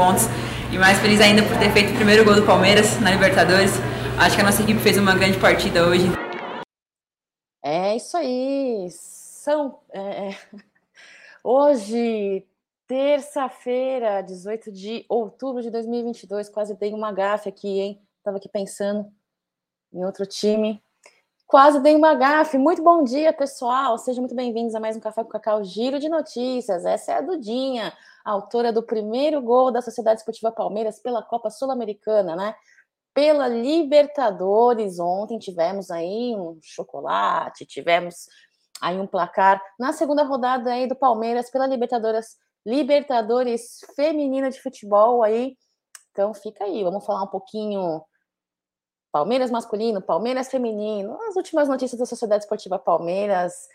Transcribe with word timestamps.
pontos. 0.00 0.24
E 0.72 0.78
mais 0.78 0.98
feliz 0.98 1.20
ainda 1.20 1.42
por 1.42 1.58
ter 1.58 1.70
feito 1.72 1.92
o 1.92 1.94
primeiro 1.94 2.24
gol 2.24 2.34
do 2.34 2.46
Palmeiras 2.46 2.98
na 3.00 3.10
Libertadores. 3.10 3.72
Acho 4.18 4.34
que 4.34 4.40
a 4.40 4.44
nossa 4.44 4.62
equipe 4.62 4.80
fez 4.80 4.96
uma 4.96 5.14
grande 5.14 5.38
partida 5.38 5.86
hoje. 5.86 6.06
É 7.62 7.96
isso 7.96 8.16
aí. 8.16 8.88
São. 8.90 9.78
É... 9.92 10.30
é 10.30 10.38
hoje, 11.44 12.46
terça-feira, 12.86 14.22
18 14.22 14.72
de 14.72 15.04
outubro 15.06 15.60
de 15.60 15.70
2022, 15.70 16.48
quase 16.48 16.74
dei 16.78 16.94
uma 16.94 17.12
gafe 17.12 17.50
aqui, 17.50 17.80
hein? 17.80 18.02
Tava 18.24 18.38
aqui 18.38 18.48
pensando 18.48 19.06
em 19.92 20.02
outro 20.02 20.24
time. 20.24 20.82
Quase 21.50 21.80
dei 21.80 21.96
uma 21.96 22.14
gafe. 22.14 22.56
Muito 22.56 22.80
bom 22.80 23.02
dia, 23.02 23.32
pessoal. 23.32 23.98
Sejam 23.98 24.22
muito 24.22 24.36
bem-vindos 24.36 24.72
a 24.72 24.78
mais 24.78 24.96
um 24.96 25.00
Café 25.00 25.24
com 25.24 25.30
Cacau 25.30 25.64
Giro 25.64 25.98
de 25.98 26.08
Notícias. 26.08 26.84
Essa 26.84 27.10
é 27.10 27.14
a 27.16 27.20
Dudinha, 27.20 27.92
autora 28.24 28.72
do 28.72 28.84
primeiro 28.84 29.42
gol 29.42 29.72
da 29.72 29.82
Sociedade 29.82 30.20
Esportiva 30.20 30.52
Palmeiras 30.52 31.00
pela 31.00 31.24
Copa 31.24 31.50
Sul-Americana, 31.50 32.36
né? 32.36 32.54
Pela 33.12 33.48
Libertadores. 33.48 35.00
Ontem 35.00 35.40
tivemos 35.40 35.90
aí 35.90 36.36
um 36.36 36.56
chocolate, 36.62 37.66
tivemos 37.66 38.28
aí 38.80 39.00
um 39.00 39.06
placar 39.08 39.60
na 39.76 39.92
segunda 39.92 40.22
rodada 40.22 40.70
aí 40.70 40.86
do 40.86 40.94
Palmeiras 40.94 41.50
pela 41.50 41.66
Libertadores, 41.66 42.36
Libertadores 42.64 43.80
Feminina 43.96 44.50
de 44.50 44.62
Futebol 44.62 45.24
aí. 45.24 45.56
Então 46.12 46.32
fica 46.32 46.62
aí, 46.62 46.84
vamos 46.84 47.04
falar 47.04 47.24
um 47.24 47.26
pouquinho 47.26 48.00
Palmeiras 49.12 49.50
masculino, 49.50 50.00
Palmeiras 50.00 50.48
feminino, 50.48 51.18
as 51.28 51.36
últimas 51.36 51.68
notícias 51.68 51.98
da 51.98 52.06
Sociedade 52.06 52.44
Esportiva 52.44 52.78
Palmeiras. 52.78 53.68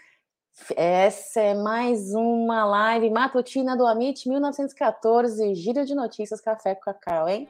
Essa 0.75 1.41
é 1.41 1.53
mais 1.53 2.13
uma 2.13 2.63
live 2.65 3.09
matutina 3.09 3.75
do 3.75 3.85
Amit 3.85 4.29
1914, 4.29 5.53
giro 5.55 5.85
de 5.85 5.93
notícias 5.93 6.39
Café 6.39 6.73
com 6.75 6.81
Cacau, 6.85 7.27
hein? 7.27 7.49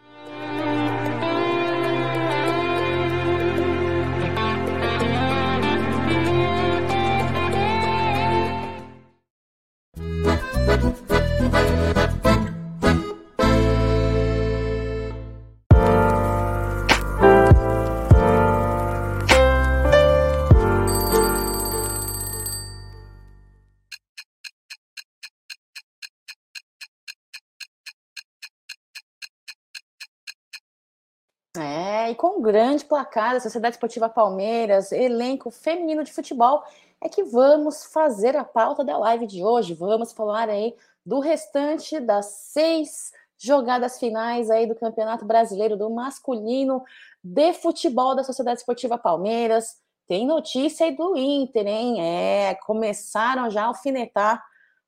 E 32.09 32.15
com 32.15 32.37
um 32.37 32.41
grande 32.41 32.85
placar 32.85 33.33
da 33.33 33.39
Sociedade 33.39 33.75
Esportiva 33.75 34.07
Palmeiras, 34.07 34.91
elenco 34.91 35.49
feminino 35.49 36.03
de 36.03 36.13
futebol, 36.13 36.63
é 37.01 37.09
que 37.09 37.23
vamos 37.23 37.85
fazer 37.85 38.35
a 38.35 38.43
pauta 38.43 38.83
da 38.83 38.97
live 38.97 39.25
de 39.25 39.43
hoje. 39.43 39.73
Vamos 39.73 40.11
falar 40.11 40.49
aí 40.49 40.75
do 41.05 41.19
restante 41.19 41.99
das 41.99 42.25
seis 42.25 43.11
jogadas 43.37 43.99
finais 43.99 44.49
aí 44.49 44.67
do 44.67 44.75
Campeonato 44.75 45.25
Brasileiro 45.25 45.77
do 45.77 45.89
Masculino 45.89 46.83
de 47.23 47.53
Futebol 47.53 48.15
da 48.15 48.23
Sociedade 48.23 48.59
Esportiva 48.59 48.97
Palmeiras. 48.97 49.77
Tem 50.07 50.25
notícia 50.25 50.85
aí 50.85 50.95
do 50.95 51.17
Inter, 51.17 51.65
hein? 51.65 52.01
É, 52.01 52.55
começaram 52.65 53.49
já 53.49 53.63
a 53.63 53.67
alfinetar, 53.67 54.43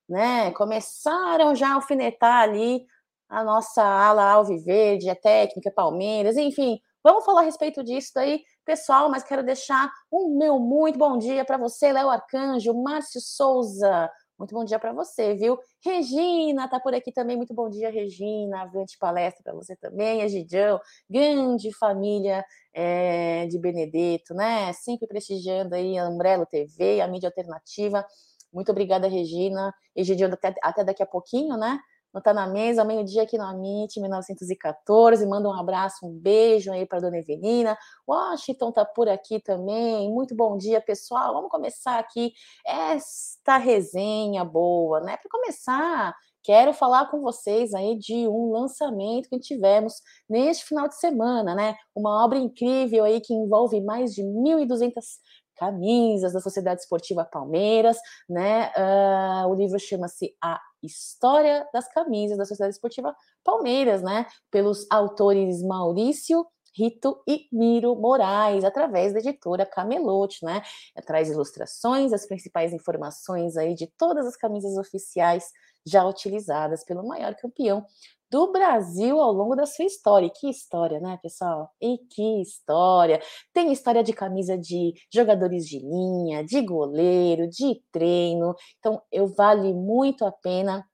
né? 0.08 0.52
Começaram 0.52 1.56
já 1.56 1.70
a 1.70 1.76
alfinetar 1.76 2.44
ali 2.44 2.86
a 3.28 3.44
nossa 3.44 3.84
ala 3.84 4.32
alviverde, 4.32 5.10
a 5.10 5.16
técnica, 5.16 5.72
Palmeiras, 5.72 6.38
enfim, 6.38 6.80
vamos 7.12 7.24
falar 7.24 7.42
a 7.42 7.46
respeito 7.46 7.82
disso 7.84 8.12
daí, 8.14 8.44
pessoal, 8.66 9.10
mas 9.10 9.24
quero 9.24 9.42
deixar 9.42 9.90
um 10.12 10.38
meu 10.38 10.60
muito 10.60 11.00
bom 11.00 11.18
dia 11.18 11.46
para 11.46 11.58
você, 11.58 11.94
Léo 11.94 12.10
Arcanjo, 12.10 12.74
Márcio 12.74 13.22
Souza, 13.22 14.12
muito 14.38 14.54
bom 14.54 14.66
dia 14.66 14.78
para 14.78 14.92
você, 14.92 15.34
viu? 15.34 15.58
Regina 15.82 16.68
tá 16.68 16.82
por 16.82 16.94
aqui 16.94 17.14
também, 17.14 17.38
muito 17.38 17.54
bom 17.54 17.70
dia, 17.70 17.90
Regina, 17.90 18.66
grande 18.66 18.98
palestra 19.00 19.42
para 19.42 19.54
você 19.54 19.74
também, 19.78 20.22
Egidião, 20.22 20.82
grande 21.10 21.74
família 21.78 22.44
é, 22.74 23.48
de 23.48 23.58
Benedetto, 23.58 24.34
né? 24.34 24.74
Sempre 24.74 25.08
prestigiando 25.08 25.76
aí 25.76 25.98
a 25.98 26.10
Umbrello 26.10 26.46
TV, 26.46 27.00
a 27.00 27.08
mídia 27.08 27.30
alternativa. 27.30 28.06
Muito 28.52 28.72
obrigada, 28.72 29.08
Regina. 29.08 29.74
Egidião, 29.96 30.30
até, 30.32 30.54
até 30.62 30.84
daqui 30.84 31.02
a 31.02 31.08
pouquinho, 31.08 31.56
né? 31.56 31.80
Não 32.18 32.22
tá 32.22 32.34
na 32.34 32.48
mesa, 32.48 32.84
meio-dia 32.84 33.22
aqui 33.22 33.38
no 33.38 33.44
Amit, 33.44 34.00
1914. 34.00 35.24
Manda 35.28 35.48
um 35.48 35.54
abraço, 35.54 36.04
um 36.04 36.12
beijo 36.12 36.72
aí 36.72 36.84
para 36.84 37.00
dona 37.00 37.20
Evelina. 37.20 37.78
Washington 38.08 38.72
tá 38.72 38.84
por 38.84 39.08
aqui 39.08 39.40
também. 39.40 40.12
Muito 40.12 40.36
bom 40.36 40.58
dia, 40.58 40.82
pessoal. 40.82 41.36
Vamos 41.36 41.52
começar 41.52 42.00
aqui 42.00 42.34
esta 42.66 43.58
resenha 43.58 44.44
boa, 44.44 45.00
né? 45.02 45.16
Para 45.18 45.30
começar, 45.30 46.16
quero 46.42 46.74
falar 46.74 47.06
com 47.12 47.22
vocês 47.22 47.72
aí 47.76 47.96
de 47.96 48.28
um 48.28 48.52
lançamento 48.52 49.30
que 49.30 49.40
tivemos 49.40 49.94
neste 50.28 50.66
final 50.66 50.88
de 50.88 50.96
semana, 50.96 51.54
né? 51.54 51.76
Uma 51.96 52.26
obra 52.26 52.40
incrível 52.40 53.04
aí 53.06 53.22
que 53.22 53.34
envolve 53.34 53.80
mais 53.80 54.12
de 54.16 54.24
1.200 54.24 55.04
camisas 55.58 56.34
da 56.34 56.40
Sociedade 56.40 56.82
Esportiva 56.82 57.26
Palmeiras, 57.26 57.98
né? 58.30 58.72
Uh, 58.78 59.48
o 59.50 59.56
livro 59.56 59.80
chama-se 59.80 60.36
A 60.42 60.60
História 60.82 61.68
das 61.74 61.92
Camisas 61.92 62.38
da 62.38 62.46
Sociedade 62.46 62.76
Esportiva 62.76 63.16
Palmeiras, 63.44 64.02
né? 64.02 64.26
Pelos 64.52 64.86
autores 64.90 65.62
Maurício 65.62 66.46
Rito 66.78 67.24
e 67.28 67.48
Miro 67.52 67.96
Moraes, 67.96 68.64
através 68.64 69.12
da 69.12 69.20
editora 69.20 69.66
Camelote, 69.66 70.46
né? 70.46 70.62
Traz 71.06 71.30
ilustrações, 71.30 72.14
as 72.14 72.28
principais 72.28 72.72
informações 72.72 73.58
aí 73.58 73.74
de 73.74 73.88
todas 73.98 74.28
as 74.28 74.38
camisas 74.38 74.78
oficiais 74.78 75.52
já 75.86 76.06
utilizadas 76.06 76.84
pelo 76.84 77.08
maior 77.08 77.34
campeão 77.36 77.84
do 78.30 78.52
Brasil 78.52 79.20
ao 79.20 79.32
longo 79.32 79.56
da 79.56 79.66
sua 79.66 79.86
história. 79.86 80.28
E 80.28 80.30
que 80.30 80.50
história, 80.50 81.00
né, 81.00 81.18
pessoal? 81.22 81.72
E 81.82 81.98
que 82.10 82.42
história! 82.42 83.22
Tem 83.54 83.72
história 83.72 84.04
de 84.04 84.14
camisa 84.14 84.58
de 84.58 84.94
jogadores 85.14 85.66
de 85.66 85.80
linha, 85.80 86.44
de 86.44 86.62
goleiro, 86.62 87.48
de 87.50 87.82
treino. 87.92 88.56
Então, 88.80 89.02
eu 89.12 89.28
vale 89.28 89.74
muito 89.74 90.26
a 90.26 90.32
pena 90.32 90.86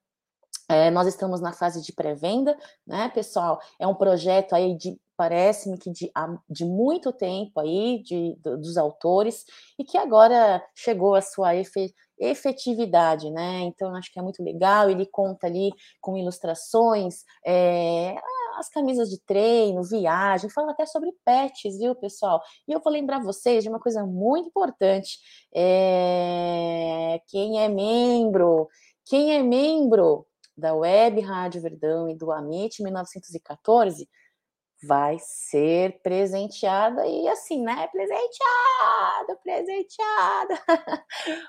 é, 0.68 0.90
nós 0.90 1.06
estamos 1.06 1.40
na 1.40 1.52
fase 1.52 1.82
de 1.82 1.92
pré-venda, 1.92 2.56
né, 2.86 3.10
pessoal? 3.10 3.60
É 3.78 3.86
um 3.86 3.94
projeto 3.94 4.54
aí 4.54 4.76
de 4.76 4.98
parece-me 5.16 5.78
que 5.78 5.90
de, 5.90 6.10
de 6.48 6.64
muito 6.64 7.12
tempo 7.12 7.60
aí 7.60 8.02
de, 8.02 8.36
dos 8.42 8.76
autores 8.76 9.44
e 9.78 9.84
que 9.84 9.96
agora 9.96 10.64
chegou 10.74 11.14
à 11.14 11.22
sua 11.22 11.54
efe, 11.54 11.94
efetividade, 12.18 13.30
né? 13.30 13.60
Então 13.62 13.94
acho 13.94 14.12
que 14.12 14.18
é 14.18 14.22
muito 14.22 14.42
legal. 14.42 14.90
Ele 14.90 15.06
conta 15.06 15.46
ali 15.46 15.70
com 16.00 16.16
ilustrações, 16.16 17.24
é, 17.44 18.16
as 18.58 18.68
camisas 18.68 19.08
de 19.10 19.20
treino, 19.20 19.82
viagem, 19.82 20.50
fala 20.50 20.72
até 20.72 20.86
sobre 20.86 21.12
pets, 21.24 21.78
viu, 21.78 21.94
pessoal? 21.94 22.40
E 22.68 22.72
eu 22.72 22.80
vou 22.80 22.92
lembrar 22.92 23.20
vocês 23.20 23.62
de 23.62 23.68
uma 23.68 23.80
coisa 23.80 24.04
muito 24.04 24.48
importante: 24.48 25.18
é, 25.54 27.20
quem 27.28 27.60
é 27.62 27.68
membro, 27.68 28.68
quem 29.04 29.34
é 29.34 29.42
membro 29.42 30.26
da 30.56 30.74
Web 30.74 31.20
Rádio 31.20 31.60
Verdão 31.60 32.08
e 32.08 32.16
do 32.16 32.30
Amit 32.30 32.82
1914 32.82 34.08
vai 34.86 35.18
ser 35.20 36.00
presenteada 36.02 37.06
e 37.06 37.28
assim, 37.28 37.62
né? 37.62 37.86
Presenteada, 37.88 39.36
presenteada. 39.42 40.60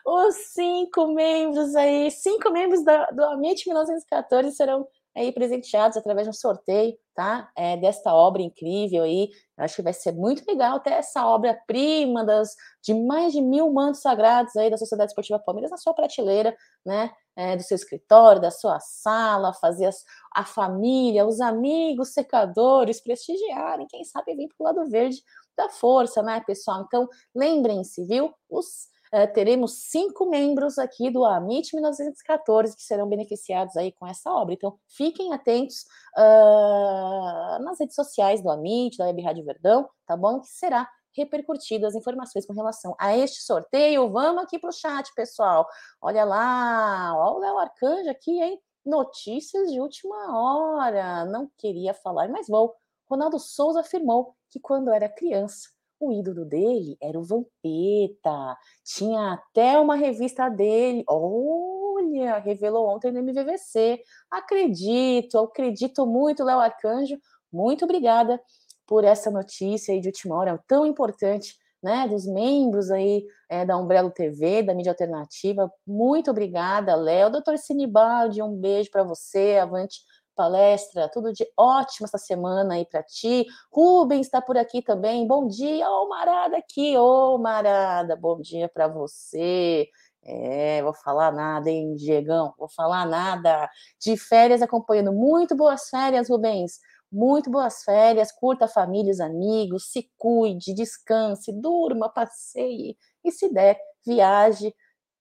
Os 0.05 0.35
cinco 0.53 1.07
membros 1.07 1.75
aí, 1.75 2.09
cinco 2.11 2.51
membros 2.51 2.83
do, 2.83 3.15
do 3.15 3.23
Amit 3.25 3.67
1914 3.67 4.55
serão 4.55 4.87
aí 5.15 5.31
presenteados 5.31 5.97
através 5.97 6.25
de 6.25 6.29
um 6.29 6.33
sorteio, 6.33 6.97
tá? 7.15 7.49
É, 7.55 7.77
desta 7.77 8.13
obra 8.13 8.41
incrível 8.41 9.03
aí. 9.03 9.29
Eu 9.57 9.63
acho 9.63 9.77
que 9.77 9.81
vai 9.81 9.93
ser 9.93 10.11
muito 10.11 10.43
legal 10.47 10.79
ter 10.79 10.91
essa 10.91 11.25
obra-prima 11.25 12.25
das 12.25 12.55
de 12.83 12.93
mais 12.93 13.31
de 13.31 13.41
mil 13.41 13.71
mantos 13.71 14.01
sagrados 14.01 14.55
aí 14.55 14.69
da 14.69 14.77
Sociedade 14.77 15.11
Esportiva 15.11 15.39
Palmeiras 15.39 15.71
na 15.71 15.77
sua 15.77 15.93
prateleira, 15.93 16.55
né? 16.85 17.11
É, 17.37 17.55
do 17.55 17.63
seu 17.63 17.75
escritório, 17.75 18.41
da 18.41 18.51
sua 18.51 18.79
sala, 18.79 19.53
fazer 19.53 19.87
as, 19.87 20.03
a 20.33 20.45
família, 20.45 21.25
os 21.25 21.41
amigos, 21.41 22.13
secadores 22.13 23.01
prestigiarem, 23.01 23.87
quem 23.89 24.05
sabe 24.05 24.33
vir 24.35 24.47
para 24.47 24.63
o 24.63 24.63
lado 24.63 24.89
verde 24.89 25.21
da 25.57 25.69
força, 25.69 26.21
né, 26.23 26.41
pessoal? 26.45 26.83
Então, 26.87 27.09
lembrem-se, 27.33 28.05
viu? 28.05 28.33
Os 28.49 28.87
Uh, 29.15 29.31
teremos 29.31 29.89
cinco 29.89 30.25
membros 30.25 30.77
aqui 30.77 31.09
do 31.09 31.23
Amit 31.23 31.73
1914 31.73 32.75
que 32.75 32.83
serão 32.83 33.07
beneficiados 33.07 33.77
aí 33.77 33.93
com 33.93 34.05
essa 34.05 34.29
obra. 34.29 34.53
Então, 34.53 34.77
fiquem 34.89 35.31
atentos 35.31 35.85
uh, 36.17 37.63
nas 37.63 37.79
redes 37.79 37.95
sociais 37.95 38.41
do 38.41 38.49
Amit, 38.49 38.97
da 38.97 39.05
Web 39.05 39.21
Rádio 39.21 39.45
Verdão, 39.45 39.89
tá 40.05 40.17
bom? 40.17 40.41
Que 40.41 40.49
será 40.49 40.89
repercutido 41.15 41.87
as 41.87 41.95
informações 41.95 42.45
com 42.45 42.51
relação 42.51 42.93
a 42.99 43.15
este 43.15 43.41
sorteio. 43.41 44.11
Vamos 44.11 44.43
aqui 44.43 44.59
para 44.59 44.69
o 44.69 44.73
chat, 44.73 45.09
pessoal. 45.15 45.65
Olha 46.01 46.25
lá, 46.25 47.13
olha 47.15 47.37
o 47.37 47.39
Léo 47.39 47.57
Arcanjo 47.57 48.09
aqui, 48.09 48.41
hein? 48.41 48.59
Notícias 48.85 49.71
de 49.71 49.79
última 49.79 50.37
hora. 50.37 51.23
Não 51.23 51.49
queria 51.57 51.93
falar, 51.93 52.27
mas 52.27 52.49
vou. 52.49 52.75
Ronaldo 53.09 53.39
Souza 53.39 53.79
afirmou 53.79 54.35
que 54.49 54.59
quando 54.59 54.91
era 54.91 55.07
criança, 55.07 55.69
o 55.99 56.11
ídolo 56.11 56.45
dele 56.45 56.97
era 57.01 57.19
o 57.19 57.23
Vampeta. 57.23 58.57
Tinha 58.83 59.33
até 59.33 59.79
uma 59.79 59.95
revista 59.95 60.49
dele. 60.49 61.03
Olha, 61.07 62.39
revelou 62.39 62.87
ontem 62.87 63.11
no 63.11 63.19
MVVC. 63.19 64.01
Acredito, 64.29 65.39
acredito 65.39 66.05
muito, 66.05 66.43
Léo 66.43 66.59
Arcanjo. 66.59 67.17
Muito 67.51 67.85
obrigada 67.85 68.41
por 68.85 69.03
essa 69.03 69.31
notícia 69.31 69.93
aí 69.93 69.99
de 69.99 70.09
última 70.09 70.35
hora 70.35 70.63
tão 70.67 70.85
importante 70.85 71.55
né, 71.81 72.07
dos 72.07 72.25
membros 72.25 72.89
aí 72.89 73.23
é, 73.49 73.63
da 73.63 73.77
Umbrello 73.77 74.09
TV, 74.09 74.63
da 74.63 74.73
mídia 74.73 74.91
alternativa. 74.91 75.71
Muito 75.85 76.31
obrigada, 76.31 76.95
Léo. 76.95 77.29
Doutor 77.29 77.57
Sinibaldi, 77.57 78.41
um 78.41 78.55
beijo 78.55 78.89
para 78.89 79.03
você. 79.03 79.57
Avante 79.61 79.99
palestra, 80.35 81.09
tudo 81.11 81.31
de 81.33 81.45
ótimo 81.57 82.05
essa 82.05 82.17
semana 82.17 82.75
aí 82.75 82.85
para 82.85 83.01
ti. 83.03 83.45
Rubens 83.71 84.27
está 84.27 84.41
por 84.41 84.57
aqui 84.57 84.81
também. 84.81 85.25
Bom 85.27 85.47
dia, 85.47 85.89
ô 85.89 86.07
Marada 86.09 86.57
aqui, 86.57 86.97
ô 86.97 87.37
Marada. 87.37 88.15
Bom 88.15 88.39
dia 88.41 88.69
para 88.69 88.87
você. 88.87 89.87
É, 90.23 90.81
vou 90.83 90.93
falar 90.93 91.31
nada, 91.31 91.69
hein, 91.69 91.95
Diegão? 91.95 92.53
Vou 92.57 92.67
falar 92.69 93.05
nada. 93.05 93.69
De 94.01 94.17
férias 94.17 94.61
acompanhando. 94.61 95.13
Muito 95.13 95.55
boas 95.55 95.89
férias, 95.89 96.29
Rubens. 96.29 96.79
Muito 97.11 97.49
boas 97.49 97.83
férias, 97.83 98.31
curta 98.31 98.65
a 98.65 98.67
família, 98.67 99.11
os 99.11 99.21
amigos, 99.21 99.91
se 99.91 100.11
cuide, 100.17 100.73
descanse, 100.73 101.51
durma, 101.53 102.09
passeie 102.09 102.97
e, 103.23 103.31
se 103.31 103.47
der, 103.53 103.79
viaje. 104.05 104.75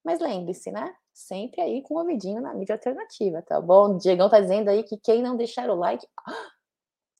Mas 0.04 0.18
lembre-se, 0.18 0.70
né? 0.72 0.92
Sempre 1.14 1.60
aí 1.60 1.80
com 1.80 1.94
o 1.94 1.98
ouvidinho 1.98 2.42
na 2.42 2.52
mídia 2.52 2.74
alternativa, 2.74 3.40
tá 3.40 3.60
bom? 3.60 3.96
Diegão 3.96 4.28
tá 4.28 4.40
dizendo 4.40 4.68
aí 4.68 4.82
que 4.82 4.96
quem 4.98 5.22
não 5.22 5.36
deixar 5.36 5.70
o 5.70 5.76
like. 5.76 6.04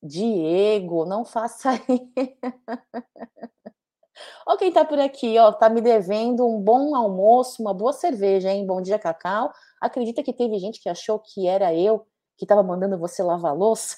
Diego, 0.02 1.06
não 1.06 1.24
faça 1.24 1.70
aí. 1.70 2.10
Ó, 4.46 4.56
quem 4.56 4.72
tá 4.72 4.84
por 4.84 4.98
aqui, 4.98 5.38
ó, 5.38 5.52
tá 5.52 5.68
me 5.68 5.80
devendo 5.80 6.46
um 6.46 6.60
bom 6.60 6.94
almoço, 6.94 7.62
uma 7.62 7.74
boa 7.74 7.92
cerveja, 7.92 8.50
hein? 8.50 8.66
Bom 8.66 8.80
dia, 8.82 8.98
Cacau. 8.98 9.52
Acredita 9.80 10.22
que 10.22 10.32
teve 10.32 10.58
gente 10.58 10.80
que 10.80 10.88
achou 10.88 11.18
que 11.18 11.46
era 11.46 11.74
eu 11.74 12.06
que 12.36 12.46
tava 12.46 12.62
mandando 12.62 12.98
você 12.98 13.22
lavar 13.22 13.56
louça? 13.56 13.96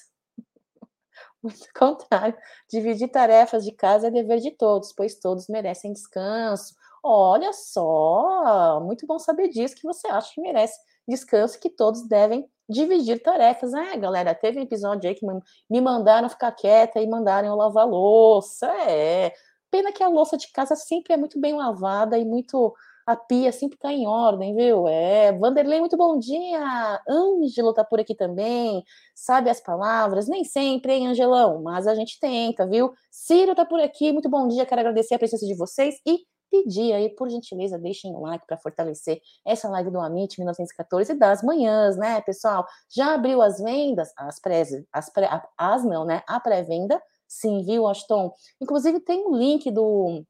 Muito 1.43 1.67
contrário. 1.77 2.37
Dividir 2.69 3.09
tarefas 3.09 3.63
de 3.65 3.71
casa 3.73 4.07
é 4.07 4.11
dever 4.11 4.39
de 4.39 4.51
todos, 4.51 4.93
pois 4.93 5.19
todos 5.19 5.47
merecem 5.47 5.93
descanso. 5.93 6.75
Olha 7.09 7.53
só, 7.53 8.81
muito 8.83 9.07
bom 9.07 9.17
saber 9.17 9.47
disso, 9.47 9.75
que 9.75 9.83
você 9.83 10.07
acha 10.07 10.33
que 10.33 10.41
merece 10.41 10.77
descanso, 11.07 11.59
que 11.59 11.69
todos 11.69 12.05
devem 12.07 12.45
dividir 12.67 13.21
tarefas. 13.21 13.73
É, 13.73 13.95
galera, 13.97 14.35
teve 14.35 14.59
um 14.59 14.63
episódio 14.63 15.09
aí 15.09 15.15
que 15.15 15.25
me 15.69 15.81
mandaram 15.81 16.29
ficar 16.29 16.51
quieta 16.51 16.99
e 16.99 17.07
mandaram 17.07 17.47
eu 17.47 17.55
lavar 17.55 17.87
louça. 17.87 18.67
É, 18.89 19.33
pena 19.71 19.91
que 19.93 20.03
a 20.03 20.09
louça 20.09 20.37
de 20.37 20.51
casa 20.51 20.75
sempre 20.75 21.13
é 21.13 21.17
muito 21.17 21.39
bem 21.39 21.55
lavada 21.55 22.17
e 22.17 22.25
muito 22.25 22.73
a 23.05 23.15
pia 23.15 23.53
sempre 23.53 23.77
tá 23.77 23.89
em 23.91 24.05
ordem, 24.05 24.53
viu? 24.53 24.85
É, 24.85 25.31
Vanderlei, 25.31 25.79
muito 25.79 25.95
bom 25.95 26.19
dia. 26.19 27.01
Ângelo 27.07 27.73
tá 27.73 27.85
por 27.85 28.01
aqui 28.01 28.13
também. 28.13 28.83
Sabe 29.15 29.49
as 29.49 29.61
palavras? 29.61 30.27
Nem 30.27 30.43
sempre, 30.43 30.91
hein, 30.91 31.07
Angelão? 31.07 31.61
Mas 31.63 31.87
a 31.87 31.95
gente 31.95 32.19
tenta, 32.19 32.67
viu? 32.67 32.91
Ciro 33.09 33.55
tá 33.55 33.63
por 33.63 33.79
aqui. 33.79 34.11
Muito 34.11 34.29
bom 34.29 34.45
dia. 34.49 34.65
Quero 34.65 34.81
agradecer 34.81 35.15
a 35.15 35.19
presença 35.19 35.45
de 35.45 35.55
vocês 35.55 35.95
e 36.05 36.19
pedir 36.49 36.93
aí, 36.93 37.09
por 37.09 37.29
gentileza, 37.29 37.77
deixem 37.77 38.15
o 38.15 38.21
like 38.21 38.45
para 38.45 38.57
fortalecer 38.57 39.21
essa 39.45 39.69
live 39.69 39.91
do 39.91 39.99
Amit 39.99 40.39
1914 40.39 41.13
das 41.13 41.41
manhãs, 41.43 41.97
né, 41.97 42.21
pessoal? 42.21 42.65
Já 42.89 43.13
abriu 43.13 43.41
as 43.41 43.59
vendas, 43.59 44.11
as 44.17 44.39
pré, 44.39 44.63
as, 44.91 45.09
pré, 45.09 45.29
as 45.57 45.83
não, 45.83 46.05
né? 46.05 46.23
A 46.27 46.39
pré-venda, 46.39 47.01
sim, 47.27 47.63
viu, 47.63 47.87
Aston? 47.87 48.33
Inclusive 48.61 48.99
tem 48.99 49.25
um 49.25 49.35
link 49.35 49.69
do 49.71 50.23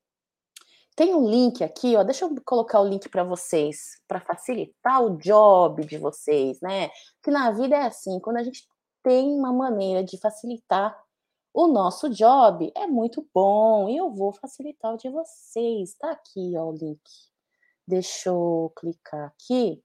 tem 0.95 1.13
um 1.13 1.29
link 1.29 1.63
aqui, 1.63 1.95
ó. 1.95 2.03
Deixa 2.03 2.25
eu 2.25 2.35
colocar 2.43 2.81
o 2.81 2.87
link 2.87 3.07
para 3.07 3.23
vocês, 3.23 4.01
para 4.07 4.19
facilitar 4.19 5.03
o 5.03 5.15
job 5.17 5.85
de 5.85 5.95
vocês, 5.99 6.59
né? 6.59 6.89
Que 7.21 7.29
na 7.29 7.51
vida 7.51 7.75
é 7.75 7.83
assim, 7.85 8.19
quando 8.19 8.37
a 8.37 8.43
gente 8.43 8.67
tem 9.03 9.29
uma 9.29 9.53
maneira 9.53 10.03
de 10.03 10.19
facilitar 10.19 10.97
o 11.57 11.67
nosso 11.67 12.07
job, 12.11 12.71
é 12.75 12.85
muito 12.85 13.27
bom. 13.33 13.89
E 13.89 13.97
eu 13.97 14.11
vou 14.11 14.31
facilitar 14.31 14.93
o 14.93 14.97
de 14.97 15.09
vocês. 15.09 15.95
Tá 15.95 16.11
aqui, 16.11 16.53
ó, 16.55 16.69
o 16.69 16.71
link. 16.71 17.01
Deixa 17.87 18.29
eu 18.29 18.71
clicar 18.77 19.29
aqui. 19.29 19.83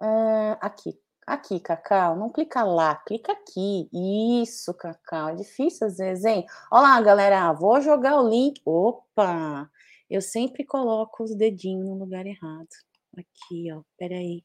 Uh, 0.00 0.56
aqui, 0.60 0.96
aqui, 1.26 1.58
Cacau. 1.58 2.16
Não 2.16 2.30
clica 2.30 2.62
lá, 2.62 2.94
clica 2.94 3.32
aqui. 3.32 3.88
Isso, 3.92 4.72
Cacau. 4.74 5.30
É 5.30 5.34
difícil 5.34 5.88
às 5.88 5.96
vezes, 5.96 6.24
hein? 6.24 6.46
Olha 6.70 6.82
lá, 6.82 7.00
galera. 7.02 7.52
Vou 7.52 7.80
jogar 7.80 8.20
o 8.20 8.28
link. 8.28 8.60
Opa! 8.64 9.68
Eu 10.08 10.22
sempre 10.22 10.64
coloco 10.64 11.24
os 11.24 11.34
dedinhos 11.34 11.88
no 11.88 11.96
lugar 11.98 12.26
errado. 12.26 12.68
Aqui, 13.18 13.72
ó, 13.72 13.82
peraí. 13.98 14.44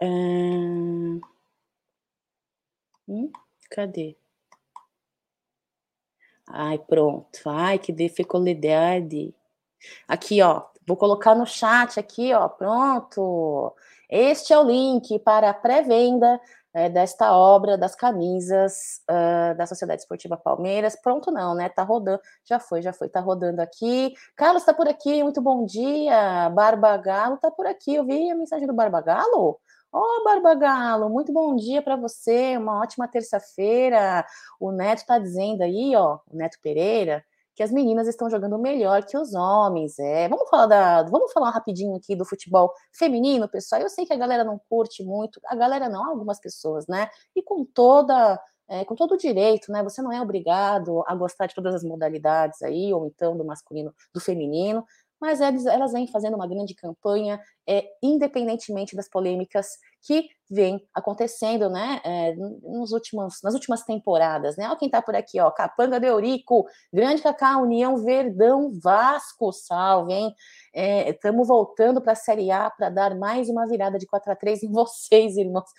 Hum, 0.00 1.20
cadê? 3.72 4.16
Ai, 6.46 6.78
pronto. 6.78 7.40
Ai, 7.46 7.78
que 7.78 7.92
dificuldade. 7.92 9.34
Aqui, 10.06 10.42
ó. 10.42 10.64
Vou 10.86 10.96
colocar 10.96 11.34
no 11.34 11.46
chat 11.46 11.98
aqui, 11.98 12.32
ó. 12.34 12.48
Pronto. 12.48 13.74
Este 14.10 14.52
é 14.52 14.58
o 14.58 14.64
link 14.64 15.18
para 15.20 15.50
a 15.50 15.54
pré-venda 15.54 16.40
é, 16.74 16.88
desta 16.88 17.36
obra 17.36 17.76
das 17.78 17.94
camisas 17.94 19.02
uh, 19.10 19.56
da 19.56 19.66
Sociedade 19.66 20.02
Esportiva 20.02 20.36
Palmeiras. 20.36 20.96
Pronto, 20.96 21.30
não, 21.30 21.54
né? 21.54 21.68
Tá 21.68 21.82
rodando, 21.82 22.20
já 22.44 22.58
foi, 22.58 22.82
já 22.82 22.92
foi, 22.92 23.08
tá 23.08 23.20
rodando 23.20 23.60
aqui. 23.60 24.14
Carlos 24.36 24.64
tá 24.64 24.74
por 24.74 24.88
aqui, 24.88 25.22
muito 25.22 25.40
bom 25.40 25.64
dia. 25.64 26.50
Barbagalo 26.50 27.38
tá 27.38 27.50
por 27.50 27.66
aqui. 27.66 27.94
Eu 27.94 28.04
vi 28.04 28.30
a 28.30 28.34
mensagem 28.34 28.66
do 28.66 28.74
Barbagalo. 28.74 29.60
Ó, 29.94 30.00
oh, 30.00 30.24
Barbagalo, 30.24 31.10
muito 31.10 31.30
bom 31.34 31.54
dia 31.54 31.82
para 31.82 31.96
você, 31.96 32.56
uma 32.56 32.80
ótima 32.80 33.06
terça-feira. 33.06 34.24
O 34.58 34.72
Neto 34.72 35.04
tá 35.04 35.18
dizendo 35.18 35.60
aí, 35.60 35.94
ó, 35.94 36.18
o 36.30 36.34
Neto 36.34 36.56
Pereira, 36.62 37.22
que 37.54 37.62
as 37.62 37.70
meninas 37.70 38.08
estão 38.08 38.30
jogando 38.30 38.58
melhor 38.58 39.04
que 39.04 39.18
os 39.18 39.34
homens. 39.34 39.98
É, 39.98 40.30
vamos 40.30 40.48
falar 40.48 40.66
da, 40.66 41.02
vamos 41.02 41.30
falar 41.30 41.50
rapidinho 41.50 41.94
aqui 41.94 42.16
do 42.16 42.24
futebol 42.24 42.72
feminino, 42.90 43.46
pessoal. 43.46 43.82
Eu 43.82 43.90
sei 43.90 44.06
que 44.06 44.14
a 44.14 44.16
galera 44.16 44.44
não 44.44 44.58
curte 44.66 45.04
muito, 45.04 45.38
a 45.44 45.54
galera 45.54 45.90
não, 45.90 46.08
algumas 46.08 46.40
pessoas, 46.40 46.86
né? 46.86 47.10
E 47.36 47.42
com 47.42 47.62
toda 47.62 48.40
é, 48.68 48.86
com 48.86 48.94
todo 48.94 49.12
o 49.12 49.18
direito, 49.18 49.70
né? 49.70 49.82
Você 49.82 50.00
não 50.00 50.10
é 50.10 50.22
obrigado 50.22 51.04
a 51.06 51.14
gostar 51.14 51.46
de 51.46 51.54
todas 51.54 51.74
as 51.74 51.84
modalidades 51.84 52.62
aí, 52.62 52.90
ou 52.94 53.06
então 53.06 53.36
do 53.36 53.44
masculino, 53.44 53.94
do 54.14 54.20
feminino 54.20 54.82
mas 55.22 55.40
elas, 55.40 55.64
elas 55.66 55.92
vêm 55.92 56.08
fazendo 56.08 56.34
uma 56.34 56.48
grande 56.48 56.74
campanha, 56.74 57.40
é, 57.64 57.84
independentemente 58.02 58.96
das 58.96 59.08
polêmicas 59.08 59.68
que 60.04 60.28
vêm 60.50 60.84
acontecendo, 60.92 61.70
né, 61.70 62.00
é, 62.04 62.34
nos 62.34 62.90
últimos, 62.90 63.40
nas 63.40 63.54
últimas 63.54 63.84
temporadas, 63.84 64.56
né, 64.56 64.68
quem 64.80 64.90
tá 64.90 65.00
por 65.00 65.14
aqui, 65.14 65.40
ó, 65.40 65.48
Capanga 65.52 66.00
de 66.00 66.08
Eurico, 66.08 66.66
Grande 66.92 67.22
Cacá, 67.22 67.56
União 67.56 67.98
Verdão, 67.98 68.72
Vasco, 68.82 69.52
salve, 69.52 70.12
hein, 70.12 70.34
estamos 71.06 71.46
é, 71.46 71.48
voltando 71.48 72.02
para 72.02 72.14
a 72.14 72.16
Série 72.16 72.50
A 72.50 72.68
para 72.68 72.90
dar 72.90 73.16
mais 73.16 73.48
uma 73.48 73.64
virada 73.68 74.00
de 74.00 74.08
4 74.08 74.32
a 74.32 74.34
3 74.34 74.64
em 74.64 74.72
vocês, 74.74 75.36
irmãos. 75.36 75.70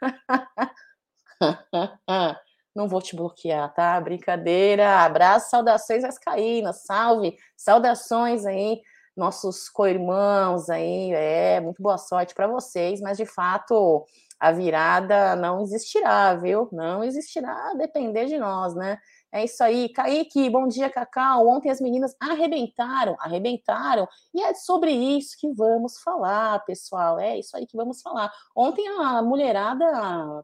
não 2.72 2.86
vou 2.86 3.02
te 3.02 3.16
bloquear, 3.16 3.74
tá? 3.74 4.00
Brincadeira. 4.00 5.04
Abraço, 5.04 5.50
saudações 5.50 6.02
vascaínas, 6.02 6.84
salve, 6.84 7.36
saudações 7.56 8.46
aí 8.46 8.80
nossos 9.16 9.68
co-irmãos 9.68 10.70
aí, 10.70 11.12
é, 11.12 11.60
muito 11.60 11.82
boa 11.82 11.98
sorte 11.98 12.34
para 12.34 12.46
vocês, 12.46 13.00
mas 13.00 13.16
de 13.16 13.26
fato 13.26 14.06
a 14.42 14.50
virada 14.50 15.36
não 15.36 15.60
existirá, 15.62 16.34
viu? 16.34 16.68
Não 16.72 17.04
existirá 17.04 17.70
a 17.70 17.74
depender 17.74 18.26
de 18.26 18.38
nós, 18.38 18.74
né? 18.74 18.98
É 19.30 19.44
isso 19.44 19.62
aí. 19.62 19.88
Kaique, 19.88 20.50
bom 20.50 20.66
dia, 20.66 20.90
Cacau. 20.90 21.46
Ontem 21.46 21.70
as 21.70 21.80
meninas 21.80 22.14
arrebentaram, 22.20 23.16
arrebentaram. 23.20 24.06
E 24.34 24.42
é 24.42 24.52
sobre 24.52 24.90
isso 24.90 25.36
que 25.38 25.48
vamos 25.54 26.00
falar, 26.00 26.58
pessoal. 26.64 27.18
É 27.18 27.38
isso 27.38 27.56
aí 27.56 27.66
que 27.66 27.76
vamos 27.76 28.02
falar. 28.02 28.32
Ontem 28.54 28.86
a 28.88 29.22
mulherada 29.22 29.86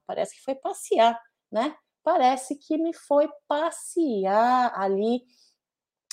parece 0.07 0.37
que 0.37 0.43
foi 0.43 0.55
passear, 0.55 1.21
né? 1.51 1.75
Parece 2.03 2.55
que 2.57 2.79
me 2.79 2.95
foi 2.95 3.29
passear 3.47 4.73
ali 4.75 5.23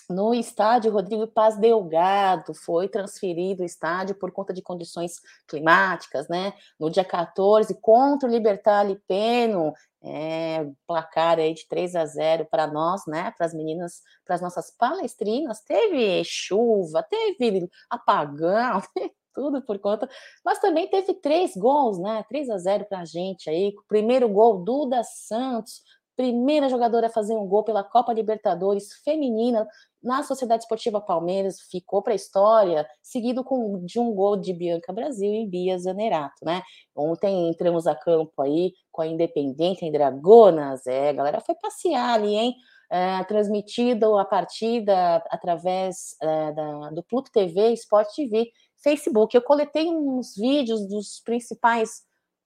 no 0.09 0.33
estádio 0.33 0.91
Rodrigo 0.91 1.27
Paz 1.27 1.57
Delgado, 1.57 2.53
foi 2.53 2.87
transferido 2.87 3.63
o 3.63 3.65
estádio 3.65 4.15
por 4.15 4.31
conta 4.31 4.53
de 4.53 4.61
condições 4.61 5.19
climáticas, 5.47 6.27
né? 6.27 6.53
No 6.79 6.89
dia 6.89 7.03
14, 7.05 7.73
contra 7.81 8.29
o 8.29 8.31
Libertar 8.31 8.83
Lipeno, 8.83 9.73
é, 10.03 10.67
placar 10.85 11.39
aí 11.39 11.53
de 11.53 11.67
3 11.67 11.95
a 11.95 12.05
0 12.05 12.45
para 12.45 12.67
nós, 12.67 13.01
né? 13.07 13.33
Para 13.37 13.47
as 13.47 13.53
meninas, 13.53 14.01
para 14.23 14.35
as 14.35 14.41
nossas 14.41 14.69
palestrinas, 14.71 15.61
teve 15.61 16.23
chuva, 16.23 17.03
teve 17.03 17.67
apagão, 17.89 18.81
tudo 19.33 19.61
por 19.61 19.79
conta. 19.79 20.07
Mas 20.43 20.59
também 20.59 20.87
teve 20.89 21.13
três 21.15 21.55
gols, 21.55 21.99
né? 21.99 22.23
3 22.29 22.49
a 22.49 22.57
0 22.57 22.85
para 22.85 22.99
a 22.99 23.05
gente 23.05 23.49
aí. 23.49 23.73
Primeiro 23.87 24.29
gol, 24.29 24.63
Duda 24.63 25.03
Santos, 25.03 25.81
primeira 26.15 26.69
jogadora 26.69 27.07
a 27.07 27.09
fazer 27.11 27.35
um 27.35 27.47
gol 27.47 27.63
pela 27.63 27.83
Copa 27.83 28.13
Libertadores 28.13 28.93
feminina 29.03 29.67
na 30.01 30.23
Sociedade 30.23 30.63
Esportiva 30.63 31.01
Palmeiras, 31.01 31.61
ficou 31.69 32.01
para 32.01 32.13
a 32.13 32.15
história, 32.15 32.87
seguido 33.01 33.43
com, 33.43 33.83
de 33.83 33.99
um 33.99 34.13
gol 34.13 34.37
de 34.37 34.53
Bianca 34.53 34.93
Brasil 34.93 35.33
e 35.33 35.47
Bia 35.47 35.77
Zanerato, 35.79 36.45
né? 36.45 36.61
Ontem 36.95 37.49
entramos 37.49 37.87
a 37.87 37.95
campo 37.95 38.41
aí 38.41 38.73
com 38.91 39.01
a 39.01 39.07
Independente 39.07 39.83
em 39.83 39.91
Dragonas, 39.91 40.85
é, 40.85 41.09
a 41.09 41.13
galera 41.13 41.41
foi 41.41 41.55
passear 41.55 42.13
ali, 42.13 42.35
hein? 42.35 42.55
É, 42.91 43.23
transmitido 43.23 44.15
a 44.19 44.23
partida 44.23 45.17
através 45.31 46.15
é, 46.21 46.51
da, 46.53 46.89
do 46.91 47.03
Pluto 47.03 47.31
TV, 47.31 47.73
Sport 47.73 48.07
TV, 48.15 48.51
Facebook. 48.83 49.35
Eu 49.35 49.41
coletei 49.41 49.89
uns 49.89 50.35
vídeos 50.35 50.87
dos 50.87 51.19
principais 51.25 52.03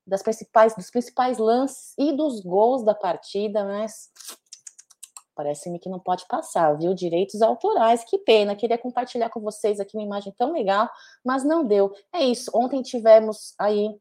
das 0.10 0.24
principais 0.24 0.76
dos 0.76 0.90
principais 0.90 1.38
lances 1.38 1.94
e 1.98 2.12
dos 2.12 2.42
gols 2.42 2.84
da 2.84 2.94
partida, 2.96 3.64
mas 3.64 4.10
parece-me 5.36 5.80
que 5.80 5.88
não 5.88 6.00
pode 6.00 6.26
passar, 6.28 6.78
viu? 6.78 6.94
Direitos 6.94 7.42
autorais, 7.42 8.04
que 8.04 8.18
pena. 8.18 8.56
Queria 8.56 8.78
compartilhar 8.78 9.30
com 9.30 9.40
vocês 9.40 9.80
aqui 9.80 9.96
uma 9.96 10.04
imagem 10.04 10.34
tão 10.38 10.52
legal, 10.52 10.90
mas 11.24 11.46
não 11.46 11.64
deu. 11.64 11.94
É 12.12 12.22
isso. 12.22 12.52
Ontem 12.54 12.82
tivemos 12.82 13.54
aí 13.58 13.98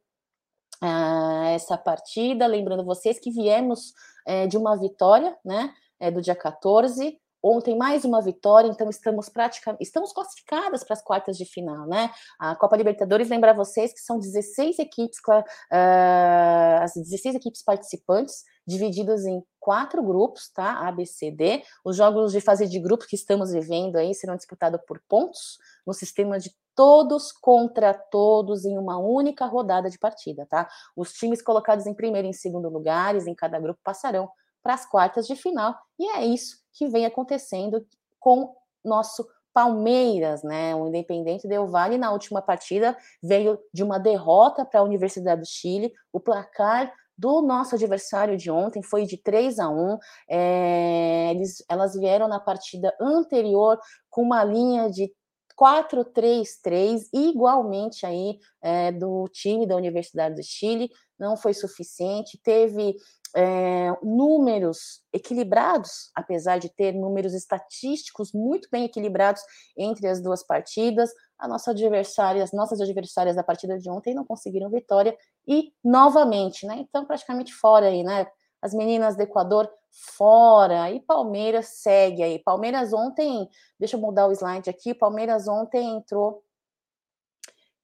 ah, 0.81 1.51
essa 1.51 1.79
partida, 1.79 2.47
lembrando 2.47 2.85
vocês 2.85 3.21
que 3.21 3.31
viemos 3.31 3.95
é, 4.27 4.47
de 4.49 4.57
uma 4.57 4.77
vitória, 4.77 5.37
né? 5.45 5.73
É, 6.01 6.11
do 6.11 6.21
dia 6.21 6.35
14, 6.35 7.21
Ontem 7.51 7.79
mais 7.79 8.05
uma 8.05 8.21
vitória, 8.21 8.69
então 8.69 8.91
estamos 8.91 9.31
praticamente 9.31 9.83
estamos 9.83 10.13
classificadas 10.13 10.85
para 10.85 10.93
as 10.93 11.03
quartas 11.03 11.39
de 11.39 11.47
final, 11.47 11.87
né? 11.87 12.11
A 12.39 12.55
Copa 12.55 12.77
Libertadores 12.77 13.31
lembra 13.31 13.55
vocês 13.55 13.91
que 13.91 14.01
são 14.01 14.19
16 14.19 14.79
equipes, 14.79 15.17
uh, 15.27 16.83
as 16.83 16.93
16 16.93 17.37
equipes 17.37 17.63
participantes, 17.63 18.45
divididas 18.67 19.25
em 19.25 19.43
quatro 19.59 20.03
grupos, 20.03 20.51
tá? 20.53 20.87
A, 20.87 20.93
B, 20.93 21.07
C, 21.07 21.31
D. 21.31 21.63
Os 21.83 21.97
jogos 21.97 22.33
de 22.33 22.41
fase 22.43 22.69
de 22.69 22.79
grupos 22.79 23.07
que 23.07 23.17
estamos 23.17 23.51
vivendo 23.51 23.97
aí 23.97 24.15
serão 24.15 24.37
disputados 24.37 24.83
por 24.87 25.01
pontos 25.09 25.57
no 25.87 25.95
sistema 25.95 26.39
de 26.39 26.55
todos 26.75 27.33
contra 27.33 27.95
todos 27.95 28.67
em 28.67 28.77
uma 28.77 28.99
única 28.99 29.47
rodada 29.47 29.89
de 29.89 29.99
partida, 29.99 30.47
tá? 30.51 30.69
Os 30.95 31.15
times 31.15 31.41
colocados 31.41 31.87
em 31.87 31.95
primeiro 31.95 32.27
e 32.27 32.31
em 32.31 32.35
segundo 32.35 32.69
lugares 32.69 33.27
em 33.27 33.35
cada 33.35 33.59
grupo 33.59 33.81
passarão 33.83 34.29
para 34.63 34.75
as 34.75 34.85
quartas 34.85 35.27
de 35.27 35.35
final, 35.35 35.75
e 35.99 36.11
é 36.11 36.27
isso 36.27 36.68
que 36.79 36.89
vem 36.89 37.05
acontecendo 37.05 37.85
com 38.21 38.55
nosso 38.85 39.27
Palmeiras, 39.53 40.45
né? 40.45 40.75
O 40.77 40.87
Independente 40.87 41.49
Del 41.49 41.67
Valle 41.67 41.99
na 41.99 42.13
última 42.13 42.41
partida 42.41 42.97
veio 43.21 43.59
de 43.73 43.83
uma 43.83 43.99
derrota 43.99 44.65
para 44.65 44.79
a 44.79 44.85
Universidade 44.85 45.41
do 45.41 45.47
Chile. 45.47 45.93
O 46.13 46.21
placar 46.21 46.93
do 47.17 47.43
nosso 47.43 47.75
adversário 47.75 48.37
de 48.37 48.49
ontem 48.49 48.81
foi 48.83 49.05
de 49.05 49.17
3 49.17 49.59
a 49.59 49.69
1. 49.69 49.99
É, 50.31 51.31
eles, 51.33 51.65
elas 51.69 51.95
vieram 51.95 52.29
na 52.29 52.39
partida 52.39 52.95
anterior 53.01 53.81
com 54.09 54.23
uma 54.23 54.45
linha 54.45 54.89
de 54.89 55.13
4-3-3, 55.59 57.09
igualmente 57.13 58.07
aí 58.07 58.39
é, 58.63 58.93
do 58.93 59.29
time 59.33 59.67
da 59.67 59.75
Universidade 59.75 60.37
do 60.37 60.43
Chile, 60.45 60.89
não 61.19 61.37
foi 61.37 61.53
suficiente, 61.53 62.39
teve 62.41 62.95
é, 63.35 63.91
números 64.03 65.03
equilibrados, 65.13 66.11
apesar 66.15 66.59
de 66.59 66.69
ter 66.69 66.93
números 66.93 67.35
estatísticos 67.35 68.33
muito 68.33 68.69
bem 68.71 68.85
equilibrados 68.85 69.43
entre 69.77 70.07
as 70.07 70.21
duas 70.21 70.45
partidas. 70.45 71.11
A 71.39 71.47
nossa 71.47 71.71
adversária, 71.71 72.43
as 72.43 72.53
nossas 72.53 72.81
adversárias 72.81 73.37
da 73.37 73.45
partida 73.45 73.79
de 73.79 73.89
ontem 73.91 74.15
não 74.15 74.25
conseguiram 74.25 74.71
vitória 74.71 75.17
e 75.47 75.73
novamente, 75.85 76.67
né? 76.67 76.77
Então, 76.79 77.05
praticamente 77.05 77.53
fora 77.55 77.87
aí, 77.87 78.03
né? 78.03 78.27
As 78.61 78.75
meninas 78.75 79.17
do 79.17 79.23
Equador 79.23 79.71
fora 80.17 80.91
e 80.91 81.01
Palmeiras 81.01 81.67
segue 81.81 82.23
aí. 82.23 82.39
Palmeiras 82.39 82.93
ontem, 82.93 83.49
deixa 83.79 83.97
eu 83.97 84.01
mudar 84.01 84.27
o 84.27 84.33
slide 84.33 84.69
aqui. 84.69 84.95
Palmeiras 84.95 85.49
ontem 85.49 85.97
entrou 85.97 86.43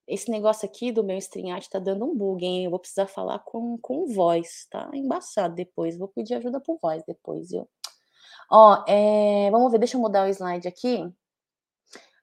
esse 0.06 0.30
negócio 0.30 0.66
aqui 0.66 0.92
do 0.92 1.02
meu 1.02 1.16
StreamYard 1.16 1.68
tá 1.68 1.78
dando 1.78 2.04
um 2.04 2.14
bug, 2.14 2.44
hein? 2.44 2.64
Eu 2.64 2.70
vou 2.70 2.78
precisar 2.78 3.06
falar 3.06 3.38
com, 3.40 3.78
com 3.78 4.06
voz, 4.06 4.66
tá? 4.70 4.90
Embaçado 4.92 5.54
depois. 5.54 5.96
Vou 5.96 6.08
pedir 6.08 6.34
ajuda 6.34 6.60
por 6.60 6.78
voz 6.80 7.02
depois, 7.06 7.50
viu? 7.50 7.68
Ó, 8.50 8.84
é, 8.86 9.50
vamos 9.50 9.72
ver, 9.72 9.78
deixa 9.78 9.96
eu 9.96 10.00
mudar 10.00 10.26
o 10.26 10.28
slide 10.28 10.68
aqui. 10.68 11.10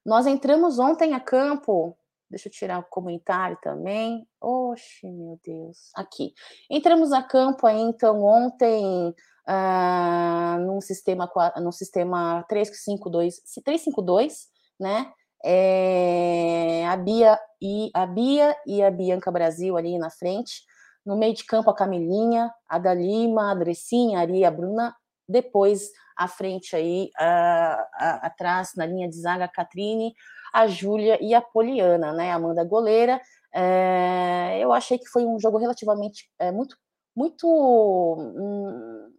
Nós 0.05 0.27
entramos 0.27 0.77
ontem 0.79 1.13
a 1.13 1.19
campo. 1.19 1.97
Deixa 2.29 2.47
eu 2.47 2.51
tirar 2.51 2.79
o 2.79 2.83
comentário 2.83 3.57
também. 3.61 4.27
Oxe, 4.39 5.09
meu 5.09 5.39
Deus. 5.43 5.91
Aqui. 5.95 6.33
Entramos 6.69 7.11
a 7.11 7.21
campo 7.21 7.67
aí, 7.67 7.81
então, 7.81 8.23
ontem, 8.23 9.13
ah, 9.45 10.57
num 10.61 10.79
sistema, 10.79 11.29
num 11.57 11.71
sistema 11.71 12.43
352, 12.47 13.41
352, 13.63 14.49
né? 14.79 15.11
É, 15.43 16.85
a 16.87 16.95
Bia 16.97 17.39
e 17.61 17.89
a 17.93 18.05
Bia 18.05 18.55
e 18.65 18.81
a 18.81 18.91
Bianca 18.91 19.31
Brasil 19.31 19.77
ali 19.77 19.97
na 19.97 20.09
frente. 20.09 20.63
No 21.05 21.17
meio 21.17 21.33
de 21.33 21.43
campo, 21.45 21.69
a 21.69 21.75
Camilinha, 21.75 22.51
a 22.69 22.77
da 22.77 22.93
Lima, 22.93 23.51
a 23.51 23.55
Dressinha, 23.55 24.19
a 24.19 24.21
Ari, 24.21 24.45
a 24.45 24.51
Bruna. 24.51 24.95
Depois, 25.27 25.89
à 26.15 26.27
frente 26.27 26.75
aí, 26.75 27.09
a, 27.17 27.87
a, 27.95 28.27
atrás, 28.27 28.71
na 28.75 28.85
linha 28.85 29.09
de 29.09 29.19
zaga, 29.19 29.45
a 29.45 29.47
Catrine, 29.47 30.13
a 30.53 30.67
Júlia 30.67 31.17
e 31.21 31.33
a 31.33 31.41
Poliana, 31.41 32.13
né? 32.13 32.31
Amanda 32.31 32.63
goleira. 32.63 33.19
É, 33.53 34.59
eu 34.59 34.71
achei 34.71 34.97
que 34.97 35.07
foi 35.07 35.25
um 35.25 35.39
jogo 35.39 35.57
relativamente 35.57 36.29
é, 36.39 36.51
muito, 36.51 36.75
muito 37.15 37.47
um, 37.47 39.11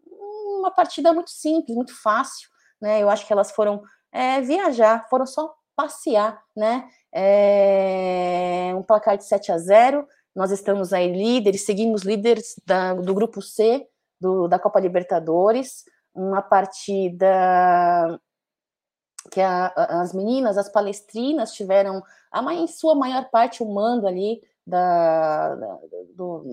uma 0.60 0.70
partida 0.70 1.12
muito 1.12 1.30
simples, 1.30 1.76
muito 1.76 2.00
fácil, 2.00 2.48
né? 2.80 3.02
Eu 3.02 3.10
acho 3.10 3.26
que 3.26 3.32
elas 3.32 3.50
foram 3.52 3.82
é, 4.12 4.40
viajar, 4.40 5.06
foram 5.08 5.26
só 5.26 5.52
passear, 5.82 6.40
né? 6.56 6.88
É 7.12 8.72
um 8.76 8.82
placar 8.82 9.18
de 9.18 9.24
7 9.24 9.50
a 9.50 9.58
0. 9.58 10.06
Nós 10.34 10.50
estamos 10.50 10.92
aí 10.92 11.12
líderes, 11.12 11.66
seguimos 11.66 12.02
líderes 12.02 12.54
da, 12.64 12.94
do 12.94 13.12
grupo 13.12 13.42
C 13.42 13.86
do, 14.20 14.46
da 14.46 14.58
Copa 14.58 14.80
Libertadores, 14.80 15.84
uma 16.14 16.40
partida 16.40 17.26
que 19.30 19.40
a, 19.40 19.72
as 19.76 20.12
meninas, 20.12 20.56
as 20.56 20.68
palestrinas 20.68 21.52
tiveram, 21.52 22.02
a, 22.30 22.54
em 22.54 22.66
sua 22.66 22.94
maior 22.94 23.28
parte, 23.30 23.62
o 23.62 23.66
mando 23.66 24.06
ali 24.06 24.40
da, 24.66 25.54
da 25.54 25.78
do, 26.14 26.44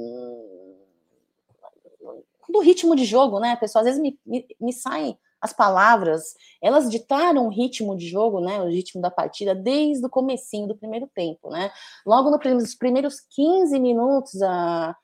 do 2.50 2.60
ritmo 2.60 2.96
de 2.96 3.06
jogo, 3.06 3.40
né, 3.40 3.56
pessoal? 3.56 3.84
Às 3.84 3.90
vezes 3.90 4.02
me, 4.02 4.20
me, 4.26 4.48
me 4.60 4.74
saem 4.74 5.18
as 5.42 5.54
palavras, 5.54 6.34
elas 6.62 6.90
ditaram 6.90 7.48
o 7.48 7.50
ritmo 7.50 7.96
de 7.96 8.08
jogo, 8.08 8.42
né, 8.42 8.62
o 8.62 8.68
ritmo 8.68 9.02
da 9.02 9.10
partida 9.10 9.56
desde 9.56 10.06
o 10.06 10.10
comecinho 10.10 10.68
do 10.68 10.78
primeiro 10.78 11.08
tempo, 11.14 11.50
né? 11.50 11.72
Logo 12.06 12.30
nos 12.30 12.76
primeiros 12.76 13.22
15 13.36 13.80
minutos, 13.80 14.42
a, 14.42 14.96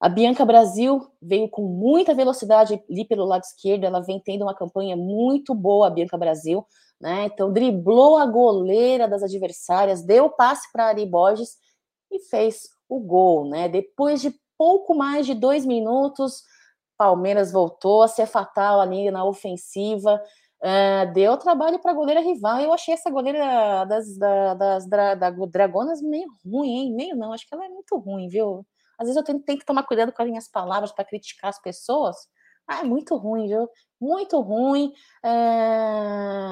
a 0.00 0.08
Bianca 0.08 0.44
Brasil 0.44 1.06
veio 1.20 1.48
com 1.48 1.62
muita 1.62 2.14
velocidade 2.14 2.82
ali 2.90 3.04
pelo 3.04 3.24
lado 3.24 3.42
esquerdo, 3.42 3.84
ela 3.84 4.00
vem 4.00 4.20
tendo 4.20 4.42
uma 4.42 4.54
campanha 4.54 4.96
muito 4.96 5.54
boa, 5.54 5.86
a 5.86 5.90
Bianca 5.90 6.18
Brasil, 6.18 6.66
né? 7.00 7.26
Então 7.26 7.52
driblou 7.52 8.18
a 8.18 8.26
goleira 8.26 9.06
das 9.06 9.22
adversárias, 9.22 10.02
deu 10.02 10.28
passe 10.30 10.70
para 10.72 10.86
Ari 10.86 11.06
Borges 11.06 11.56
e 12.10 12.18
fez 12.20 12.68
o 12.88 12.98
gol, 12.98 13.48
né? 13.48 13.68
Depois 13.68 14.20
de 14.20 14.34
pouco 14.56 14.94
mais 14.94 15.24
de 15.24 15.34
dois 15.34 15.64
minutos, 15.64 16.42
Palmeiras 16.98 17.52
voltou 17.52 18.02
a 18.02 18.08
ser 18.08 18.26
fatal 18.26 18.80
ali 18.80 19.10
na 19.10 19.24
ofensiva. 19.24 20.20
Uh, 20.60 21.12
deu 21.14 21.36
trabalho 21.36 21.78
para 21.78 21.92
a 21.92 21.94
goleira 21.94 22.20
rival. 22.20 22.60
Eu 22.60 22.72
achei 22.72 22.92
essa 22.92 23.08
goleira 23.08 23.84
das, 23.84 24.18
da, 24.18 24.54
das 24.54 24.86
da, 24.88 25.14
da 25.14 25.30
Dragonas 25.30 26.02
meio 26.02 26.28
ruim, 26.44 26.68
hein? 26.68 26.94
Meio 26.94 27.16
não, 27.16 27.32
acho 27.32 27.46
que 27.48 27.54
ela 27.54 27.64
é 27.64 27.68
muito 27.68 27.96
ruim, 27.96 28.28
viu? 28.28 28.66
Às 28.98 29.06
vezes 29.06 29.16
eu 29.16 29.22
tenho, 29.24 29.40
tenho 29.40 29.58
que 29.58 29.64
tomar 29.64 29.84
cuidado 29.84 30.12
com 30.12 30.20
as 30.20 30.28
minhas 30.28 30.48
palavras 30.50 30.90
para 30.92 31.04
criticar 31.04 31.50
as 31.50 31.62
pessoas. 31.62 32.16
Ah, 32.66 32.80
é 32.80 32.84
muito 32.84 33.16
ruim, 33.16 33.46
viu? 33.46 33.68
Muito 34.00 34.40
ruim. 34.40 34.92
Uh, 35.24 36.48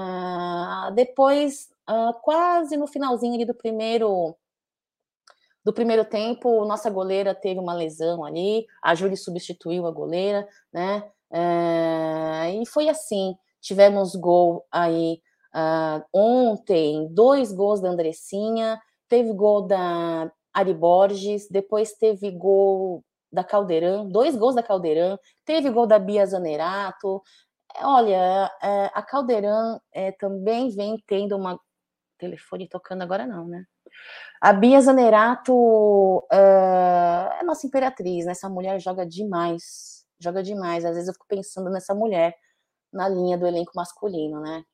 depois, 0.95 1.69
uh, 1.91 2.13
quase 2.23 2.77
no 2.77 2.87
finalzinho 2.87 3.35
ali 3.35 3.45
do 3.45 3.55
primeiro 3.55 4.37
do 5.67 5.73
primeiro 5.73 6.05
tempo, 6.05 6.65
nossa 6.65 6.89
goleira 6.89 7.35
teve 7.35 7.59
uma 7.59 7.75
lesão 7.75 8.25
ali, 8.25 8.69
a 8.81 8.95
Júlia 8.95 9.17
substituiu 9.17 9.85
a 9.85 9.91
goleira, 9.91 10.47
né? 10.73 11.03
É, 11.29 12.55
e 12.55 12.65
foi 12.67 12.89
assim. 12.89 13.35
Tivemos 13.61 14.15
gol 14.15 14.65
aí 14.71 15.21
uh, 15.53 16.05
ontem, 16.13 17.09
dois 17.13 17.51
gols 17.51 17.81
da 17.81 17.89
Andressinha, 17.89 18.81
teve 19.09 19.33
gol 19.33 19.63
da 19.63 20.31
Ari 20.55 20.73
Borges, 20.73 21.49
depois 21.51 21.95
teve 21.95 22.31
gol 22.31 23.03
da 23.33 23.43
Caldeirão, 23.43 24.09
dois 24.09 24.37
gols 24.37 24.55
da 24.55 24.63
Caldeirão, 24.63 25.19
teve 25.45 25.69
gol 25.69 25.85
da 25.85 25.99
Bia 25.99 26.25
Zanerato. 26.25 27.21
Olha, 27.83 28.53
é, 28.63 28.91
a 28.95 29.03
Caldeirão 29.03 29.81
é, 29.93 30.13
também 30.13 30.69
vem 30.71 30.97
tendo 31.09 31.37
uma. 31.37 31.59
Telefone 32.19 32.69
tocando 32.69 33.03
agora 33.03 33.27
não, 33.27 33.49
né? 33.49 33.67
A 34.41 34.53
Bia 34.53 34.81
Zanerato 34.81 35.53
uh, 35.53 37.33
é 37.41 37.43
nossa 37.43 37.67
imperatriz, 37.67 38.27
né? 38.27 38.33
Essa 38.33 38.49
mulher 38.49 38.79
joga 38.81 39.07
demais, 39.07 40.05
joga 40.21 40.43
demais. 40.43 40.85
Às 40.85 40.95
vezes 40.95 41.09
eu 41.09 41.15
fico 41.15 41.27
pensando 41.29 41.71
nessa 41.71 41.95
mulher 41.95 42.35
na 42.93 43.09
linha 43.09 43.37
do 43.39 43.47
elenco 43.47 43.73
masculino, 43.75 44.41
né? 44.41 44.65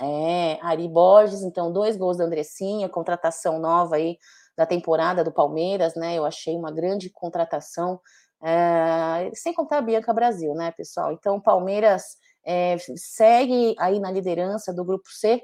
É, 0.00 0.58
Ari 0.62 0.88
Borges, 0.88 1.42
então, 1.42 1.72
dois 1.72 1.96
gols 1.96 2.16
da 2.16 2.24
Andressinha, 2.24 2.88
contratação 2.88 3.58
nova 3.60 3.96
aí 3.96 4.18
da 4.56 4.66
temporada 4.66 5.22
do 5.22 5.32
Palmeiras, 5.32 5.94
né? 5.94 6.16
Eu 6.16 6.24
achei 6.24 6.56
uma 6.56 6.72
grande 6.72 7.08
contratação, 7.10 8.00
é, 8.42 9.30
sem 9.34 9.54
contar 9.54 9.78
a 9.78 9.82
Bianca 9.82 10.12
Brasil, 10.12 10.54
né, 10.54 10.72
pessoal? 10.72 11.12
Então, 11.12 11.40
Palmeiras 11.40 12.16
é, 12.44 12.76
segue 12.96 13.74
aí 13.78 14.00
na 14.00 14.10
liderança 14.10 14.72
do 14.72 14.84
grupo 14.84 15.08
C 15.08 15.42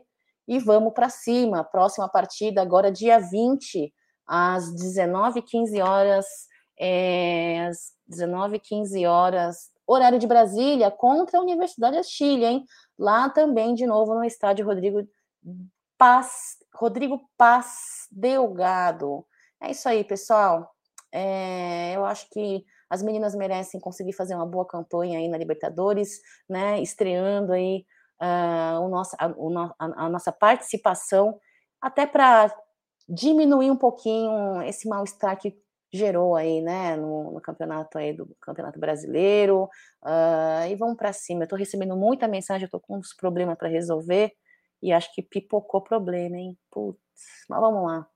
e 0.49 0.59
vamos 0.59 0.95
para 0.95 1.11
cima. 1.11 1.63
Próxima 1.63 2.09
partida, 2.09 2.63
agora 2.63 2.91
dia 2.91 3.19
20, 3.19 3.93
às 4.27 4.75
19h15 4.75 5.85
horas, 5.87 6.27
é, 6.81 7.67
às 7.67 7.93
19h15 8.11 9.07
horas, 9.07 9.71
horário 9.87 10.19
de 10.19 10.27
Brasília, 10.27 10.91
contra 10.91 11.39
a 11.39 11.43
Universidade 11.43 11.97
da 11.97 12.03
Chile, 12.03 12.47
hein? 12.47 12.65
Lá 12.99 13.29
também, 13.29 13.75
de 13.75 13.87
novo, 13.87 14.15
no 14.15 14.25
estádio 14.25 14.65
Rodrigo 14.65 15.07
Paz, 15.99 16.57
Rodrigo 16.75 17.21
Paz 17.37 18.07
Delgado. 18.11 19.27
É 19.61 19.71
isso 19.71 19.87
aí, 19.87 20.03
pessoal. 20.03 20.71
É, 21.13 21.95
eu 21.95 22.07
acho 22.07 22.27
que 22.31 22.65
as 22.89 23.03
meninas 23.03 23.35
merecem 23.35 23.79
conseguir 23.81 24.15
fazer 24.15 24.35
uma 24.35 24.47
boa 24.47 24.67
campanha 24.67 25.19
aí 25.19 25.29
na 25.29 25.37
Libertadores, 25.37 26.21
né? 26.49 26.81
Estreando 26.81 27.53
aí 27.53 27.85
uh, 28.21 28.81
o 28.81 28.89
nosso, 28.89 29.17
a, 29.19 29.27
a, 29.79 30.07
a 30.07 30.09
nossa 30.09 30.33
participação, 30.33 31.39
até 31.81 32.07
para 32.07 32.55
diminuir 33.09 33.71
um 33.71 33.77
pouquinho 33.77 34.63
esse 34.63 34.89
mal-estar 34.89 35.37
que 35.39 35.57
gerou 35.91 36.37
aí, 36.37 36.61
né, 36.61 36.97
no, 36.97 37.33
no, 37.33 37.41
campeonato 37.41 37.97
aí 37.97 38.13
do 38.13 38.27
campeonato 38.41 38.79
brasileiro, 38.79 39.65
uh, 40.05 40.69
e 40.71 40.77
vamos 40.77 40.97
para 40.97 41.13
cima. 41.13 41.41
Eu 41.41 41.45
estou 41.45 41.59
recebendo 41.59 41.97
muita 41.97 42.29
mensagem, 42.29 42.65
eu 42.65 42.67
estou 42.67 42.81
com 42.81 42.99
uns 42.99 43.15
problemas 43.15 43.57
para 43.57 43.69
resolver 43.69 44.33
e 44.83 44.93
acho 44.93 45.13
que 45.15 45.23
pipocou 45.23 45.81
problema, 45.81 46.37
hein? 46.37 46.59
Putz, 46.71 46.99
mas 47.49 47.61
vamos 47.61 47.85
lá. 47.85 48.07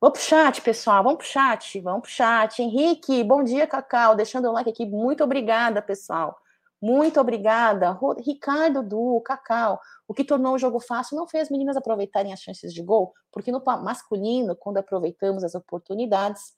Vamos 0.00 0.18
pro 0.18 0.28
chat, 0.28 0.60
pessoal. 0.60 1.02
Vamos 1.02 1.18
pro 1.18 1.26
chat. 1.26 1.80
Vamos 1.80 2.02
pro 2.02 2.10
chat. 2.10 2.62
Henrique, 2.62 3.24
bom 3.24 3.42
dia, 3.42 3.66
Cacau. 3.66 4.14
Deixando 4.14 4.48
o 4.48 4.52
like 4.52 4.70
aqui. 4.70 4.86
Muito 4.86 5.24
obrigada, 5.24 5.82
pessoal. 5.82 6.38
Muito 6.80 7.20
obrigada. 7.20 7.98
Ricardo 8.24 8.82
Du, 8.82 9.20
Cacau. 9.24 9.80
O 10.06 10.14
que 10.14 10.24
tornou 10.24 10.54
o 10.54 10.58
jogo 10.58 10.80
fácil 10.80 11.16
não 11.16 11.26
fez 11.26 11.44
as 11.44 11.50
meninas 11.50 11.76
aproveitarem 11.76 12.32
as 12.32 12.40
chances 12.40 12.72
de 12.72 12.82
gol, 12.82 13.12
porque 13.32 13.50
no 13.50 13.62
masculino, 13.64 14.56
quando 14.56 14.78
aproveitamos 14.78 15.42
as 15.44 15.54
oportunidades, 15.54 16.56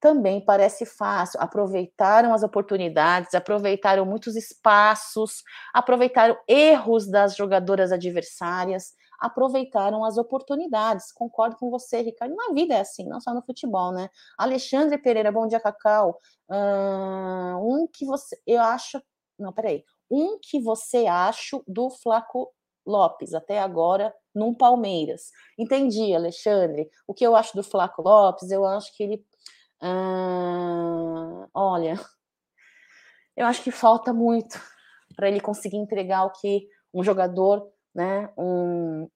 também 0.00 0.44
parece 0.44 0.86
fácil. 0.86 1.40
Aproveitaram 1.40 2.32
as 2.32 2.42
oportunidades, 2.42 3.34
aproveitaram 3.34 4.06
muitos 4.06 4.36
espaços, 4.36 5.42
aproveitaram 5.74 6.36
erros 6.48 7.10
das 7.10 7.36
jogadoras 7.36 7.92
adversárias 7.92 8.92
aproveitaram 9.18 10.04
as 10.04 10.16
oportunidades. 10.16 11.12
Concordo 11.12 11.56
com 11.56 11.70
você, 11.70 12.00
Ricardo. 12.00 12.34
Na 12.34 12.54
vida 12.54 12.74
é 12.74 12.80
assim, 12.80 13.04
não 13.04 13.20
só 13.20 13.34
no 13.34 13.42
futebol, 13.42 13.92
né? 13.92 14.08
Alexandre 14.38 14.98
Pereira, 14.98 15.32
bom 15.32 15.46
dia, 15.46 15.60
Cacau. 15.60 16.20
Um 16.48 17.86
que 17.92 18.04
você. 18.06 18.40
Eu 18.46 18.62
acho. 18.62 19.02
Não, 19.38 19.52
peraí. 19.52 19.84
Um 20.10 20.38
que 20.40 20.60
você 20.60 21.06
acha 21.06 21.60
do 21.66 21.90
Flaco 21.90 22.52
Lopes 22.86 23.34
até 23.34 23.60
agora 23.60 24.14
num 24.34 24.54
Palmeiras. 24.54 25.30
Entendi, 25.58 26.14
Alexandre. 26.14 26.90
O 27.06 27.14
que 27.14 27.26
eu 27.26 27.36
acho 27.36 27.54
do 27.56 27.62
Flaco 27.62 28.02
Lopes, 28.02 28.50
eu 28.50 28.64
acho 28.64 28.94
que 28.96 29.02
ele. 29.02 29.26
Uh, 29.82 31.48
olha, 31.54 31.94
eu 33.36 33.46
acho 33.46 33.62
que 33.62 33.70
falta 33.70 34.12
muito 34.12 34.60
para 35.14 35.28
ele 35.28 35.40
conseguir 35.40 35.76
entregar 35.76 36.24
o 36.24 36.32
que 36.32 36.66
um 36.92 37.04
jogador 37.04 37.70
né? 37.98 38.30
Um, 38.38 39.08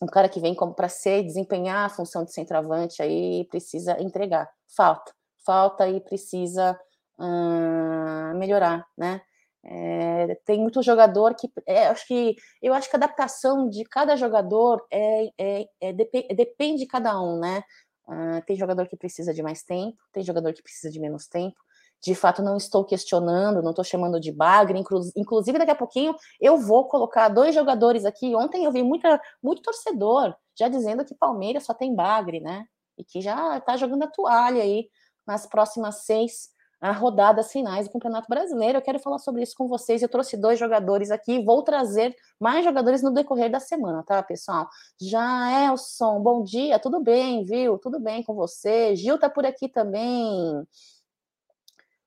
um 0.00 0.06
cara 0.06 0.26
que 0.26 0.40
vem 0.40 0.54
como 0.54 0.74
para 0.74 0.88
ser 0.88 1.22
desempenhar 1.22 1.84
a 1.84 1.88
função 1.90 2.24
de 2.24 2.32
centroavante 2.32 3.02
aí 3.02 3.46
precisa 3.50 4.00
entregar. 4.00 4.50
Falta, 4.74 5.12
falta 5.44 5.86
e 5.86 6.00
precisa 6.00 6.78
hum, 7.18 8.38
melhorar, 8.38 8.86
né? 8.96 9.20
É, 9.64 10.34
tem 10.44 10.60
muito 10.60 10.82
jogador 10.82 11.34
que 11.34 11.48
é, 11.66 11.86
acho 11.86 12.06
que 12.06 12.34
eu 12.60 12.74
acho 12.74 12.90
que 12.90 12.96
a 12.96 12.98
adaptação 12.98 13.68
de 13.68 13.84
cada 13.84 14.16
jogador 14.16 14.84
é, 14.90 15.28
é, 15.38 15.66
é 15.80 15.92
dep 15.92 16.26
depende 16.34 16.80
de 16.80 16.86
cada 16.86 17.20
um, 17.20 17.38
né? 17.38 17.62
Uh, 18.08 18.44
tem 18.44 18.56
jogador 18.56 18.88
que 18.88 18.96
precisa 18.96 19.32
de 19.32 19.42
mais 19.42 19.62
tempo, 19.62 19.96
tem 20.12 20.24
jogador 20.24 20.52
que 20.52 20.62
precisa 20.62 20.90
de 20.90 20.98
menos 20.98 21.28
tempo 21.28 21.56
de 22.02 22.16
fato 22.16 22.42
não 22.42 22.56
estou 22.56 22.84
questionando, 22.84 23.62
não 23.62 23.70
estou 23.70 23.84
chamando 23.84 24.18
de 24.18 24.32
bagre, 24.32 24.82
inclusive 25.16 25.58
daqui 25.58 25.70
a 25.70 25.76
pouquinho 25.76 26.14
eu 26.40 26.58
vou 26.58 26.88
colocar 26.88 27.28
dois 27.28 27.54
jogadores 27.54 28.04
aqui. 28.04 28.34
Ontem 28.34 28.64
eu 28.64 28.72
vi 28.72 28.82
muita, 28.82 29.20
muito 29.40 29.62
torcedor 29.62 30.34
já 30.58 30.68
dizendo 30.68 31.04
que 31.04 31.14
Palmeiras 31.14 31.64
só 31.64 31.72
tem 31.72 31.94
bagre, 31.94 32.40
né? 32.40 32.66
E 32.98 33.04
que 33.04 33.20
já 33.20 33.56
está 33.56 33.76
jogando 33.76 34.02
a 34.02 34.08
toalha 34.08 34.62
aí 34.62 34.88
nas 35.24 35.46
próximas 35.46 36.04
seis 36.04 36.50
uh, 36.82 36.92
rodadas 36.98 37.52
finais 37.52 37.86
do 37.86 37.92
Campeonato 37.92 38.26
Brasileiro. 38.28 38.78
Eu 38.78 38.82
quero 38.82 38.98
falar 38.98 39.18
sobre 39.18 39.42
isso 39.42 39.54
com 39.56 39.68
vocês. 39.68 40.02
Eu 40.02 40.08
trouxe 40.08 40.36
dois 40.36 40.58
jogadores 40.58 41.10
aqui, 41.10 41.42
vou 41.44 41.62
trazer 41.62 42.14
mais 42.40 42.64
jogadores 42.64 43.02
no 43.02 43.12
decorrer 43.12 43.50
da 43.50 43.60
semana, 43.60 44.02
tá, 44.02 44.22
pessoal? 44.22 44.68
Já 45.00 45.66
Elson, 45.66 46.20
bom 46.20 46.42
dia, 46.42 46.78
tudo 46.78 47.00
bem, 47.00 47.44
viu? 47.44 47.78
Tudo 47.78 48.00
bem 48.00 48.22
com 48.22 48.34
você? 48.34 48.96
Gil 48.96 49.18
tá 49.18 49.30
por 49.30 49.46
aqui 49.46 49.68
também. 49.68 50.66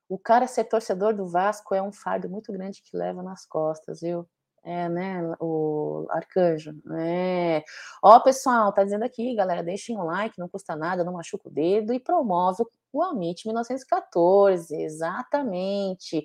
O 0.08 0.20
cara 0.20 0.46
ser 0.46 0.66
torcedor 0.66 1.16
do 1.16 1.28
Vasco 1.28 1.74
é 1.74 1.82
um 1.82 1.92
fardo 1.92 2.30
muito 2.30 2.52
grande 2.52 2.82
que 2.84 2.96
leva 2.96 3.24
nas 3.24 3.46
costas, 3.46 4.02
viu? 4.02 4.28
É, 4.64 4.90
né, 4.90 5.22
o 5.40 6.08
arcanjo. 6.10 6.74
É. 6.98 7.64
Ó, 8.04 8.20
pessoal, 8.20 8.74
tá 8.74 8.84
dizendo 8.84 9.04
aqui, 9.04 9.36
galera, 9.36 9.64
deixem 9.64 9.96
um 9.96 10.04
like, 10.04 10.40
não 10.40 10.50
custa 10.50 10.76
nada, 10.76 11.04
não 11.04 11.14
machuca 11.14 11.50
o 11.50 11.52
dedo 11.52 11.94
e 11.94 12.00
promove 12.00 12.64
o 12.64 12.70
Amit 13.02 13.46
1914, 13.48 14.76
exatamente. 14.76 16.24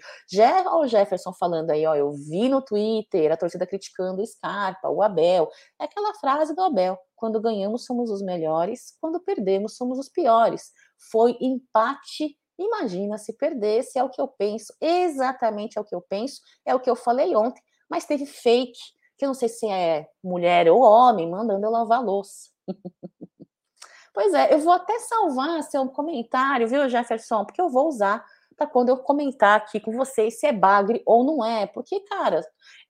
Ó, 0.67 0.81
o 0.81 0.87
Jefferson 0.87 1.33
falando 1.33 1.71
aí, 1.71 1.87
ó, 1.87 1.95
eu 1.95 2.13
vi 2.13 2.49
no 2.49 2.63
Twitter 2.63 3.33
a 3.33 3.37
torcida 3.37 3.67
criticando 3.67 4.23
o 4.23 4.27
Scarpa, 4.27 4.89
o 4.89 5.03
Abel. 5.03 5.49
É 5.81 5.85
aquela 5.85 6.15
frase 6.15 6.55
do 6.55 6.63
Abel: 6.63 6.99
quando 7.17 7.41
ganhamos 7.41 7.85
somos 7.85 8.11
os 8.11 8.23
melhores, 8.23 8.97
quando 9.01 9.21
perdemos 9.21 9.77
somos 9.77 9.99
os 9.99 10.09
piores. 10.09 10.73
Foi 11.11 11.37
empate 11.41 12.37
Imagina 12.61 13.17
se 13.17 13.33
perdesse, 13.33 13.99
é 13.99 14.05
o 14.05 14.11
que 14.11 14.21
eu 14.21 14.29
penso, 14.29 14.71
exatamente 14.79 15.79
é 15.79 15.81
o 15.81 15.85
que 15.85 15.95
eu 15.95 16.03
penso, 16.03 16.43
é 16.67 16.75
o 16.75 16.79
que 16.79 16.91
eu 16.91 16.95
falei 16.95 17.35
ontem, 17.35 17.63
mas 17.89 18.05
teve 18.05 18.27
fake, 18.27 18.79
que 19.17 19.25
eu 19.25 19.29
não 19.29 19.35
sei 19.35 19.49
se 19.49 19.67
é 19.67 20.07
mulher 20.23 20.69
ou 20.69 20.83
homem, 20.83 21.31
mandando 21.31 21.65
eu 21.65 21.71
lavar 21.71 22.05
louça. 22.05 22.51
pois 24.13 24.33
é, 24.35 24.53
eu 24.53 24.61
vou 24.61 24.73
até 24.73 24.99
salvar 25.01 25.63
seu 25.63 25.87
comentário, 25.89 26.69
viu, 26.69 26.89
Jefferson? 26.89 27.45
Porque 27.45 27.61
eu 27.61 27.69
vou 27.69 27.89
usar 27.89 28.25
para 28.57 28.67
quando 28.67 28.91
eu 28.91 28.99
comentar 28.99 29.57
aqui 29.57 29.81
com 29.81 29.91
vocês 29.93 30.39
se 30.39 30.47
é 30.47 30.53
bagre 30.53 31.03
ou 31.07 31.25
não 31.25 31.45
é. 31.45 31.67
Porque, 31.67 32.01
cara, 32.01 32.43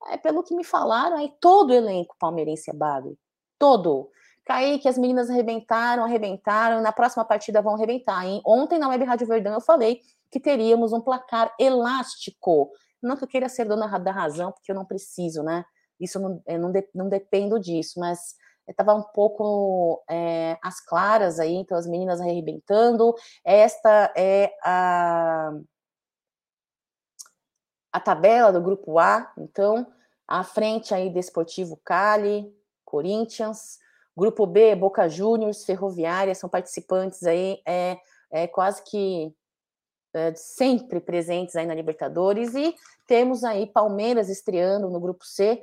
é, 0.09 0.17
pelo 0.17 0.43
que 0.43 0.55
me 0.55 0.65
falaram, 0.65 1.17
aí 1.17 1.33
todo 1.41 1.73
elenco 1.73 2.17
palmeirense 2.19 2.71
é 2.71 2.75
bagre. 2.75 3.17
Todo. 3.59 4.11
Kaique, 4.45 4.89
as 4.89 4.99
meninas 4.99 5.31
arrebentaram, 5.31 6.03
arrebentaram, 6.03 6.81
na 6.81 6.91
próxima 6.91 7.25
partida 7.25 7.63
vão 7.63 7.75
arrebentar. 7.75 8.27
Hein? 8.27 8.43
Ontem 8.45 8.81
na 8.81 8.89
Web 8.89 9.05
Rádio 9.05 9.29
Verdão 9.29 9.55
eu 9.55 9.61
falei 9.61 10.01
que 10.29 10.41
teríamos 10.41 10.93
um 10.93 11.01
placar 11.01 11.55
elástico. 11.57 12.73
Não 13.01 13.17
que 13.17 13.23
eu 13.23 13.29
queira 13.29 13.49
ser 13.49 13.65
dona 13.65 13.87
da 13.99 14.11
razão, 14.11 14.51
porque 14.51 14.73
eu 14.73 14.75
não 14.75 14.85
preciso, 14.85 15.43
né? 15.45 15.65
Isso 16.01 16.19
não, 16.19 16.43
não, 16.59 16.73
de, 16.73 16.89
não 16.93 17.09
dependo 17.09 17.61
disso, 17.61 18.01
mas 18.01 18.35
estava 18.71 18.95
um 18.95 19.03
pouco 19.03 20.03
é, 20.09 20.59
às 20.63 20.81
claras 20.81 21.39
aí, 21.39 21.55
então 21.55 21.77
as 21.77 21.87
meninas 21.87 22.21
arrebentando. 22.21 23.15
Esta 23.45 24.13
é 24.17 24.53
a, 24.63 25.53
a 27.93 28.01
tabela 28.01 28.53
do 28.53 28.61
grupo 28.61 28.99
A, 28.99 29.33
então, 29.39 29.87
à 30.27 30.43
frente 30.45 30.95
aí 30.95 31.11
Desportivo 31.11 31.81
Cali, 31.85 32.53
Corinthians, 32.85 33.79
Grupo 34.17 34.47
B, 34.47 34.75
Boca 34.75 35.09
Juniors, 35.09 35.65
Ferroviária, 35.65 36.35
são 36.35 36.49
participantes 36.49 37.23
aí, 37.23 37.63
é, 37.67 37.97
é 38.31 38.47
quase 38.47 38.83
que 38.83 39.35
é, 40.13 40.35
sempre 40.35 41.01
presentes 41.01 41.57
aí 41.57 41.67
na 41.67 41.75
Libertadores, 41.75 42.55
e 42.55 42.75
temos 43.07 43.45
aí 43.45 43.67
Palmeiras 43.67 44.29
estreando 44.29 44.91
no 44.91 45.01
Grupo 45.01 45.25
C, 45.25 45.63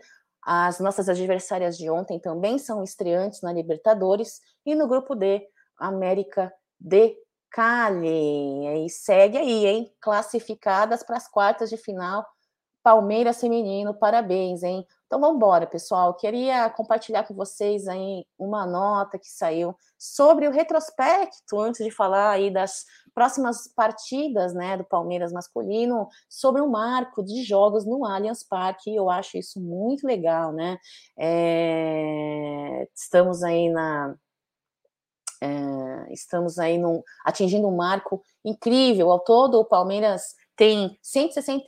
as 0.50 0.80
nossas 0.80 1.10
adversárias 1.10 1.78
de 1.78 1.90
ontem 1.90 2.18
também 2.22 2.58
são 2.58 2.82
estreantes 2.82 3.42
na 3.42 3.52
Libertadores, 3.52 4.40
e 4.66 4.76
no 4.76 4.88
Grupo 4.88 5.14
D, 5.14 5.46
América 5.78 6.54
de 6.80 7.18
Cali, 7.52 8.86
e 8.86 8.90
segue 8.90 9.38
aí, 9.38 9.66
hein, 9.66 9.94
classificadas 10.00 11.04
para 11.04 11.18
as 11.18 11.28
quartas 11.28 11.70
de 11.70 11.76
final, 11.76 12.26
Palmeiras 12.82 13.42
Feminino, 13.42 13.94
parabéns, 13.94 14.64
hein? 14.64 14.88
Então 15.06 15.20
vamos 15.20 15.36
embora, 15.36 15.68
pessoal. 15.68 16.14
Queria 16.14 16.70
compartilhar 16.70 17.26
com 17.26 17.34
vocês 17.34 17.86
aí 17.86 18.26
uma 18.40 18.66
nota 18.66 19.20
que 19.20 19.30
saiu 19.30 19.76
sobre 19.98 20.48
o 20.48 20.52
retrospecto, 20.52 21.60
antes 21.60 21.84
de 21.84 21.92
falar 21.92 22.30
aí 22.30 22.50
das 22.50 22.86
próximas 23.18 23.68
partidas, 23.68 24.54
né, 24.54 24.78
do 24.78 24.84
Palmeiras 24.84 25.32
masculino, 25.32 26.08
sobre 26.30 26.62
o 26.62 26.70
marco 26.70 27.24
de 27.24 27.42
jogos 27.42 27.84
no 27.84 28.06
Allianz 28.06 28.44
Parque. 28.44 28.96
Eu 28.96 29.10
acho 29.10 29.40
isso 29.40 29.60
muito 29.60 30.06
legal, 30.06 30.54
né? 30.54 30.78
É... 31.18 32.88
Estamos 32.94 33.42
aí 33.42 33.70
na 33.70 34.16
é... 35.42 36.14
estamos 36.14 36.60
aí 36.60 36.78
num... 36.78 37.02
atingindo 37.26 37.68
um 37.68 37.76
marco 37.76 38.22
incrível. 38.46 39.10
Ao 39.10 39.20
todo, 39.20 39.60
o 39.60 39.66
Palmeiras 39.66 40.36
tem 40.56 40.96
160 41.02 41.64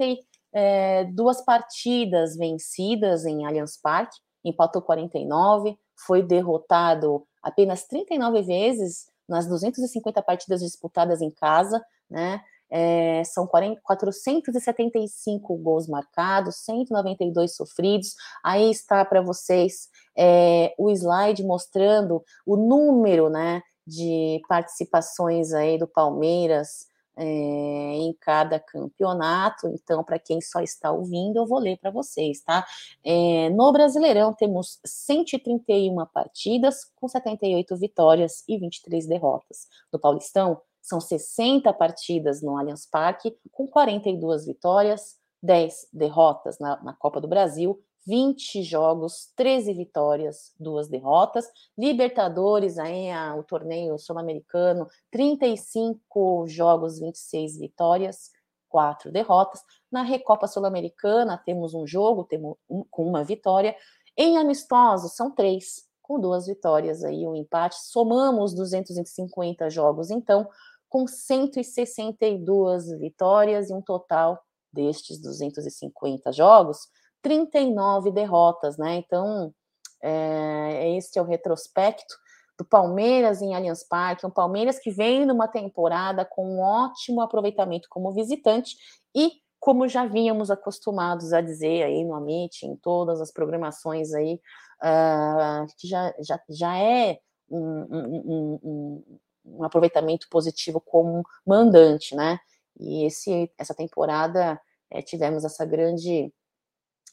é, 0.54 1.08
partidas 1.44 2.38
vencidas 2.38 3.26
em 3.26 3.44
Allianz 3.44 3.76
Parque, 3.82 4.16
empatou 4.46 4.84
49, 4.84 5.76
foi 6.06 6.22
derrotado 6.22 7.26
apenas 7.42 7.88
39 7.88 8.44
vezes 8.44 9.09
nas 9.30 9.48
250 9.48 10.22
partidas 10.22 10.62
disputadas 10.62 11.22
em 11.22 11.32
casa, 11.32 11.82
né? 12.10 12.42
É, 12.72 13.24
são 13.24 13.48
40, 13.48 13.82
475 13.84 15.58
gols 15.58 15.88
marcados, 15.88 16.58
192 16.58 17.56
sofridos. 17.56 18.14
Aí 18.44 18.70
está 18.70 19.04
para 19.04 19.22
vocês 19.22 19.88
é, 20.16 20.76
o 20.78 20.92
slide 20.92 21.44
mostrando 21.44 22.24
o 22.46 22.56
número, 22.56 23.28
né, 23.28 23.64
de 23.88 24.40
participações 24.48 25.52
aí 25.52 25.80
do 25.80 25.88
Palmeiras 25.88 26.89
é, 27.20 27.24
em 27.26 28.16
cada 28.20 28.60
campeonato. 28.60 29.68
Então, 29.68 30.04
para 30.04 30.18
quem 30.18 30.40
só 30.40 30.62
está 30.62 30.90
ouvindo, 30.92 31.38
eu 31.38 31.46
vou 31.46 31.60
ler 31.60 31.78
para 31.78 31.92
vocês, 31.92 32.42
tá? 32.42 32.66
É, 33.04 33.50
no 33.50 33.72
Brasileirão, 33.74 34.34
temos 34.34 34.80
131 34.86 36.06
partidas, 36.14 36.86
com 36.96 37.08
78 37.08 37.76
vitórias 37.76 38.44
e 38.48 38.58
23 38.58 39.06
derrotas. 39.06 39.68
No 39.92 40.00
Paulistão, 40.00 40.62
são 40.82 41.02
60 41.02 41.74
partidas 41.74 42.42
no 42.42 42.58
Allianz 42.58 42.86
Parque, 42.86 43.38
com 43.52 43.68
42 43.68 44.46
vitórias, 44.46 45.18
10 45.44 45.90
derrotas 45.92 46.58
na, 46.58 46.82
na 46.82 46.94
Copa 46.94 47.20
do 47.20 47.28
Brasil 47.28 47.84
20 48.10 48.64
jogos, 48.64 49.32
13 49.36 49.72
vitórias, 49.76 50.52
duas 50.60 50.88
derrotas. 50.88 51.46
Libertadores, 51.78 52.80
aí, 52.80 53.08
o 53.38 53.44
torneio 53.44 54.00
sul-americano, 54.00 54.88
35 55.12 56.48
jogos, 56.48 57.00
26 57.00 57.60
vitórias, 57.60 58.32
quatro 58.68 59.12
derrotas. 59.12 59.62
Na 59.92 60.02
Recopa 60.02 60.48
Sul-Americana, 60.48 61.38
temos 61.46 61.76
um 61.76 61.86
jogo 61.86 62.24
temos 62.24 62.58
um, 62.68 62.84
com 62.90 63.06
uma 63.06 63.24
vitória. 63.24 63.76
Em 64.18 64.40
amistosos, 64.40 65.16
são 65.16 65.30
três, 65.30 65.88
com 66.02 66.20
duas 66.20 66.48
vitórias 66.48 67.04
aí, 67.04 67.28
um 67.28 67.36
empate. 67.36 67.76
Somamos 67.76 68.56
250 68.56 69.70
jogos, 69.70 70.10
então, 70.10 70.50
com 70.90 71.06
162 71.06 72.90
vitórias 73.00 73.70
e 73.70 73.74
um 73.74 73.84
total 73.84 74.44
destes 74.74 75.22
250 75.22 76.32
jogos 76.32 76.88
39 77.22 78.12
derrotas, 78.12 78.78
né? 78.78 78.96
Então, 78.96 79.54
é, 80.02 80.96
este 80.98 81.20
é 81.20 81.22
o 81.22 81.26
retrospecto 81.26 82.16
do 82.58 82.66
Palmeiras 82.66 83.42
em 83.42 83.56
Allianz 83.56 83.88
Parque, 83.88 84.26
um 84.26 84.30
Palmeiras 84.30 84.80
que 84.80 84.92
vem 84.92 85.26
numa 85.26 85.48
temporada 85.48 86.26
com 86.26 86.46
um 86.46 86.60
ótimo 86.60 87.22
aproveitamento 87.22 87.88
como 87.90 88.12
visitante 88.12 88.76
e 89.16 89.32
como 89.60 89.88
já 89.88 90.06
vínhamos 90.06 90.50
acostumados 90.50 91.34
a 91.34 91.42
dizer 91.42 91.84
aí 91.84 92.04
no 92.04 92.14
Amit, 92.14 92.66
em 92.66 92.76
todas 92.76 93.20
as 93.22 93.32
programações 93.32 94.14
aí, 94.14 94.40
uh, 94.82 95.66
que 95.78 95.88
já, 95.88 96.14
já, 96.20 96.40
já 96.50 96.78
é 96.78 97.20
um, 97.50 97.60
um, 97.60 98.60
um, 98.64 99.20
um, 99.46 99.64
aproveitamento 99.64 100.28
positivo 100.30 100.80
como 100.80 101.24
mandante, 101.46 102.16
né? 102.16 102.40
E 102.80 103.06
esse, 103.06 103.52
essa 103.58 103.74
temporada 103.74 104.60
é, 104.90 105.02
tivemos 105.02 105.44
essa 105.44 105.66
grande 105.66 106.34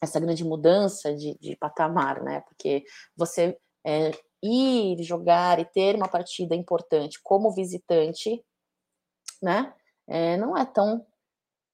essa 0.00 0.20
grande 0.20 0.44
mudança 0.44 1.14
de, 1.14 1.36
de 1.38 1.56
patamar, 1.56 2.22
né? 2.22 2.40
Porque 2.42 2.84
você 3.16 3.58
é, 3.84 4.10
ir 4.42 5.02
jogar 5.02 5.58
e 5.58 5.64
ter 5.64 5.94
uma 5.94 6.08
partida 6.08 6.54
importante 6.54 7.20
como 7.22 7.52
visitante, 7.52 8.44
né? 9.42 9.72
É, 10.06 10.36
não 10.36 10.56
é 10.56 10.64
tão 10.64 11.04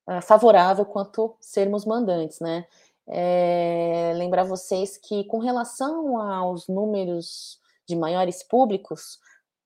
é, 0.09 0.21
favorável 0.21 0.85
quanto 0.85 1.37
sermos 1.41 1.85
mandantes, 1.85 2.41
né? 2.41 2.67
É, 3.09 4.13
lembrar 4.15 4.45
vocês 4.45 4.97
que, 4.97 5.25
com 5.25 5.39
relação 5.39 6.19
aos 6.19 6.69
números 6.69 7.61
de 7.89 7.97
maiores 7.97 8.43
públicos, 8.43 9.19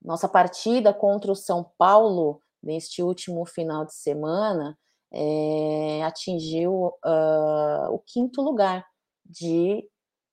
nossa 0.03 0.29
partida 0.29 0.93
contra 0.95 1.31
o 1.31 1.37
São 1.37 1.71
Paulo 1.77 2.41
neste 2.63 3.03
último 3.03 3.45
final 3.45 3.85
de 3.85 3.95
semana 3.95 4.77
é, 5.13 6.03
atingiu 6.05 6.93
uh, 7.05 7.91
o 7.91 7.99
quinto 7.99 8.41
lugar 8.43 8.87
de 9.25 9.85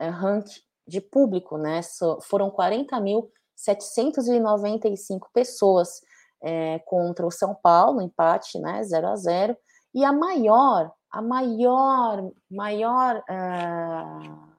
uh, 0.01 0.09
ranking 0.09 0.61
de 0.85 0.99
público, 1.01 1.57
né? 1.57 1.81
So, 1.81 2.19
foram 2.21 2.51
40.795 2.51 5.27
pessoas 5.33 6.01
é, 6.41 6.79
contra 6.79 7.25
o 7.25 7.31
São 7.31 7.55
Paulo, 7.55 8.01
empate, 8.01 8.59
né? 8.59 8.83
0 8.83 9.07
a 9.07 9.15
0 9.15 9.55
e 9.93 10.03
a 10.03 10.11
maior, 10.11 10.91
a 11.09 11.21
maior, 11.21 12.31
maior, 12.49 13.23
uh, 13.29 14.53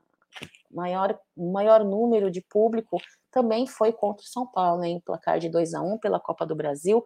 maior, 0.70 1.18
maior 1.36 1.84
número 1.84 2.30
de 2.30 2.40
público 2.40 2.98
também 3.30 3.66
foi 3.66 3.92
contra 3.92 4.22
o 4.22 4.28
São 4.28 4.46
Paulo, 4.46 4.84
em 4.84 5.00
placar 5.00 5.40
de 5.40 5.48
2 5.48 5.74
a 5.74 5.82
1 5.82 5.98
pela 5.98 6.20
Copa 6.20 6.46
do 6.46 6.54
Brasil, 6.54 7.04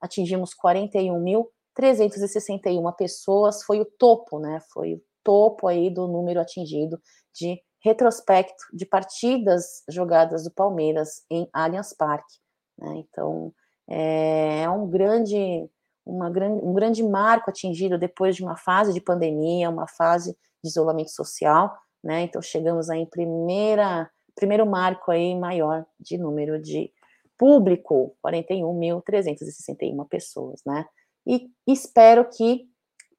atingimos 0.00 0.54
41 0.54 1.18
mil 1.18 1.50
361 1.74 2.92
pessoas 2.92 3.62
foi 3.62 3.80
o 3.80 3.84
topo, 3.84 4.38
né? 4.38 4.60
Foi 4.72 4.94
o 4.94 5.02
topo 5.22 5.66
aí 5.66 5.90
do 5.90 6.08
número 6.08 6.40
atingido 6.40 7.00
de 7.34 7.60
retrospecto 7.82 8.64
de 8.72 8.84
partidas 8.84 9.82
jogadas 9.88 10.44
do 10.44 10.50
Palmeiras 10.50 11.24
em 11.30 11.48
Allianz 11.52 11.94
Parque. 11.94 12.38
Né? 12.78 12.96
Então 12.98 13.52
é, 13.88 14.62
é 14.62 14.70
um 14.70 14.88
grande, 14.88 15.68
uma 16.04 16.30
grande, 16.30 16.64
um 16.64 16.72
grande 16.72 17.02
marco 17.02 17.50
atingido 17.50 17.98
depois 17.98 18.36
de 18.36 18.42
uma 18.42 18.56
fase 18.56 18.92
de 18.92 19.00
pandemia, 19.00 19.70
uma 19.70 19.86
fase 19.86 20.36
de 20.62 20.68
isolamento 20.68 21.10
social. 21.10 21.74
Né? 22.02 22.22
Então 22.22 22.42
chegamos 22.42 22.90
aí 22.90 23.00
em 23.00 23.06
primeira, 23.06 24.10
primeiro 24.34 24.66
marco 24.66 25.10
aí 25.10 25.34
maior 25.34 25.86
de 25.98 26.18
número 26.18 26.60
de 26.60 26.92
público, 27.38 28.14
41.361 28.24 30.06
pessoas, 30.06 30.60
né? 30.66 30.84
E 31.30 31.72
espero 31.72 32.28
que 32.28 32.68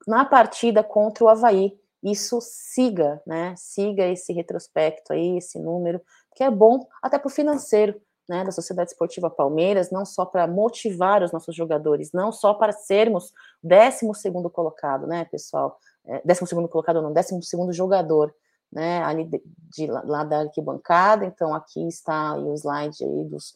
na 0.06 0.24
partida 0.24 0.82
contra 0.84 1.24
o 1.24 1.28
Havaí 1.28 1.78
isso 2.02 2.38
siga, 2.40 3.22
né? 3.26 3.54
Siga 3.56 4.04
esse 4.06 4.32
retrospecto 4.32 5.12
aí, 5.12 5.38
esse 5.38 5.58
número, 5.58 6.00
que 6.34 6.42
é 6.42 6.50
bom 6.50 6.86
até 7.00 7.18
para 7.18 7.28
o 7.28 7.30
financeiro, 7.30 8.00
né, 8.28 8.44
da 8.44 8.52
Sociedade 8.52 8.90
Esportiva 8.90 9.28
Palmeiras, 9.28 9.90
não 9.90 10.04
só 10.04 10.24
para 10.24 10.46
motivar 10.46 11.22
os 11.22 11.32
nossos 11.32 11.54
jogadores, 11.54 12.12
não 12.12 12.32
só 12.32 12.54
para 12.54 12.72
sermos 12.72 13.32
décimo 13.62 14.14
segundo 14.14 14.48
colocado, 14.48 15.06
né, 15.06 15.24
pessoal? 15.26 15.78
É, 16.04 16.22
décimo 16.24 16.46
segundo 16.46 16.68
colocado 16.68 17.02
não, 17.02 17.12
décimo 17.12 17.42
segundo 17.42 17.72
jogador, 17.72 18.34
né, 18.72 19.02
ali 19.02 19.24
de, 19.24 19.42
de, 19.44 19.86
lá 19.86 20.24
da 20.24 20.40
arquibancada, 20.40 21.24
então 21.24 21.54
aqui 21.54 21.86
está 21.86 22.34
o 22.36 22.54
slide 22.54 23.04
aí 23.04 23.24
dos, 23.24 23.54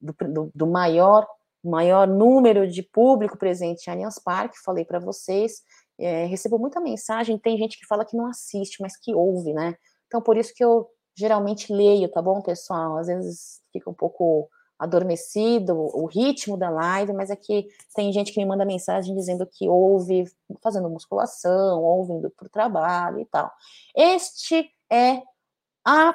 do, 0.00 0.14
do, 0.28 0.50
do 0.54 0.66
maior 0.66 1.26
maior 1.62 2.06
número 2.06 2.68
de 2.68 2.82
público 2.82 3.36
presente 3.36 3.86
em 3.86 3.90
Allianz 3.90 4.18
Parque, 4.18 4.58
falei 4.64 4.84
para 4.84 4.98
vocês, 4.98 5.62
é, 5.98 6.26
recebo 6.26 6.58
muita 6.58 6.80
mensagem, 6.80 7.38
tem 7.38 7.58
gente 7.58 7.78
que 7.78 7.86
fala 7.86 8.04
que 8.04 8.16
não 8.16 8.26
assiste, 8.26 8.80
mas 8.80 8.96
que 8.96 9.14
ouve, 9.14 9.52
né? 9.52 9.76
Então, 10.06 10.22
por 10.22 10.36
isso 10.36 10.54
que 10.54 10.64
eu 10.64 10.88
geralmente 11.16 11.72
leio, 11.72 12.08
tá 12.08 12.22
bom, 12.22 12.40
pessoal? 12.40 12.96
Às 12.96 13.08
vezes 13.08 13.60
fica 13.72 13.90
um 13.90 13.94
pouco 13.94 14.48
adormecido 14.78 15.74
o 15.76 16.06
ritmo 16.06 16.56
da 16.56 16.70
live, 16.70 17.12
mas 17.12 17.30
é 17.30 17.36
que 17.36 17.66
tem 17.96 18.12
gente 18.12 18.32
que 18.32 18.38
me 18.38 18.46
manda 18.46 18.64
mensagem 18.64 19.14
dizendo 19.16 19.44
que 19.44 19.68
ouve 19.68 20.24
fazendo 20.62 20.88
musculação, 20.88 21.82
ouvindo 21.82 22.30
para 22.30 22.46
o 22.46 22.50
trabalho 22.50 23.18
e 23.18 23.24
tal. 23.26 23.50
Este 23.96 24.70
é 24.90 25.20
a 25.84 26.14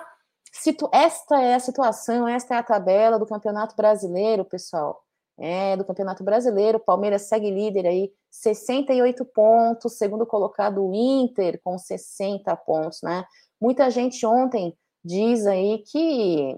esta 0.93 1.41
é 1.41 1.55
a 1.55 1.59
situação, 1.59 2.27
esta 2.27 2.55
é 2.55 2.57
a 2.59 2.63
tabela 2.63 3.17
do 3.17 3.25
Campeonato 3.25 3.75
Brasileiro, 3.75 4.45
pessoal 4.45 5.02
é, 5.37 5.75
do 5.75 5.85
Campeonato 5.85 6.23
Brasileiro. 6.23 6.79
Palmeiras 6.79 7.23
segue 7.23 7.49
líder 7.49 7.87
aí, 7.87 8.13
68 8.29 9.25
pontos, 9.25 9.97
segundo 9.97 10.25
colocado 10.25 10.83
o 10.83 10.93
Inter 10.93 11.59
com 11.63 11.77
60 11.77 12.55
pontos, 12.57 13.01
né? 13.01 13.25
Muita 13.59 13.89
gente 13.89 14.25
ontem 14.25 14.77
diz 15.03 15.45
aí 15.45 15.79
que 15.79 16.57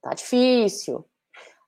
tá 0.00 0.14
difícil. 0.14 1.04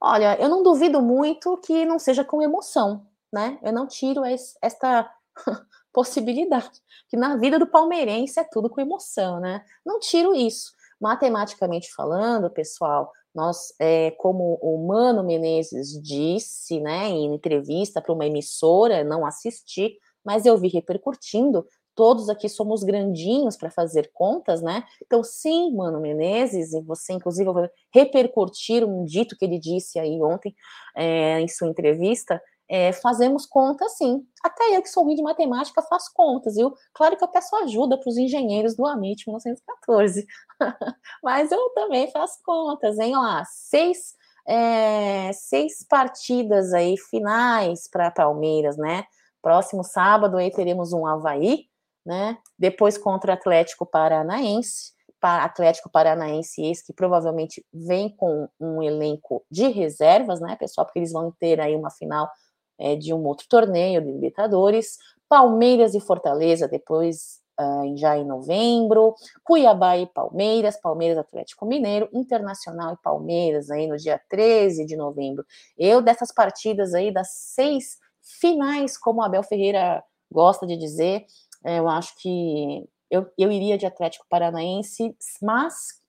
Olha, 0.00 0.38
eu 0.40 0.48
não 0.48 0.62
duvido 0.62 1.00
muito 1.00 1.56
que 1.58 1.84
não 1.84 1.98
seja 1.98 2.24
com 2.24 2.42
emoção, 2.42 3.06
né? 3.32 3.58
Eu 3.62 3.72
não 3.72 3.86
tiro 3.86 4.22
esta 4.24 5.10
possibilidade. 5.92 6.82
Que 7.08 7.16
na 7.16 7.36
vida 7.36 7.58
do 7.58 7.66
palmeirense 7.66 8.38
é 8.38 8.44
tudo 8.44 8.68
com 8.68 8.80
emoção, 8.80 9.40
né? 9.40 9.64
Não 9.84 9.98
tiro 9.98 10.34
isso. 10.34 10.72
Matematicamente 11.00 11.92
falando, 11.92 12.50
pessoal, 12.50 13.12
nós, 13.34 13.74
é, 13.80 14.12
como 14.12 14.58
o 14.62 14.86
Mano 14.86 15.24
Menezes 15.24 16.00
disse, 16.00 16.80
né, 16.80 17.08
em 17.08 17.34
entrevista 17.34 18.00
para 18.00 18.12
uma 18.12 18.26
emissora, 18.26 19.02
não 19.02 19.26
assisti, 19.26 19.98
mas 20.24 20.46
eu 20.46 20.56
vi 20.56 20.68
repercutindo, 20.68 21.66
todos 21.94 22.28
aqui 22.28 22.48
somos 22.48 22.82
grandinhos 22.82 23.56
para 23.56 23.70
fazer 23.70 24.10
contas, 24.12 24.60
né? 24.62 24.84
Então, 25.04 25.22
sim, 25.22 25.74
Mano 25.74 26.00
Menezes, 26.00 26.72
e 26.72 26.82
você, 26.82 27.12
inclusive, 27.12 27.50
vai 27.52 27.68
repercutir 27.92 28.84
um 28.84 29.04
dito 29.04 29.36
que 29.36 29.44
ele 29.44 29.58
disse 29.58 29.98
aí 29.98 30.20
ontem 30.22 30.54
é, 30.96 31.40
em 31.40 31.48
sua 31.48 31.68
entrevista, 31.68 32.40
é, 32.68 32.92
fazemos 32.92 33.46
contas 33.46 33.96
sim. 33.96 34.26
Até 34.42 34.76
eu 34.76 34.82
que 34.82 34.88
sou 34.88 35.04
ruim 35.04 35.14
de 35.14 35.22
matemática 35.22 35.82
faço 35.82 36.10
contas, 36.14 36.54
viu? 36.54 36.74
Claro 36.94 37.16
que 37.16 37.24
eu 37.24 37.28
peço 37.28 37.54
ajuda 37.56 37.98
para 37.98 38.08
os 38.08 38.16
engenheiros 38.16 38.74
do 38.74 38.86
AMIT 38.86 39.24
1914, 39.26 40.26
mas 41.22 41.52
eu 41.52 41.70
também 41.70 42.10
faço 42.10 42.38
contas, 42.44 42.98
hein? 42.98 43.16
Lá, 43.16 43.44
seis, 43.44 44.14
é, 44.46 45.30
seis 45.32 45.84
partidas 45.88 46.72
aí 46.72 46.96
finais 46.96 47.88
para 47.90 48.10
Palmeiras, 48.10 48.76
né? 48.76 49.04
Próximo 49.42 49.84
sábado 49.84 50.38
aí 50.38 50.50
teremos 50.50 50.92
um 50.92 51.06
Havaí, 51.06 51.66
né? 52.04 52.38
Depois 52.58 52.96
contra 52.96 53.34
Atlético 53.34 53.84
Paranaense, 53.84 54.94
Atlético 55.20 55.88
Paranaense, 55.88 56.62
esse 56.62 56.84
que 56.84 56.92
provavelmente 56.92 57.64
vem 57.72 58.14
com 58.14 58.48
um 58.60 58.82
elenco 58.82 59.44
de 59.50 59.68
reservas, 59.68 60.40
né, 60.40 60.54
pessoal? 60.56 60.86
Porque 60.86 60.98
eles 60.98 61.12
vão 61.12 61.32
ter 61.38 61.60
aí 61.60 61.74
uma 61.74 61.90
final 61.90 62.30
é, 62.78 62.96
de 62.96 63.12
um 63.12 63.24
outro 63.24 63.46
torneio 63.48 64.00
de 64.00 64.10
Libertadores. 64.10 64.98
Palmeiras 65.28 65.94
e 65.94 66.00
Fortaleza 66.00 66.68
depois 66.68 67.40
uh, 67.60 67.96
já 67.96 68.16
em 68.16 68.24
novembro, 68.24 69.14
Cuiabá 69.42 69.96
e 69.96 70.06
Palmeiras, 70.06 70.80
Palmeiras 70.80 71.18
Atlético 71.18 71.66
Mineiro, 71.66 72.08
Internacional 72.12 72.94
e 72.94 73.02
Palmeiras 73.02 73.70
aí 73.70 73.86
no 73.86 73.96
dia 73.96 74.20
13 74.28 74.84
de 74.84 74.96
novembro. 74.96 75.44
Eu 75.76 76.02
dessas 76.02 76.32
partidas 76.32 76.94
aí 76.94 77.12
das 77.12 77.30
seis 77.30 77.98
finais, 78.40 78.96
como 78.96 79.22
Abel 79.22 79.42
Ferreira 79.42 80.02
gosta 80.30 80.66
de 80.66 80.76
dizer, 80.76 81.26
eu 81.64 81.88
acho 81.88 82.14
que 82.20 82.88
eu, 83.10 83.30
eu 83.38 83.50
iria 83.50 83.78
de 83.78 83.86
Atlético 83.86 84.26
Paranaense, 84.28 85.16
mas 85.40 86.00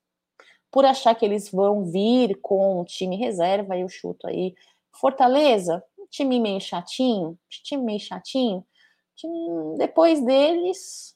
por 0.72 0.86
achar 0.86 1.16
que 1.16 1.24
eles 1.24 1.50
vão 1.50 1.86
vir 1.86 2.38
com 2.42 2.82
o 2.82 2.86
time 2.86 3.16
reserva, 3.16 3.78
eu 3.78 3.88
chuto 3.88 4.28
aí 4.28 4.54
Fortaleza, 4.92 5.84
time 6.16 6.40
meio 6.40 6.62
chatinho, 6.62 7.38
time 7.50 7.84
meio 7.84 8.00
chatinho. 8.00 8.66
Time, 9.16 9.78
depois 9.78 10.24
deles, 10.26 11.16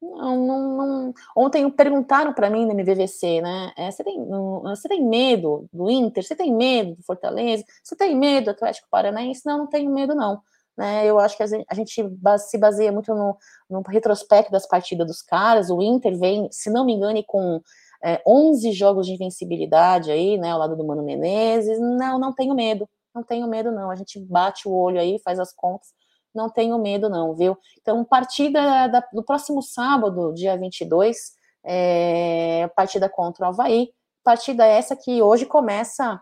não, 0.00 0.46
não, 0.46 0.76
não. 0.76 1.14
Ontem 1.36 1.68
perguntaram 1.70 2.32
para 2.32 2.50
mim 2.50 2.66
no 2.66 2.72
MVVC, 2.72 3.40
né? 3.40 3.72
É, 3.76 3.90
você, 3.90 4.04
tem, 4.04 4.24
você 4.62 4.88
tem 4.88 5.04
medo 5.04 5.68
do 5.72 5.90
Inter? 5.90 6.22
Você 6.24 6.36
tem 6.36 6.54
medo 6.54 6.96
do 6.96 7.02
Fortaleza? 7.02 7.64
Você 7.82 7.96
tem 7.96 8.16
medo 8.16 8.46
do 8.46 8.50
Atlético 8.50 8.88
Paranaense? 8.90 9.42
Não, 9.46 9.58
não 9.58 9.66
tenho 9.66 9.90
medo, 9.92 10.14
não. 10.14 10.40
Né, 10.76 11.06
eu 11.06 11.20
acho 11.20 11.36
que 11.36 11.42
a 11.44 11.74
gente 11.74 12.12
se 12.38 12.58
baseia 12.58 12.90
muito 12.90 13.14
no, 13.14 13.36
no 13.70 13.80
retrospecto 13.82 14.50
das 14.50 14.66
partidas 14.66 15.06
dos 15.06 15.22
caras. 15.22 15.70
O 15.70 15.80
Inter 15.80 16.18
vem, 16.18 16.48
se 16.50 16.68
não 16.68 16.84
me 16.84 16.94
engano, 16.94 17.22
com 17.24 17.60
é, 18.02 18.20
11 18.26 18.72
jogos 18.72 19.06
de 19.06 19.14
invencibilidade 19.14 20.10
aí, 20.10 20.36
né, 20.36 20.50
ao 20.50 20.58
lado 20.58 20.76
do 20.76 20.84
Mano 20.84 21.04
Menezes. 21.04 21.78
Não, 21.78 22.18
não 22.18 22.32
tenho 22.32 22.54
medo, 22.54 22.88
não 23.14 23.22
tenho 23.22 23.46
medo, 23.46 23.70
não. 23.70 23.90
A 23.90 23.94
gente 23.94 24.18
bate 24.18 24.68
o 24.68 24.72
olho 24.72 25.00
aí, 25.00 25.18
faz 25.20 25.38
as 25.38 25.52
contas, 25.52 25.88
não 26.34 26.50
tenho 26.50 26.78
medo, 26.78 27.08
não, 27.08 27.34
viu? 27.34 27.56
Então, 27.80 28.04
partida 28.04 28.88
da, 28.88 29.00
do 29.12 29.22
próximo 29.22 29.62
sábado, 29.62 30.34
dia 30.34 30.56
22, 30.58 31.16
é, 31.64 32.68
partida 32.74 33.08
contra 33.08 33.46
o 33.46 33.48
Havaí. 33.48 33.90
Partida 34.24 34.66
essa 34.66 34.96
que 34.96 35.22
hoje 35.22 35.46
começa. 35.46 36.20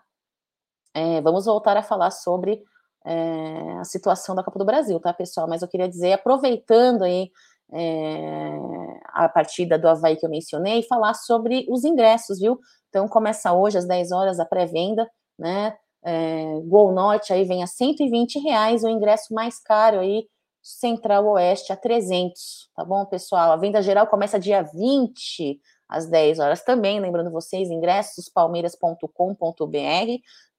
É, 0.95 1.21
vamos 1.23 1.47
voltar 1.47 1.77
a 1.77 1.83
falar 1.83 2.11
sobre 2.11 2.63
é, 3.05 3.79
a 3.81 3.85
situação 3.85 4.35
da 4.35 4.45
Copa 4.45 4.59
do 4.59 4.65
Brasil, 4.65 5.01
tá, 5.01 5.13
pessoal? 5.13 5.49
Mas 5.49 5.63
eu 5.63 5.69
queria 5.69 5.89
dizer, 5.89 6.13
aproveitando 6.13 7.03
aí 7.03 7.31
é, 7.73 8.59
a 9.07 9.29
partida 9.29 9.79
do 9.79 9.89
Havaí 9.89 10.17
que 10.17 10.27
eu 10.27 10.31
mencionei, 10.31 10.83
falar 10.83 11.15
sobre 11.15 11.67
os 11.69 11.85
ingressos, 11.85 12.39
viu? 12.39 12.59
Então, 12.89 13.09
começa 13.09 13.53
hoje 13.53 13.79
às 13.79 13.87
10 13.87 14.13
horas 14.13 14.39
a 14.39 14.45
pré-venda, 14.45 15.09
né? 15.39 15.77
É, 16.05 16.61
Gol 16.65 16.93
Norte 16.93 17.33
aí 17.33 17.45
vem 17.45 17.63
a 17.63 17.67
120 17.67 18.39
reais, 18.41 18.83
o 18.83 18.89
ingresso 18.89 19.33
mais 19.33 19.59
caro 19.61 20.01
aí, 20.01 20.27
Central 20.63 21.27
Oeste 21.27 21.73
a 21.73 21.77
300, 21.77 22.71
tá 22.75 22.85
bom, 22.85 23.05
pessoal? 23.07 23.53
A 23.53 23.57
venda 23.57 23.83
geral 23.83 24.07
começa 24.07 24.39
dia 24.39 24.63
20 24.63 25.61
às 25.89 26.07
10 26.07 26.39
horas 26.39 26.63
também, 26.63 27.01
lembrando 27.01 27.31
vocês, 27.31 27.71
ingressos 27.71 28.29
palmeiras.com.br, 28.29 29.07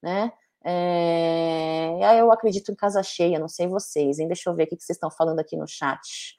né? 0.02 0.32
É, 0.66 2.20
eu 2.20 2.32
acredito 2.32 2.72
em 2.72 2.74
casa 2.74 3.02
cheia, 3.02 3.38
não 3.38 3.48
sei 3.48 3.66
vocês, 3.66 4.18
hein? 4.18 4.28
Deixa 4.28 4.48
eu 4.48 4.54
ver 4.54 4.64
o 4.64 4.66
que 4.68 4.76
vocês 4.76 4.96
estão 4.96 5.10
falando 5.10 5.40
aqui 5.40 5.56
no 5.56 5.66
chat. 5.66 6.36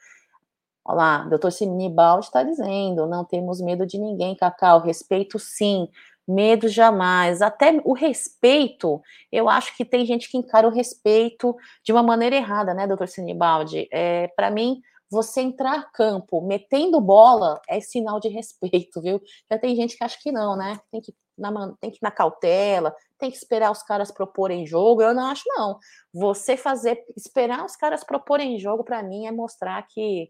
Olha 0.84 0.96
lá, 0.96 1.18
doutor 1.26 1.52
Sinibaldi 1.52 2.26
está 2.28 2.44
dizendo, 2.44 3.08
não 3.08 3.26
temos 3.26 3.60
medo 3.60 3.86
de 3.86 3.98
ninguém, 3.98 4.36
Cacau, 4.36 4.82
respeito 4.82 5.40
sim, 5.40 5.88
medo 6.28 6.68
jamais. 6.68 7.42
Até 7.42 7.80
o 7.84 7.94
respeito, 7.94 9.02
eu 9.32 9.50
acho 9.50 9.76
que 9.76 9.86
tem 9.86 10.06
gente 10.06 10.30
que 10.30 10.38
encara 10.38 10.68
o 10.68 10.72
respeito 10.72 11.56
de 11.84 11.92
uma 11.92 12.04
maneira 12.04 12.36
errada, 12.36 12.74
né, 12.74 12.88
doutor 12.88 13.08
Sinibaldi? 13.08 13.88
É, 13.92 14.28
Para 14.36 14.52
mim, 14.52 14.82
você 15.10 15.42
entrar 15.42 15.92
campo 15.92 16.42
metendo 16.42 17.00
bola 17.00 17.62
é 17.70 17.80
sinal 17.80 18.20
de 18.20 18.28
respeito, 18.30 19.02
viu? 19.02 19.22
Já 19.52 19.58
tem 19.60 19.76
gente 19.76 19.98
que 19.98 20.04
acha 20.04 20.18
que 20.22 20.32
não, 20.32 20.56
né? 20.58 20.80
Tem 20.92 21.02
que 21.02 21.14
na, 21.38 21.74
tem 21.80 21.92
que 21.92 21.98
ir 21.98 22.00
na 22.02 22.12
cautela, 22.12 22.96
tem 23.20 23.30
que 23.30 23.38
esperar 23.38 23.72
os 23.72 23.84
caras 23.84 24.12
proporem 24.12 24.66
jogo. 24.66 25.02
Eu 25.02 25.14
não 25.14 25.28
acho, 25.28 25.44
não. 25.48 25.78
Você 26.14 26.58
fazer, 26.58 27.04
esperar 27.16 27.66
os 27.66 27.76
caras 27.76 28.04
proporem 28.04 28.60
jogo, 28.60 28.84
para 28.84 29.04
mim, 29.04 29.26
é 29.28 29.32
mostrar 29.32 29.86
que, 29.88 30.30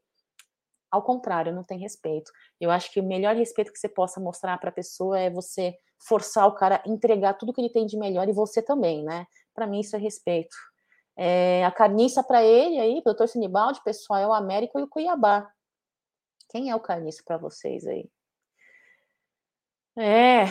ao 0.95 1.03
contrário, 1.03 1.53
não 1.53 1.63
tem 1.63 1.77
respeito. 1.77 2.31
Eu 2.59 2.71
acho 2.71 2.91
que 2.91 2.99
o 2.99 3.03
melhor 3.03 3.35
respeito 3.35 3.71
que 3.71 3.79
você 3.79 3.89
possa 3.89 4.19
mostrar 4.19 4.57
para 4.57 4.69
a 4.69 4.73
pessoa 4.73 5.19
é 5.19 5.29
você 5.29 5.77
forçar 5.99 6.47
o 6.47 6.53
cara 6.53 6.81
a 6.85 6.89
entregar 6.89 7.33
tudo 7.33 7.53
que 7.53 7.61
ele 7.61 7.69
tem 7.69 7.85
de 7.85 7.97
melhor 7.97 8.27
e 8.27 8.33
você 8.33 8.61
também, 8.61 9.03
né? 9.03 9.27
Para 9.53 9.67
mim, 9.67 9.79
isso 9.79 9.95
é 9.95 9.99
respeito. 9.99 10.55
É, 11.17 11.63
a 11.65 11.71
carniça 11.71 12.23
para 12.23 12.43
ele 12.43 12.79
aí, 12.79 13.01
doutor 13.03 13.27
Sinibaldi, 13.27 13.81
pessoal, 13.83 14.19
é 14.19 14.27
o 14.27 14.33
América 14.33 14.79
e 14.79 14.83
o 14.83 14.87
Cuiabá. 14.87 15.49
Quem 16.49 16.69
é 16.69 16.75
o 16.75 16.79
carniça 16.79 17.21
para 17.25 17.37
vocês 17.37 17.85
aí? 17.85 18.09
É, 19.97 20.45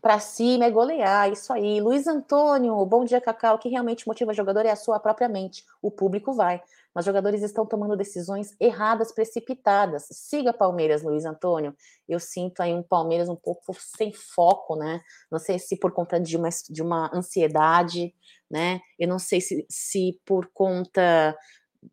para 0.00 0.18
cima 0.18 0.64
é 0.64 0.70
golear, 0.70 1.30
isso 1.30 1.52
aí. 1.52 1.80
Luiz 1.80 2.06
Antônio, 2.06 2.84
bom 2.86 3.04
dia, 3.04 3.20
Cacau. 3.20 3.56
O 3.56 3.58
que 3.58 3.68
realmente 3.68 4.06
motiva 4.08 4.30
o 4.30 4.34
jogador 4.34 4.64
é 4.64 4.70
a 4.70 4.76
sua 4.76 4.98
própria 4.98 5.28
mente. 5.28 5.64
O 5.82 5.90
público 5.90 6.32
vai. 6.32 6.62
Mas 6.96 7.04
jogadores 7.04 7.42
estão 7.42 7.66
tomando 7.66 7.94
decisões 7.94 8.56
erradas, 8.58 9.12
precipitadas. 9.12 10.06
Siga 10.10 10.50
Palmeiras, 10.50 11.02
Luiz 11.02 11.26
Antônio. 11.26 11.76
Eu 12.08 12.18
sinto 12.18 12.62
aí 12.62 12.72
um 12.72 12.82
Palmeiras 12.82 13.28
um 13.28 13.36
pouco 13.36 13.76
sem 13.78 14.14
foco, 14.14 14.76
né? 14.76 15.02
Não 15.30 15.38
sei 15.38 15.58
se 15.58 15.76
por 15.76 15.92
conta 15.92 16.18
de 16.18 16.38
uma, 16.38 16.48
de 16.70 16.80
uma 16.80 17.10
ansiedade, 17.14 18.14
né? 18.50 18.80
Eu 18.98 19.08
não 19.08 19.18
sei 19.18 19.42
se, 19.42 19.66
se 19.68 20.18
por 20.24 20.46
conta. 20.54 21.36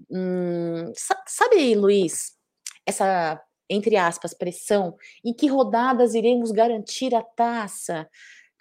Hum, 0.10 0.94
sabe, 1.28 1.76
Luiz, 1.76 2.38
essa 2.86 3.44
entre 3.70 3.98
aspas, 3.98 4.34
pressão, 4.34 4.96
em 5.24 5.34
que 5.34 5.48
rodadas 5.48 6.14
iremos 6.14 6.52
garantir 6.52 7.14
a 7.14 7.22
taça? 7.22 8.08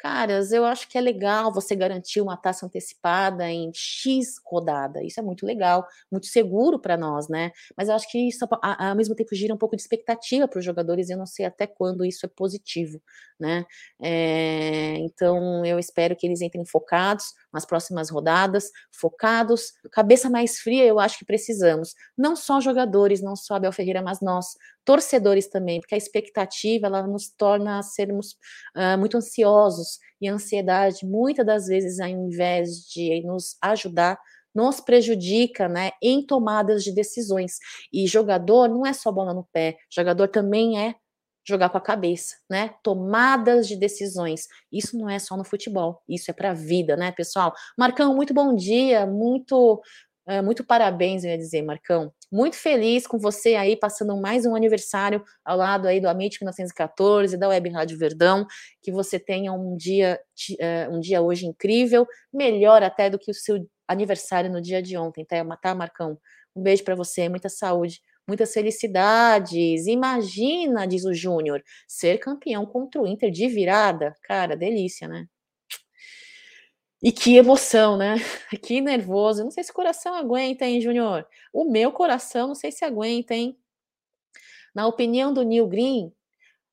Caras, 0.03 0.51
eu 0.51 0.65
acho 0.65 0.89
que 0.89 0.99
é 0.99 1.01
legal 1.01 1.53
você 1.53 1.77
garantir 1.77 2.21
uma 2.21 2.37
taxa 2.37 2.67
antecipada 2.67 3.49
em 3.49 3.71
X 3.73 4.35
rodada. 4.45 5.01
Isso 5.05 5.21
é 5.21 5.23
muito 5.23 5.47
legal, 5.47 5.87
muito 6.11 6.27
seguro 6.27 6.77
para 6.77 6.97
nós, 6.97 7.29
né? 7.29 7.53
Mas 7.77 7.89
eu 7.89 7.95
acho 7.95 8.11
que 8.11 8.19
isso, 8.19 8.45
ao 8.61 8.97
mesmo 8.97 9.15
tempo, 9.15 9.33
gira 9.33 9.55
um 9.55 9.57
pouco 9.57 9.77
de 9.77 9.83
expectativa 9.83 10.49
para 10.49 10.59
os 10.59 10.65
jogadores. 10.65 11.09
Eu 11.09 11.17
não 11.17 11.25
sei 11.27 11.47
até 11.47 11.69
quando 11.69 12.05
isso 12.05 12.27
é 12.27 12.29
positivo, 12.29 13.01
né? 13.39 13.65
É, 14.03 14.97
então, 14.99 15.65
eu 15.65 15.79
espero 15.79 16.17
que 16.17 16.27
eles 16.27 16.41
entrem 16.41 16.65
focados 16.65 17.33
nas 17.53 17.65
próximas 17.65 18.11
rodadas, 18.11 18.71
focados, 18.91 19.73
cabeça 19.91 20.31
mais 20.31 20.59
fria, 20.59 20.85
eu 20.85 20.99
acho 20.99 21.19
que 21.19 21.25
precisamos. 21.25 21.95
Não 22.17 22.35
só 22.35 22.61
jogadores, 22.61 23.23
não 23.23 23.37
só 23.37 23.55
Abel 23.55 23.73
Ferreira, 23.73 24.03
mas 24.03 24.21
nós, 24.21 24.47
torcedores 24.85 25.49
também, 25.49 25.81
porque 25.81 25.95
a 25.95 25.99
expectativa 25.99 26.87
ela 26.87 27.07
nos 27.07 27.29
torna 27.29 27.83
sermos 27.83 28.33
uh, 28.77 28.99
muito 28.99 29.17
ansiosos 29.17 29.99
e 30.21 30.29
a 30.29 30.35
ansiedade, 30.35 31.07
muitas 31.07 31.45
das 31.45 31.67
vezes, 31.67 32.01
ao 32.01 32.09
invés 32.09 32.87
de 32.89 33.23
nos 33.25 33.57
ajudar, 33.61 34.19
nos 34.55 34.81
prejudica, 34.81 35.69
né, 35.69 35.93
em 36.03 36.25
tomadas 36.25 36.85
de 36.85 36.93
decisões. 36.93 37.57
E 37.93 38.07
jogador 38.07 38.69
não 38.69 38.87
é 38.87 38.93
só 38.93 39.11
bola 39.11 39.33
no 39.33 39.49
pé, 39.53 39.77
jogador 39.91 40.29
também 40.29 40.79
é 40.79 40.95
jogar 41.47 41.69
com 41.71 41.79
a 41.79 41.81
cabeça, 41.81 42.37
né? 42.49 42.75
Tomadas 42.83 43.67
de 43.67 43.77
decisões. 43.77 44.47
Isso 44.71 44.97
não 44.97 45.09
é 45.09 45.19
só 45.19 45.37
no 45.37 45.45
futebol, 45.45 46.03
isso 46.09 46.31
é 46.31 46.35
para 46.35 46.51
a 46.51 46.55
vida, 46.55 46.97
né, 46.97 47.13
pessoal? 47.13 47.53
Marcão, 47.77 48.15
muito 48.15 48.33
bom 48.33 48.55
dia, 48.55 49.07
muito, 49.07 49.83
é, 50.27 50.41
muito 50.41 50.65
parabéns, 50.65 51.25
eu 51.25 51.31
ia 51.31 51.39
dizer, 51.39 51.63
Marcão. 51.63 52.13
Muito 52.31 52.57
feliz 52.57 53.07
com 53.07 53.19
você 53.19 53.57
aí, 53.57 53.77
passando 53.77 54.17
mais 54.17 54.47
um 54.47 54.55
aniversário 54.55 55.23
ao 55.45 55.57
lado 55.57 55.87
aí 55.89 56.01
do 56.01 56.09
Amit 56.09 56.39
1914, 56.41 57.37
da 57.37 57.49
Web 57.49 57.71
Rádio 57.71 57.99
Verdão. 57.99 58.47
Que 58.81 58.93
você 58.93 59.19
tenha 59.19 59.53
um 59.53 59.77
dia, 59.77 60.19
eh, 60.59 60.89
um 60.91 61.01
dia 61.01 61.21
hoje 61.21 61.47
incrível, 61.47 62.07
melhor 62.33 62.83
até 62.83 63.11
do 63.11 63.19
que 63.19 63.31
o 63.31 63.35
seu 63.35 63.67
aniversário 63.87 64.51
no 64.51 64.63
dia 64.63 64.81
de 64.83 64.97
ontem, 64.97 65.25
tá, 65.25 65.45
tá 65.57 65.75
Marcão? 65.75 66.19
Um 66.55 66.63
beijo 66.63 66.85
para 66.85 66.95
você, 66.95 67.29
muita 67.29 67.49
saúde, 67.49 68.01
muitas 68.27 68.53
felicidades. 68.53 69.87
Imagina, 69.87 70.87
diz 70.87 71.05
o 71.05 71.15
Júnior, 71.15 71.63
ser 71.87 72.19
campeão 72.19 72.67
contra 72.67 73.01
o 73.01 73.07
Inter 73.07 73.31
de 73.31 73.49
virada. 73.49 74.15
Cara, 74.23 74.57
delícia, 74.57 75.09
né? 75.09 75.27
E 77.03 77.11
que 77.11 77.37
emoção, 77.37 77.97
né? 77.97 78.15
Que 78.63 78.81
nervoso. 78.81 79.43
Não 79.45 79.51
sei 79.51 79.65
se 79.65 79.71
o 79.73 79.75
coração 79.75 80.15
aguenta, 80.15 80.65
hein, 80.65 80.81
Júnior? 80.81 81.27
O 81.53 81.65
meu 81.65 81.91
coração, 81.93 82.49
não 82.49 82.55
sei 82.55 82.71
se 82.71 82.85
aguenta, 82.85 83.35
hein? 83.35 83.59
Na 84.75 84.87
opinião 84.87 85.33
do 85.35 85.43
Neil 85.43 85.67
Green, 85.67 86.13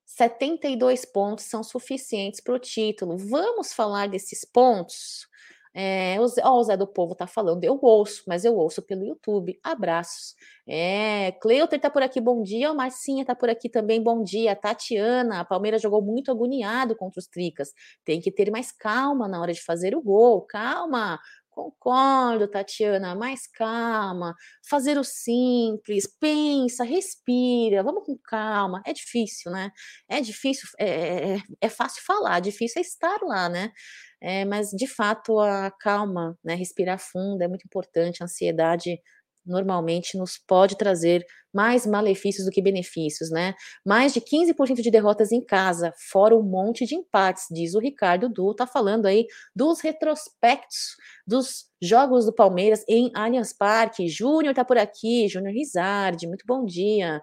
72 0.06 1.04
pontos 1.04 1.44
são 1.46 1.62
suficientes 1.62 2.40
para 2.40 2.54
o 2.54 2.58
título. 2.58 3.16
Vamos 3.18 3.72
falar 3.72 4.08
desses 4.08 4.44
pontos? 4.44 5.28
É, 5.72 6.20
o, 6.20 6.26
Zé, 6.26 6.42
ó, 6.44 6.58
o 6.58 6.64
Zé 6.64 6.76
do 6.76 6.86
Povo 6.86 7.14
tá 7.14 7.26
falando, 7.26 7.62
eu 7.62 7.78
ouço, 7.80 8.24
mas 8.26 8.44
eu 8.44 8.56
ouço 8.56 8.82
pelo 8.82 9.04
YouTube. 9.04 9.58
Abraços. 9.62 10.34
É, 10.66 11.32
Cleuter 11.40 11.80
tá 11.80 11.88
por 11.90 12.02
aqui, 12.02 12.20
bom 12.20 12.42
dia. 12.42 12.72
O 12.72 12.76
Marcinha 12.76 13.24
tá 13.24 13.34
por 13.34 13.48
aqui 13.48 13.68
também, 13.68 14.02
bom 14.02 14.22
dia. 14.22 14.56
Tatiana, 14.56 15.40
a 15.40 15.44
Palmeiras 15.44 15.80
jogou 15.82 16.02
muito 16.02 16.30
agoniado 16.30 16.96
contra 16.96 17.20
os 17.20 17.26
Tricas. 17.26 17.72
Tem 18.04 18.20
que 18.20 18.32
ter 18.32 18.50
mais 18.50 18.72
calma 18.72 19.28
na 19.28 19.40
hora 19.40 19.52
de 19.52 19.62
fazer 19.62 19.94
o 19.94 20.02
gol. 20.02 20.42
Calma. 20.42 21.18
Concordo, 21.50 22.46
Tatiana, 22.48 23.14
mais 23.14 23.46
calma, 23.48 24.34
fazer 24.68 24.96
o 24.98 25.04
simples, 25.04 26.06
pensa, 26.20 26.84
respira, 26.84 27.82
vamos 27.82 28.04
com 28.06 28.16
calma. 28.16 28.80
É 28.86 28.92
difícil, 28.92 29.50
né? 29.50 29.70
É 30.08 30.20
difícil, 30.20 30.68
é, 30.78 31.34
é, 31.36 31.42
é 31.60 31.68
fácil 31.68 32.02
falar, 32.06 32.40
difícil 32.40 32.78
é 32.78 32.82
estar 32.82 33.18
lá, 33.22 33.48
né? 33.48 33.72
É, 34.20 34.44
mas 34.44 34.70
de 34.70 34.86
fato 34.86 35.38
a 35.40 35.70
calma, 35.70 36.38
né, 36.44 36.54
respirar 36.54 36.98
fundo 37.00 37.42
é 37.42 37.48
muito 37.48 37.64
importante. 37.64 38.22
A 38.22 38.26
ansiedade 38.26 39.00
normalmente 39.44 40.16
nos 40.16 40.38
pode 40.38 40.76
trazer 40.76 41.24
mais 41.52 41.84
malefícios 41.84 42.46
do 42.46 42.50
que 42.50 42.62
benefícios, 42.62 43.30
né? 43.30 43.54
Mais 43.84 44.12
de 44.12 44.20
15% 44.20 44.82
de 44.82 44.90
derrotas 44.90 45.32
em 45.32 45.44
casa, 45.44 45.92
fora 46.10 46.36
um 46.36 46.42
monte 46.42 46.86
de 46.86 46.94
empates, 46.94 47.46
diz 47.50 47.74
o 47.74 47.80
Ricardo 47.80 48.28
Du, 48.28 48.54
tá 48.54 48.66
falando 48.66 49.06
aí 49.06 49.26
dos 49.54 49.80
retrospectos 49.80 50.96
dos 51.26 51.64
jogos 51.82 52.26
do 52.26 52.32
Palmeiras 52.32 52.84
em 52.88 53.10
Allianz 53.14 53.52
Parque. 53.52 54.08
Júnior 54.08 54.54
tá 54.54 54.64
por 54.64 54.78
aqui, 54.78 55.28
Júnior 55.28 55.52
Rizardi, 55.52 56.26
muito 56.26 56.44
bom 56.46 56.64
dia. 56.64 57.20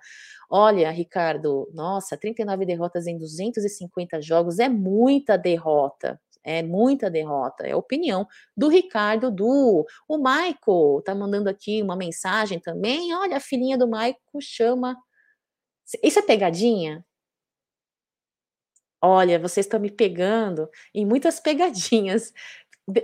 Olha, 0.49 0.89
Ricardo, 0.91 1.69
nossa, 1.73 2.17
39 2.17 2.65
derrotas 2.65 3.08
em 3.08 3.17
250 3.17 4.21
jogos 4.21 4.60
é 4.60 4.69
muita 4.69 5.38
derrota, 5.38 6.19
é 6.48 6.64
muita 6.64 7.10
derrota, 7.10 7.68
é 7.68 7.74
a 7.74 7.78
opinião 7.78 8.26
do 8.56 8.70
Ricardo 8.70 9.30
Du. 9.30 9.86
O 10.08 10.18
Maico 10.18 11.02
tá 11.04 11.14
mandando 11.14 11.50
aqui 11.50 11.82
uma 11.84 11.96
mensagem 11.96 12.58
também. 12.58 13.14
Olha, 13.14 13.36
a 13.36 13.42
filhinha 13.42 13.78
do 13.78 13.88
Maico 13.88 14.42
chama. 14.42 14.98
Isso 16.02 16.20
é 16.20 16.22
pegadinha? 16.22 17.06
Olha, 19.02 19.38
vocês 19.38 19.66
estão 19.66 19.80
me 19.80 19.92
pegando 19.92 20.70
em 20.94 21.06
muitas 21.06 21.40
pegadinhas. 21.40 22.34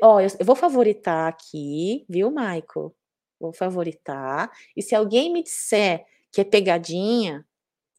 Ó, 0.01 0.21
eu 0.21 0.29
vou 0.45 0.55
favoritar 0.55 1.27
aqui, 1.27 2.05
viu, 2.09 2.31
Maico? 2.31 2.95
Vou 3.39 3.51
favoritar. 3.53 4.49
E 4.75 4.81
se 4.81 4.95
alguém 4.95 5.31
me 5.33 5.43
disser 5.43 6.05
que 6.31 6.41
é 6.41 6.43
pegadinha, 6.45 7.45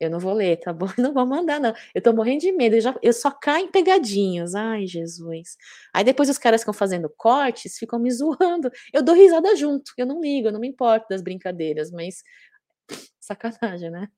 eu 0.01 0.11
não 0.11 0.19
vou 0.19 0.33
ler, 0.35 0.57
tá 0.59 0.73
bom? 0.73 0.87
Não 0.99 1.13
vou 1.15 1.27
mandar, 1.27 1.61
não. 1.61 1.73
Eu 1.95 2.03
tô 2.03 2.13
morrendo 2.13 2.41
de 2.41 2.53
medo. 2.53 2.77
Eu, 2.77 2.81
já, 2.81 2.95
eu 3.03 3.13
só 3.13 3.31
caio 3.31 3.67
em 3.67 3.71
pegadinhos. 3.71 4.55
Ai, 4.55 4.87
Jesus. 4.87 5.57
Aí 5.93 6.05
depois 6.05 6.29
os 6.29 6.39
caras 6.39 6.63
ficam 6.63 6.75
fazendo 6.75 7.09
cortes, 7.17 7.79
ficam 7.79 7.99
me 7.99 8.11
zoando. 8.11 8.71
Eu 8.93 9.03
dou 9.03 9.15
risada 9.15 9.55
junto. 9.57 9.93
Eu 9.97 10.07
não 10.07 10.21
ligo, 10.21 10.49
eu 10.49 10.53
não 10.53 10.61
me 10.61 10.69
importo 10.69 11.07
das 11.09 11.23
brincadeiras, 11.23 11.91
mas 11.91 12.23
sacanagem, 13.21 13.91
né? 13.91 14.09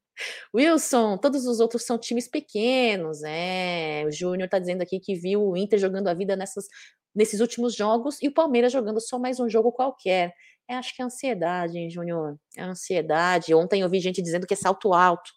Wilson, 0.54 1.18
todos 1.18 1.46
os 1.46 1.60
outros 1.60 1.84
são 1.84 1.98
times 1.98 2.28
pequenos, 2.28 3.22
é. 3.24 4.04
O 4.06 4.10
Júnior 4.10 4.48
tá 4.48 4.58
dizendo 4.58 4.82
aqui 4.82 4.98
que 5.00 5.14
viu 5.14 5.42
o 5.42 5.56
Inter 5.56 5.78
jogando 5.78 6.08
a 6.08 6.14
vida 6.14 6.36
nessas, 6.36 6.66
nesses 7.14 7.40
últimos 7.40 7.74
jogos 7.74 8.18
e 8.22 8.28
o 8.28 8.34
Palmeiras 8.34 8.72
jogando 8.72 9.00
só 9.00 9.18
mais 9.18 9.40
um 9.40 9.48
jogo 9.48 9.72
qualquer. 9.72 10.32
É, 10.68 10.74
acho 10.76 10.94
que 10.94 11.02
é 11.02 11.04
ansiedade, 11.04 11.78
hein, 11.78 11.90
Júnior? 11.90 12.38
É 12.56 12.62
ansiedade. 12.62 13.54
Ontem 13.54 13.82
eu 13.82 13.88
vi 13.88 14.00
gente 14.00 14.22
dizendo 14.22 14.46
que 14.46 14.54
é 14.54 14.56
salto 14.56 14.92
alto. 14.92 15.30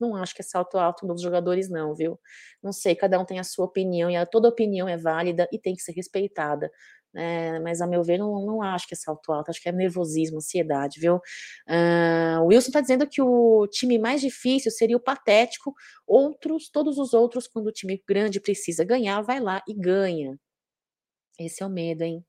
Não 0.00 0.16
acho 0.16 0.34
que 0.34 0.42
é 0.42 0.44
salto 0.44 0.78
alto 0.78 1.06
dos 1.06 1.22
jogadores, 1.22 1.68
não, 1.68 1.94
viu? 1.94 2.18
Não 2.62 2.72
sei, 2.72 2.94
cada 2.94 3.18
um 3.18 3.24
tem 3.24 3.38
a 3.38 3.44
sua 3.44 3.64
opinião 3.64 4.10
e 4.10 4.16
a, 4.16 4.26
toda 4.26 4.48
opinião 4.48 4.88
é 4.88 4.96
válida 4.96 5.48
e 5.52 5.58
tem 5.58 5.74
que 5.74 5.82
ser 5.82 5.92
respeitada. 5.92 6.70
É, 7.14 7.58
mas 7.60 7.80
a 7.80 7.86
meu 7.86 8.02
ver, 8.04 8.18
não, 8.18 8.44
não 8.44 8.62
acho 8.62 8.86
que 8.86 8.92
é 8.92 8.96
salto 8.96 9.32
alto, 9.32 9.48
acho 9.48 9.62
que 9.62 9.68
é 9.68 9.72
nervosismo, 9.72 10.36
ansiedade, 10.36 11.00
viu? 11.00 11.16
Uh, 11.66 12.42
o 12.42 12.46
Wilson 12.48 12.68
está 12.68 12.80
dizendo 12.82 13.06
que 13.08 13.22
o 13.22 13.66
time 13.68 13.98
mais 13.98 14.20
difícil 14.20 14.70
seria 14.70 14.96
o 14.96 15.00
patético, 15.00 15.74
outros, 16.06 16.68
todos 16.68 16.98
os 16.98 17.14
outros, 17.14 17.48
quando 17.48 17.68
o 17.68 17.72
time 17.72 18.02
grande 18.06 18.38
precisa 18.38 18.84
ganhar, 18.84 19.22
vai 19.22 19.40
lá 19.40 19.62
e 19.66 19.72
ganha. 19.72 20.38
Esse 21.38 21.62
é 21.62 21.66
o 21.66 21.70
medo, 21.70 22.02
hein? 22.02 22.24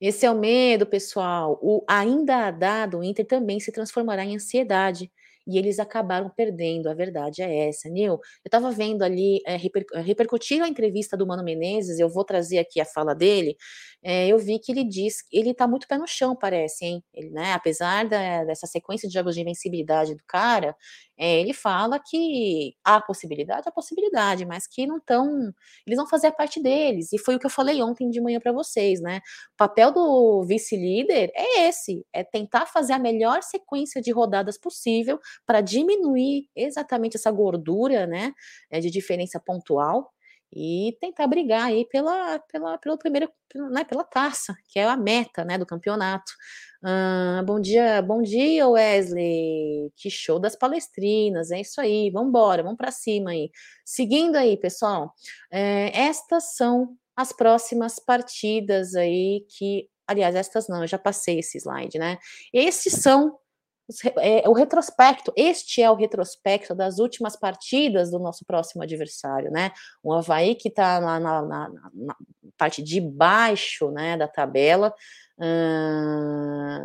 Esse 0.00 0.26
é 0.26 0.30
o 0.30 0.38
medo, 0.38 0.84
pessoal. 0.86 1.58
O 1.62 1.84
ainda 1.88 2.50
dado, 2.50 2.98
o 2.98 3.04
Inter 3.04 3.26
também 3.26 3.60
se 3.60 3.72
transformará 3.72 4.24
em 4.24 4.34
ansiedade 4.34 5.10
e 5.46 5.58
eles 5.58 5.78
acabaram 5.78 6.30
perdendo, 6.30 6.88
a 6.88 6.94
verdade 6.94 7.42
é 7.42 7.68
essa. 7.68 7.88
Nil, 7.88 8.12
eu 8.14 8.20
estava 8.46 8.70
vendo 8.70 9.02
ali, 9.02 9.40
é, 9.46 9.56
reper, 9.56 9.84
repercutir 10.04 10.62
a 10.62 10.68
entrevista 10.68 11.16
do 11.16 11.26
Mano 11.26 11.42
Menezes, 11.44 11.98
eu 11.98 12.08
vou 12.08 12.24
trazer 12.24 12.58
aqui 12.58 12.80
a 12.80 12.84
fala 12.84 13.14
dele, 13.14 13.56
é, 14.02 14.26
eu 14.28 14.38
vi 14.38 14.58
que 14.58 14.72
ele 14.72 14.84
diz, 14.84 15.24
ele 15.32 15.50
está 15.50 15.66
muito 15.68 15.86
pé 15.86 15.96
no 15.96 16.06
chão, 16.06 16.34
parece, 16.36 16.84
hein? 16.84 17.04
Ele, 17.14 17.30
né, 17.30 17.52
apesar 17.52 18.06
da, 18.08 18.44
dessa 18.44 18.66
sequência 18.66 19.08
de 19.08 19.14
jogos 19.14 19.34
de 19.34 19.40
invencibilidade 19.42 20.14
do 20.14 20.22
cara, 20.26 20.74
é, 21.16 21.40
ele 21.40 21.52
fala 21.52 22.00
que 22.00 22.74
há 22.84 23.00
possibilidade, 23.00 23.68
há 23.68 23.72
possibilidade, 23.72 24.44
mas 24.44 24.66
que 24.66 24.86
não 24.86 24.96
estão, 24.96 25.52
eles 25.86 25.96
vão 25.96 26.06
fazer 26.06 26.28
a 26.28 26.32
parte 26.32 26.60
deles, 26.60 27.12
e 27.12 27.18
foi 27.18 27.36
o 27.36 27.38
que 27.38 27.46
eu 27.46 27.50
falei 27.50 27.80
ontem 27.82 28.10
de 28.10 28.20
manhã 28.20 28.40
para 28.40 28.52
vocês, 28.52 29.00
né? 29.00 29.20
O 29.54 29.56
papel 29.56 29.92
do 29.92 30.42
vice-líder 30.44 31.30
é 31.34 31.68
esse, 31.68 32.04
é 32.12 32.24
tentar 32.24 32.66
fazer 32.66 32.94
a 32.94 32.98
melhor 32.98 33.42
sequência 33.42 34.00
de 34.02 34.10
rodadas 34.10 34.58
possível 34.58 35.18
para 35.46 35.60
diminuir 35.60 36.48
exatamente 36.54 37.16
essa 37.16 37.30
gordura, 37.30 38.06
né, 38.06 38.32
é, 38.70 38.80
de 38.80 38.90
diferença 38.90 39.40
pontual, 39.40 40.10
e 40.54 40.96
tentar 41.00 41.26
brigar 41.26 41.64
aí 41.64 41.86
pela, 41.86 42.38
pela, 42.40 42.76
pela 42.76 42.98
primeira, 42.98 43.26
né, 43.70 43.84
pela 43.84 44.04
taça, 44.04 44.54
que 44.68 44.78
é 44.78 44.84
a 44.84 44.96
meta, 44.96 45.44
né, 45.44 45.56
do 45.56 45.64
campeonato. 45.64 46.30
Bom 47.46 47.58
dia, 47.58 48.02
bom 48.02 48.20
dia, 48.20 48.68
Wesley. 48.68 49.90
Que 49.96 50.10
show 50.10 50.38
das 50.38 50.54
palestrinas, 50.54 51.50
é 51.50 51.60
isso 51.60 51.80
aí. 51.80 52.10
Vamos 52.10 52.28
embora, 52.28 52.62
vamos 52.62 52.76
para 52.76 52.90
cima 52.90 53.30
aí. 53.30 53.50
Seguindo 53.84 54.36
aí, 54.36 54.58
pessoal, 54.58 55.14
é, 55.50 55.90
estas 55.98 56.54
são 56.54 56.96
as 57.16 57.32
próximas 57.32 57.98
partidas 57.98 58.94
aí 58.94 59.46
que, 59.56 59.88
aliás, 60.06 60.34
estas 60.34 60.68
não, 60.68 60.82
eu 60.82 60.88
já 60.88 60.98
passei 60.98 61.38
esse 61.38 61.56
slide, 61.58 61.98
né? 61.98 62.18
Esses 62.52 62.94
são 62.94 63.38
é, 64.18 64.48
o 64.48 64.52
retrospecto, 64.52 65.32
este 65.36 65.82
é 65.82 65.90
o 65.90 65.94
retrospecto 65.94 66.74
das 66.74 66.98
últimas 66.98 67.36
partidas 67.36 68.10
do 68.10 68.18
nosso 68.18 68.44
próximo 68.44 68.82
adversário, 68.82 69.50
né? 69.50 69.72
O 70.02 70.12
Havaí 70.12 70.54
que 70.54 70.68
está 70.68 71.00
na, 71.00 71.20
na, 71.20 71.42
na, 71.42 72.16
parte 72.56 72.82
de 72.82 73.00
baixo, 73.00 73.90
né, 73.90 74.16
da 74.16 74.28
tabela. 74.28 74.94
Uh, 75.38 76.82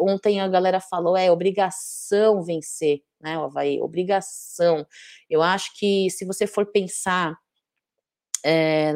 ontem 0.00 0.40
a 0.40 0.48
galera 0.48 0.80
falou, 0.80 1.16
é 1.16 1.30
obrigação 1.30 2.42
vencer, 2.42 3.00
né, 3.20 3.38
o 3.38 3.44
Havaí, 3.44 3.80
obrigação. 3.80 4.86
Eu 5.28 5.42
acho 5.42 5.76
que 5.78 6.10
se 6.10 6.24
você 6.24 6.46
for 6.46 6.66
pensar 6.66 7.36
é, 8.44 8.92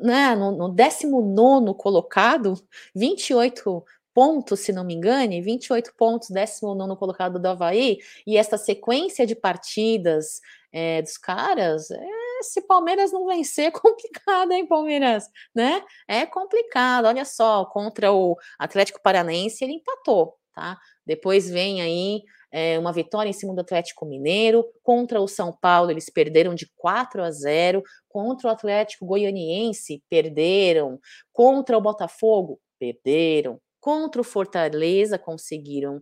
né, 0.00 0.34
no, 0.34 0.56
no 0.56 0.68
19 0.70 1.74
colocado, 1.76 2.54
28 2.94 3.84
pontos, 4.14 4.60
se 4.60 4.72
não 4.72 4.84
me 4.84 4.94
engane, 4.94 5.40
28 5.40 5.92
pontos, 5.96 6.30
19 6.30 6.96
colocado 6.96 7.38
do 7.38 7.46
Havaí, 7.46 7.98
e 8.26 8.36
essa 8.36 8.56
sequência 8.56 9.26
de 9.26 9.34
partidas 9.34 10.40
é, 10.72 11.02
dos 11.02 11.18
caras, 11.18 11.90
é, 11.90 12.22
se 12.42 12.60
Palmeiras 12.62 13.12
não 13.12 13.26
vencer, 13.26 13.66
é 13.66 13.70
complicado, 13.72 14.52
hein, 14.52 14.66
Palmeiras? 14.66 15.28
Né? 15.54 15.82
É 16.08 16.26
complicado. 16.26 17.06
Olha 17.06 17.24
só, 17.24 17.64
contra 17.66 18.12
o 18.12 18.36
Atlético 18.58 19.00
Paranaense, 19.02 19.64
ele 19.64 19.74
empatou, 19.74 20.36
tá? 20.54 20.78
Depois 21.06 21.48
vem 21.48 21.82
aí 21.82 22.22
é, 22.50 22.78
uma 22.78 22.92
vitória 22.92 23.30
em 23.30 23.32
cima 23.32 23.54
do 23.54 23.60
Atlético 23.60 24.04
Mineiro. 24.06 24.64
Contra 24.82 25.20
o 25.20 25.28
São 25.28 25.52
Paulo, 25.52 25.90
eles 25.90 26.10
perderam 26.10 26.54
de 26.54 26.70
4 26.76 27.22
a 27.22 27.30
0. 27.30 27.82
Contra 28.08 28.48
o 28.48 28.50
Atlético 28.50 29.06
Goianiense, 29.06 30.02
perderam. 30.08 31.00
Contra 31.32 31.76
o 31.78 31.80
Botafogo, 31.80 32.60
perderam. 32.78 33.60
Contra 33.82 34.20
o 34.20 34.24
Fortaleza 34.24 35.18
conseguiram 35.18 36.00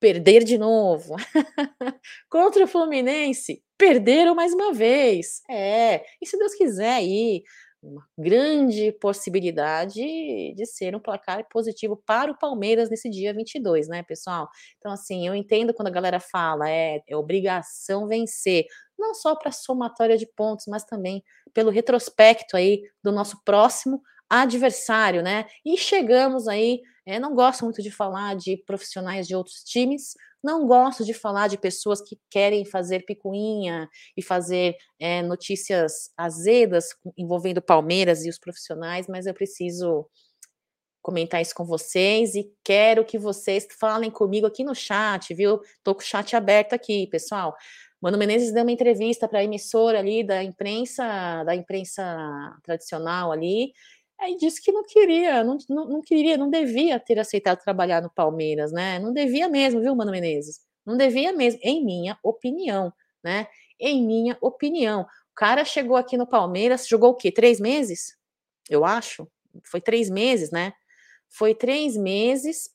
perder 0.00 0.44
de 0.44 0.56
novo. 0.56 1.14
Contra 2.30 2.64
o 2.64 2.66
Fluminense, 2.66 3.62
perderam 3.76 4.34
mais 4.34 4.54
uma 4.54 4.72
vez. 4.72 5.42
É, 5.50 6.02
e 6.22 6.26
se 6.26 6.38
Deus 6.38 6.54
quiser 6.54 6.94
aí, 6.94 7.42
uma 7.82 8.02
grande 8.16 8.92
possibilidade 8.92 10.00
de 10.54 10.66
ser 10.66 10.96
um 10.96 11.00
placar 11.00 11.46
positivo 11.50 12.02
para 12.06 12.32
o 12.32 12.38
Palmeiras 12.38 12.88
nesse 12.88 13.10
dia 13.10 13.34
22, 13.34 13.88
né, 13.88 14.02
pessoal? 14.02 14.48
Então, 14.78 14.90
assim, 14.90 15.26
eu 15.26 15.34
entendo 15.34 15.74
quando 15.74 15.88
a 15.88 15.92
galera 15.92 16.18
fala, 16.18 16.70
é, 16.70 17.02
é 17.06 17.14
obrigação 17.14 18.08
vencer, 18.08 18.64
não 18.98 19.14
só 19.14 19.36
para 19.36 19.52
somatória 19.52 20.16
de 20.16 20.26
pontos, 20.26 20.64
mas 20.66 20.82
também 20.82 21.22
pelo 21.52 21.70
retrospecto 21.70 22.56
aí 22.56 22.82
do 23.02 23.12
nosso 23.12 23.44
próximo 23.44 24.00
adversário, 24.30 25.22
né? 25.22 25.46
E 25.64 25.76
chegamos 25.76 26.48
aí, 26.48 26.80
é, 27.08 27.18
não 27.18 27.34
gosto 27.34 27.64
muito 27.64 27.80
de 27.80 27.90
falar 27.90 28.36
de 28.36 28.58
profissionais 28.66 29.26
de 29.26 29.34
outros 29.34 29.62
times, 29.64 30.12
não 30.44 30.66
gosto 30.66 31.06
de 31.06 31.14
falar 31.14 31.48
de 31.48 31.56
pessoas 31.56 32.02
que 32.02 32.18
querem 32.30 32.66
fazer 32.66 33.06
picuinha 33.06 33.88
e 34.14 34.22
fazer 34.22 34.76
é, 35.00 35.22
notícias 35.22 36.10
azedas 36.18 36.88
envolvendo 37.16 37.62
Palmeiras 37.62 38.26
e 38.26 38.28
os 38.28 38.38
profissionais, 38.38 39.06
mas 39.08 39.24
eu 39.24 39.32
preciso 39.32 40.06
comentar 41.00 41.40
isso 41.40 41.54
com 41.54 41.64
vocês 41.64 42.34
e 42.34 42.52
quero 42.62 43.02
que 43.06 43.18
vocês 43.18 43.66
falem 43.80 44.10
comigo 44.10 44.46
aqui 44.46 44.62
no 44.62 44.74
chat, 44.74 45.32
viu? 45.32 45.62
Tô 45.82 45.94
com 45.94 46.02
o 46.02 46.04
chat 46.04 46.36
aberto 46.36 46.74
aqui, 46.74 47.06
pessoal. 47.06 47.56
Mano 48.02 48.18
Menezes 48.18 48.52
deu 48.52 48.64
uma 48.64 48.70
entrevista 48.70 49.26
para 49.26 49.38
a 49.38 49.44
emissora 49.44 49.98
ali 49.98 50.22
da 50.22 50.44
imprensa, 50.44 51.42
da 51.44 51.54
imprensa 51.54 52.04
tradicional 52.62 53.32
ali, 53.32 53.72
Aí 54.20 54.36
disse 54.36 54.60
que 54.60 54.72
não 54.72 54.84
queria, 54.84 55.44
não, 55.44 55.58
não, 55.68 55.88
não, 55.88 56.02
queria, 56.02 56.36
não 56.36 56.50
devia 56.50 56.98
ter 56.98 57.18
aceitado 57.20 57.62
trabalhar 57.62 58.02
no 58.02 58.10
Palmeiras, 58.10 58.72
né? 58.72 58.98
Não 58.98 59.12
devia 59.12 59.48
mesmo, 59.48 59.80
viu, 59.80 59.94
Mano 59.94 60.10
Menezes? 60.10 60.60
Não 60.84 60.96
devia 60.96 61.32
mesmo, 61.32 61.60
em 61.62 61.84
minha 61.84 62.18
opinião, 62.22 62.92
né? 63.22 63.46
Em 63.78 64.04
minha 64.04 64.36
opinião. 64.40 65.02
O 65.02 65.34
cara 65.34 65.64
chegou 65.64 65.96
aqui 65.96 66.16
no 66.16 66.26
Palmeiras, 66.26 66.88
jogou 66.88 67.10
o 67.10 67.14
quê? 67.14 67.30
Três 67.30 67.60
meses? 67.60 68.16
Eu 68.68 68.84
acho. 68.84 69.28
Foi 69.62 69.80
três 69.80 70.10
meses, 70.10 70.50
né? 70.50 70.72
Foi 71.28 71.54
três 71.54 71.96
meses, 71.96 72.70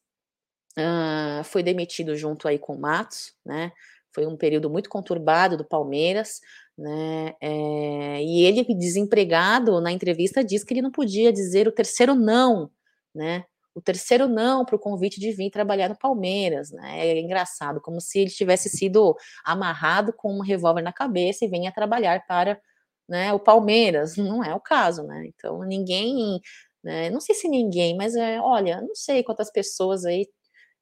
uh, 0.78 1.44
foi 1.44 1.62
demitido 1.62 2.16
junto 2.16 2.48
aí 2.48 2.58
com 2.58 2.76
o 2.76 2.80
Matos, 2.80 3.34
né? 3.46 3.72
Foi 4.14 4.26
um 4.26 4.38
período 4.38 4.70
muito 4.70 4.90
conturbado 4.90 5.58
do 5.58 5.66
Palmeiras 5.66 6.40
né? 6.78 7.36
É, 7.40 8.24
e 8.24 8.44
ele, 8.44 8.64
desempregado, 8.76 9.80
na 9.80 9.92
entrevista, 9.92 10.44
diz 10.44 10.64
que 10.64 10.74
ele 10.74 10.82
não 10.82 10.92
podia 10.92 11.32
dizer 11.32 11.68
o 11.68 11.72
terceiro 11.72 12.16
não, 12.16 12.72
né? 13.14 13.46
O 13.76 13.82
terceiro 13.82 14.28
não 14.28 14.66
para 14.66 14.76
o 14.76 14.80
convite 14.80 15.20
de 15.20 15.32
vir 15.32 15.50
trabalhar 15.50 15.90
no 15.90 15.98
Palmeiras, 15.98 16.72
né? 16.72 17.08
É 17.08 17.20
engraçado, 17.20 17.82
como 17.82 18.00
se 18.02 18.20
ele 18.20 18.30
tivesse 18.30 18.70
sido 18.70 19.16
amarrado 19.46 20.14
com 20.14 20.34
um 20.36 20.42
revólver 20.42 20.82
na 20.82 20.94
cabeça 20.94 21.46
e 21.46 21.48
venha 21.48 21.72
trabalhar 21.72 22.26
para 22.28 22.60
né, 23.08 23.34
o 23.34 23.40
Palmeiras. 23.40 24.16
Não 24.18 24.44
é 24.44 24.54
o 24.56 24.60
caso, 24.60 25.04
né? 25.04 25.26
Então 25.28 25.60
ninguém, 25.64 26.42
né, 26.84 27.10
não 27.10 27.20
sei 27.22 27.36
se 27.36 27.48
ninguém, 27.48 27.96
mas 27.98 28.16
é, 28.16 28.40
olha, 28.42 28.82
não 28.82 28.96
sei 28.96 29.24
quantas 29.24 29.52
pessoas 29.52 30.06
aí 30.06 30.28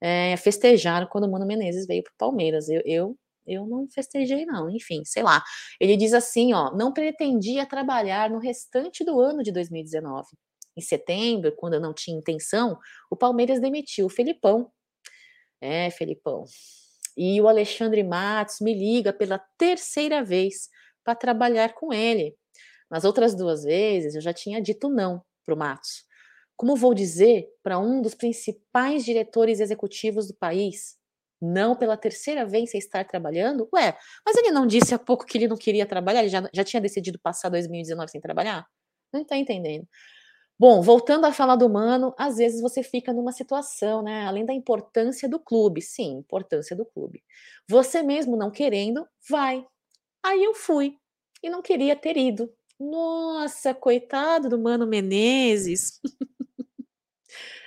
é, 0.02 0.36
festejaram 0.38 1.08
quando 1.08 1.26
o 1.26 1.32
Mano 1.32 1.46
Menezes 1.46 1.86
veio 1.88 2.04
para 2.04 2.12
o 2.14 2.18
Palmeiras. 2.18 2.70
Eu, 2.70 2.82
eu 2.86 3.18
eu 3.46 3.66
não 3.66 3.88
festejei, 3.90 4.46
não. 4.46 4.70
Enfim, 4.70 5.04
sei 5.06 5.24
lá. 5.24 5.44
Ele 5.80 5.98
diz 5.98 6.14
assim: 6.14 6.54
ó, 6.54 6.76
não 6.76 6.94
pretendia 6.94 7.66
trabalhar 7.66 8.30
no 8.30 8.40
restante 8.40 9.04
do 9.04 9.20
ano 9.20 9.44
de 9.44 9.52
2019. 9.52 10.28
Em 10.78 10.82
setembro, 10.82 11.54
quando 11.56 11.74
eu 11.76 11.82
não 11.82 11.94
tinha 11.94 12.18
intenção, 12.18 12.78
o 13.10 13.16
Palmeiras 13.16 13.60
demitiu 13.60 14.06
o 14.06 14.10
Felipão. 14.10 14.72
É, 15.60 15.90
Felipão. 15.92 16.46
E 17.18 17.42
o 17.42 17.48
Alexandre 17.48 18.04
Matos 18.04 18.62
me 18.62 18.74
liga 18.74 19.12
pela 19.12 19.38
terceira 19.58 20.24
vez 20.24 20.70
para 21.04 21.16
trabalhar 21.16 21.74
com 21.74 21.94
ele. 21.94 22.36
Nas 22.90 23.04
outras 23.04 23.36
duas 23.36 23.64
vezes, 23.64 24.16
eu 24.16 24.22
já 24.22 24.34
tinha 24.34 24.62
dito 24.62 24.90
não 24.90 25.24
para 25.46 25.54
o 25.54 25.58
Matos. 25.58 26.06
Como 26.56 26.76
vou 26.76 26.94
dizer 26.94 27.48
para 27.64 27.80
um 27.80 28.02
dos 28.02 28.14
principais 28.14 29.04
diretores 29.04 29.60
executivos 29.60 30.28
do 30.28 30.36
país, 30.36 30.96
não 31.42 31.76
pela 31.76 31.98
terceira 31.98 32.46
vez 32.46 32.72
sem 32.72 32.80
estar 32.80 33.06
trabalhando? 33.06 33.68
Ué, 33.74 33.98
mas 34.26 34.36
ele 34.38 34.52
não 34.52 34.68
disse 34.68 34.94
há 34.94 35.00
pouco 35.00 35.26
que 35.26 35.38
ele 35.38 35.48
não 35.48 35.58
queria 35.58 35.86
trabalhar? 35.86 36.22
Ele 36.22 36.30
já, 36.30 36.48
já 36.54 36.64
tinha 36.64 36.82
decidido 36.82 37.20
passar 37.20 37.50
2019 37.50 38.12
sem 38.12 38.22
trabalhar? 38.22 38.68
Não 39.14 39.22
está 39.22 39.38
entendendo. 39.38 39.88
Bom, 40.60 40.82
voltando 40.82 41.26
a 41.26 41.34
falar 41.34 41.56
do 41.56 41.68
Mano, 41.70 42.14
às 42.18 42.38
vezes 42.38 42.62
você 42.62 42.84
fica 42.84 43.12
numa 43.12 43.32
situação, 43.32 44.04
né? 44.04 44.26
Além 44.28 44.46
da 44.46 44.54
importância 44.54 45.28
do 45.28 45.40
clube, 45.40 45.82
sim, 45.82 46.20
importância 46.20 46.76
do 46.76 46.86
clube. 46.86 47.24
Você 47.68 48.04
mesmo 48.04 48.38
não 48.38 48.52
querendo, 48.52 49.08
vai. 49.28 49.66
Aí 50.24 50.44
eu 50.44 50.54
fui 50.54 50.98
e 51.44 51.50
não 51.50 51.62
queria 51.64 51.96
ter 51.96 52.18
ido. 52.18 52.54
Nossa, 52.80 53.74
coitado 53.74 54.50
do 54.50 54.60
Mano 54.60 54.88
Menezes. 54.88 56.00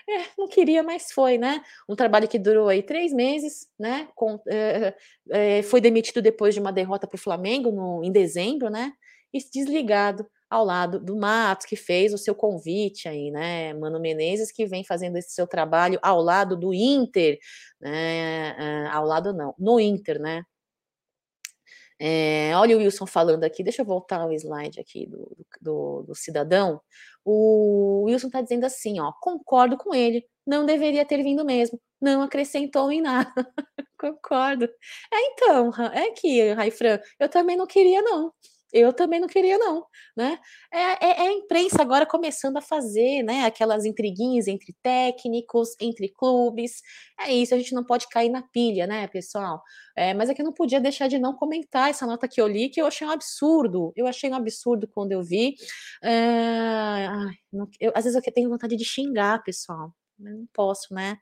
É, 0.09 0.27
não 0.37 0.47
queria, 0.47 0.83
mas 0.83 1.11
foi, 1.13 1.39
né? 1.39 1.63
Um 1.89 1.97
trabalho 1.97 2.29
que 2.29 2.39
durou 2.39 2.69
aí 2.69 2.83
três 2.83 3.13
meses, 3.13 3.69
né? 3.79 4.09
Com, 4.15 4.39
é, 4.49 4.95
é, 5.31 5.63
foi 5.63 5.81
demitido 5.81 6.21
depois 6.21 6.55
de 6.55 6.61
uma 6.61 6.73
derrota 6.73 7.07
para 7.07 7.17
o 7.17 7.21
Flamengo 7.21 7.71
no, 7.71 8.05
em 8.05 8.13
dezembro, 8.13 8.69
né? 8.69 8.93
E 9.33 9.39
desligado 9.53 10.27
ao 10.51 10.65
lado 10.65 11.01
do 11.01 11.17
Matos, 11.17 11.67
que 11.67 11.75
fez 11.75 12.13
o 12.13 12.19
seu 12.19 12.35
convite 12.35 13.09
aí, 13.09 13.31
né? 13.31 13.73
Mano 13.75 13.99
Menezes, 13.99 14.53
que 14.53 14.67
vem 14.67 14.85
fazendo 14.85 15.17
esse 15.17 15.31
seu 15.31 15.47
trabalho 15.47 15.99
ao 16.03 16.21
lado 16.21 16.57
do 16.57 16.73
Inter, 16.75 17.39
né? 17.81 18.89
ao 18.93 19.07
lado 19.07 19.33
não, 19.33 19.55
no 19.59 19.81
Inter, 19.81 20.21
né? 20.21 20.45
É, 21.99 22.53
olha 22.57 22.77
o 22.77 22.81
Wilson 22.81 23.07
falando 23.07 23.45
aqui, 23.45 23.63
deixa 23.63 23.83
eu 23.83 23.87
voltar 23.87 24.27
o 24.27 24.33
slide 24.33 24.81
aqui 24.81 25.07
do, 25.07 25.37
do, 25.61 26.03
do 26.03 26.15
cidadão. 26.15 26.81
O 27.25 28.05
Wilson 28.07 28.29
está 28.29 28.43
dizendo 28.43 28.65
assim, 28.65 29.01
ó, 29.01 29.13
concordo 29.21 29.77
com 29.77 29.95
ele, 29.95 30.27
não 30.47 30.67
deveria 30.67 31.05
ter 31.07 31.23
vindo 31.23 31.45
mesmo, 31.45 31.81
não 32.01 32.23
acrescentou 32.23 32.91
em 32.93 33.01
nada. 33.01 33.33
concordo. 33.99 34.67
É 35.13 35.21
então, 35.33 35.71
é 35.93 36.11
que, 36.13 36.53
Raifran, 36.53 37.01
eu 37.19 37.29
também 37.29 37.57
não 37.57 37.67
queria, 37.67 38.03
não 38.03 38.33
eu 38.75 38.93
também 38.93 39.21
não 39.21 39.29
queria, 39.29 39.57
não, 39.57 39.87
né? 40.17 40.39
É, 40.73 40.79
é, 40.79 41.25
é, 41.25 41.29
a 41.29 41.33
imprensa 41.33 41.81
agora 41.81 42.05
começando 42.05 42.57
a 42.57 42.61
fazer, 42.61 43.23
né? 43.23 43.45
Aquelas 43.45 43.85
intriguinhas 43.85 44.49
entre 44.49 44.75
técnicos, 44.83 45.77
entre 45.81 46.09
clubes. 46.09 46.83
É 47.21 47.33
isso, 47.33 47.55
a 47.55 47.59
gente 47.59 47.73
não 47.73 47.85
pode 47.85 48.09
cair 48.09 48.29
na 48.29 48.43
pilha, 48.43 48.87
né, 48.87 49.07
pessoal? 49.07 49.63
É, 49.97 50.13
mas 50.13 50.29
é 50.29 50.35
que 50.35 50.43
eu 50.43 50.45
não 50.45 50.53
podia 50.53 50.81
deixar 50.81 51.07
de 51.07 51.19
não 51.19 51.35
comentar 51.35 51.89
essa 51.89 52.05
nota 52.05 52.27
que 52.27 52.41
eu 52.41 52.49
li, 52.49 52.69
que 52.69 52.81
eu 52.81 52.87
achei 52.87 53.07
um 53.07 53.11
absurdo. 53.11 53.93
Eu 53.95 54.09
achei 54.09 54.29
um 54.29 54.35
absurdo 54.35 54.89
quando 54.89 55.13
eu 55.13 55.23
vi. 55.23 55.55
É, 56.03 57.07
não, 57.53 57.69
eu, 57.79 57.93
às 57.95 58.05
vezes 58.05 58.21
eu 58.21 58.33
tenho 58.33 58.51
vontade 58.51 58.77
de 58.77 58.85
xingar, 58.85 59.43
pessoal 59.45 59.93
não 60.17 60.47
posso, 60.53 60.95
né? 60.95 61.19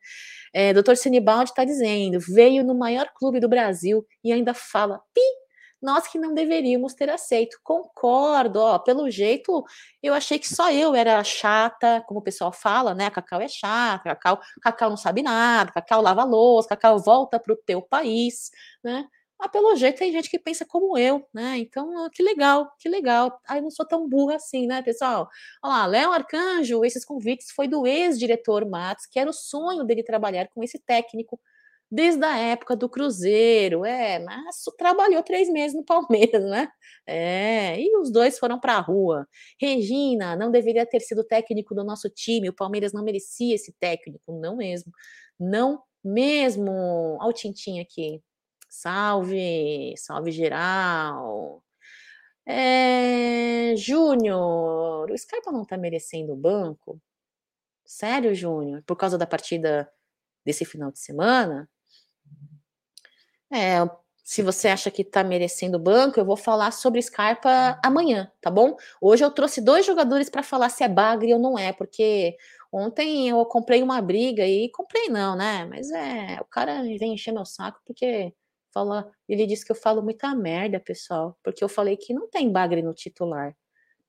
É, 0.53 0.73
Doutor 0.73 0.97
Sinibaldi 0.97 1.51
está 1.51 1.65
dizendo: 1.65 2.19
veio 2.21 2.63
no 2.63 2.75
maior 2.75 3.09
clube 3.15 3.41
do 3.41 3.49
Brasil 3.49 4.07
e 4.23 4.33
ainda 4.33 4.53
fala 4.55 5.01
pi 5.15 5.42
nós 5.83 6.07
que 6.07 6.19
não 6.19 6.33
deveríamos 6.35 6.95
ter 6.95 7.11
aceito. 7.11 7.59
Concordo, 7.63 8.61
ó, 8.61 8.79
pelo 8.79 9.11
jeito, 9.11 9.65
eu 10.03 10.15
achei 10.15 10.39
que 10.39 10.49
só 10.49 10.71
eu 10.71 10.95
era 10.95 11.23
chata, 11.25 12.03
como 12.07 12.21
o 12.21 12.23
pessoal 12.23 12.53
fala, 12.53 12.95
né? 12.95 13.11
Cacau 13.11 13.41
é 13.41 13.49
chata, 13.49 14.05
Cacau, 14.15 14.41
Cacau 14.63 14.91
não 14.91 14.97
sabe 14.97 15.23
nada, 15.23 15.73
Cacau 15.73 16.01
lava 16.01 16.25
louça, 16.25 16.69
Cacau 16.69 16.99
volta 16.99 17.41
para 17.41 17.53
o 17.53 17.57
teu 17.57 17.83
país, 17.83 18.51
né? 18.83 19.07
Mas 19.43 19.51
pelo 19.51 19.75
jeito 19.75 19.99
tem 19.99 20.13
gente 20.13 20.31
que 20.31 20.39
pensa 20.39 20.65
como 20.65 20.97
eu, 20.97 21.27
né? 21.35 21.59
Então, 21.59 22.09
que 22.11 22.23
legal, 22.23 22.73
que 22.79 22.89
legal. 22.89 23.41
Aí 23.49 23.61
não 23.61 23.71
sou 23.73 23.85
tão 23.85 24.09
burra 24.09 24.37
assim, 24.37 24.69
né, 24.69 24.83
pessoal? 24.83 25.29
Olha 25.61 25.73
lá, 25.75 25.87
Léo 25.87 26.13
Arcanjo, 26.13 26.85
esses 26.85 27.05
convites 27.05 27.51
foi 27.51 27.67
do 27.67 27.85
ex-diretor 27.85 28.65
Matos, 28.65 29.07
que 29.07 29.19
era 29.19 29.29
o 29.29 29.33
sonho 29.33 29.83
dele 29.83 30.05
trabalhar 30.05 30.49
com 30.55 30.63
esse 30.63 30.79
técnico 30.79 31.41
desde 31.93 32.25
a 32.25 32.39
época 32.39 32.75
do 32.75 32.89
Cruzeiro, 32.89 33.85
é, 33.85 34.19
mas 34.19 34.63
trabalhou 34.79 35.23
três 35.23 35.51
meses 35.51 35.77
no 35.77 35.85
Palmeiras, 35.85 36.43
né? 36.43 36.69
É, 37.07 37.79
e 37.79 37.95
os 37.99 38.11
dois 38.11 38.39
foram 38.39 38.59
para 38.59 38.77
a 38.77 38.81
rua. 38.81 39.29
Regina 39.61 40.35
não 40.35 40.51
deveria 40.51 40.87
ter 40.87 41.01
sido 41.01 41.23
técnico 41.23 41.75
do 41.75 41.85
nosso 41.85 42.09
time, 42.09 42.49
o 42.49 42.55
Palmeiras 42.55 42.95
não 42.95 43.05
merecia 43.05 43.55
esse 43.55 43.75
técnico, 43.79 44.33
não 44.41 44.57
mesmo, 44.57 44.91
não 45.39 45.83
mesmo. 46.03 46.73
Olha 47.21 47.29
o 47.29 47.33
Tintim 47.33 47.81
aqui. 47.81 48.23
Salve, 48.71 49.95
salve 49.99 50.31
geral. 50.33 51.63
É, 52.47 53.75
Júnior, 53.77 55.11
o 55.11 55.19
Scarpa 55.19 55.53
não 55.53 55.65
tá 55.65 55.77
merecendo 55.77 56.33
o 56.33 56.37
banco? 56.37 57.01
Sério, 57.85 58.35
Júnior? 58.35 58.83
Por 58.87 58.97
causa 58.97 59.19
da 59.19 59.27
partida 59.27 59.91
desse 60.45 60.65
final 60.65 60.91
de 60.93 61.01
semana? 61.01 61.69
É, 63.53 63.79
se 64.25 64.43
você 64.43 64.69
acha 64.69 64.91
que 64.91 65.05
tá 65.05 65.23
merecendo 65.23 65.79
banco, 65.79 66.19
eu 66.19 66.25
vou 66.25 66.37
falar 66.37 66.71
sobre 66.71 67.03
Scarpa 67.03 67.79
amanhã, 67.85 68.31
tá 68.41 68.51
bom? 68.51 68.77
Hoje 69.01 69.25
eu 69.25 69.31
trouxe 69.31 69.61
dois 69.61 69.85
jogadores 69.85 70.31
para 70.31 70.43
falar 70.43 70.69
se 70.71 70.83
é 70.85 70.89
bagre 70.89 71.35
ou 71.35 71.41
não 71.41 71.59
é, 71.59 71.73
porque 71.73 72.37
ontem 72.73 73.29
eu 73.29 73.45
comprei 73.45 73.83
uma 73.83 74.01
briga 74.01 74.47
e 74.47 74.71
comprei 74.71 75.09
não, 75.09 75.37
né? 75.37 75.67
Mas 75.67 75.91
é, 75.91 76.39
o 76.41 76.45
cara 76.45 76.83
vem 76.83 77.15
encher 77.15 77.33
meu 77.33 77.45
saco 77.45 77.81
porque 77.85 78.33
fala, 78.73 79.11
ele 79.29 79.47
disse 79.47 79.67
que 79.67 79.73
eu 79.73 79.77
falo 79.77 80.03
muita 80.03 80.35
merda, 80.35 80.81
pessoal, 80.81 81.37
porque 81.43 81.63
eu 81.63 81.69
falei 81.69 81.97
que 81.97 82.15
não 82.15 82.29
tem 82.29 82.51
bagre 82.51 82.81
no 82.83 82.95
titular. 82.95 83.55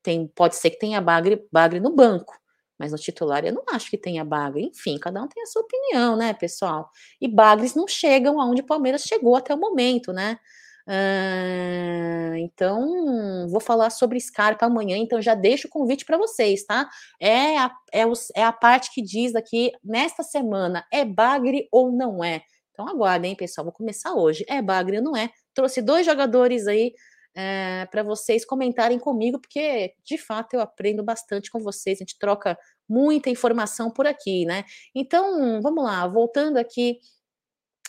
Tem, 0.01 0.27
pode 0.27 0.55
ser 0.55 0.69
que 0.71 0.79
tenha 0.79 1.01
bagre, 1.01 1.45
bagre 1.51 1.79
no 1.79 1.93
banco, 1.93 2.37
mas 2.77 2.91
no 2.91 2.97
titular 2.97 3.45
eu 3.45 3.53
não 3.53 3.63
acho 3.71 3.89
que 3.89 3.97
tenha 3.97 4.23
bagre. 4.25 4.65
Enfim, 4.65 4.97
cada 4.97 5.21
um 5.21 5.27
tem 5.27 5.43
a 5.43 5.45
sua 5.45 5.61
opinião, 5.61 6.15
né, 6.15 6.33
pessoal? 6.33 6.89
E 7.21 7.27
bagres 7.27 7.75
não 7.75 7.87
chegam 7.87 8.39
aonde 8.39 8.61
o 8.61 8.65
Palmeiras 8.65 9.03
chegou 9.03 9.35
até 9.35 9.53
o 9.53 9.57
momento, 9.57 10.11
né? 10.11 10.39
Uh, 10.85 12.35
então, 12.39 13.47
vou 13.47 13.61
falar 13.61 13.89
sobre 13.89 14.19
Scarpa 14.19 14.65
amanhã, 14.65 14.97
então 14.97 15.21
já 15.21 15.33
deixo 15.33 15.67
o 15.67 15.69
convite 15.69 16.03
para 16.03 16.17
vocês, 16.17 16.65
tá? 16.65 16.89
É 17.19 17.57
a, 17.57 17.71
é, 17.93 18.03
é 18.35 18.43
a 18.43 18.51
parte 18.51 18.91
que 18.93 19.01
diz 19.01 19.33
aqui, 19.33 19.71
nesta 19.83 20.23
semana, 20.23 20.85
é 20.91 21.05
bagre 21.05 21.69
ou 21.71 21.91
não 21.91 22.23
é? 22.23 22.41
Então 22.73 22.87
aguardem, 22.87 23.35
pessoal, 23.35 23.65
vou 23.65 23.73
começar 23.73 24.13
hoje. 24.13 24.43
É 24.49 24.61
bagre 24.61 24.97
ou 24.97 25.03
não 25.03 25.15
é? 25.15 25.29
Trouxe 25.53 25.81
dois 25.81 26.05
jogadores 26.05 26.67
aí 26.67 26.93
é, 27.35 27.81
eh, 27.83 27.85
para 27.87 28.03
vocês 28.03 28.45
comentarem 28.45 28.99
comigo, 28.99 29.39
porque 29.39 29.93
de 30.03 30.17
fato 30.17 30.53
eu 30.53 30.61
aprendo 30.61 31.03
bastante 31.03 31.49
com 31.51 31.59
vocês, 31.59 31.99
a 31.99 32.03
gente 32.03 32.17
troca 32.17 32.57
muita 32.87 33.29
informação 33.29 33.91
por 33.91 34.05
aqui, 34.07 34.45
né? 34.45 34.63
Então, 34.95 35.61
vamos 35.61 35.83
lá, 35.83 36.07
voltando 36.07 36.57
aqui 36.57 36.99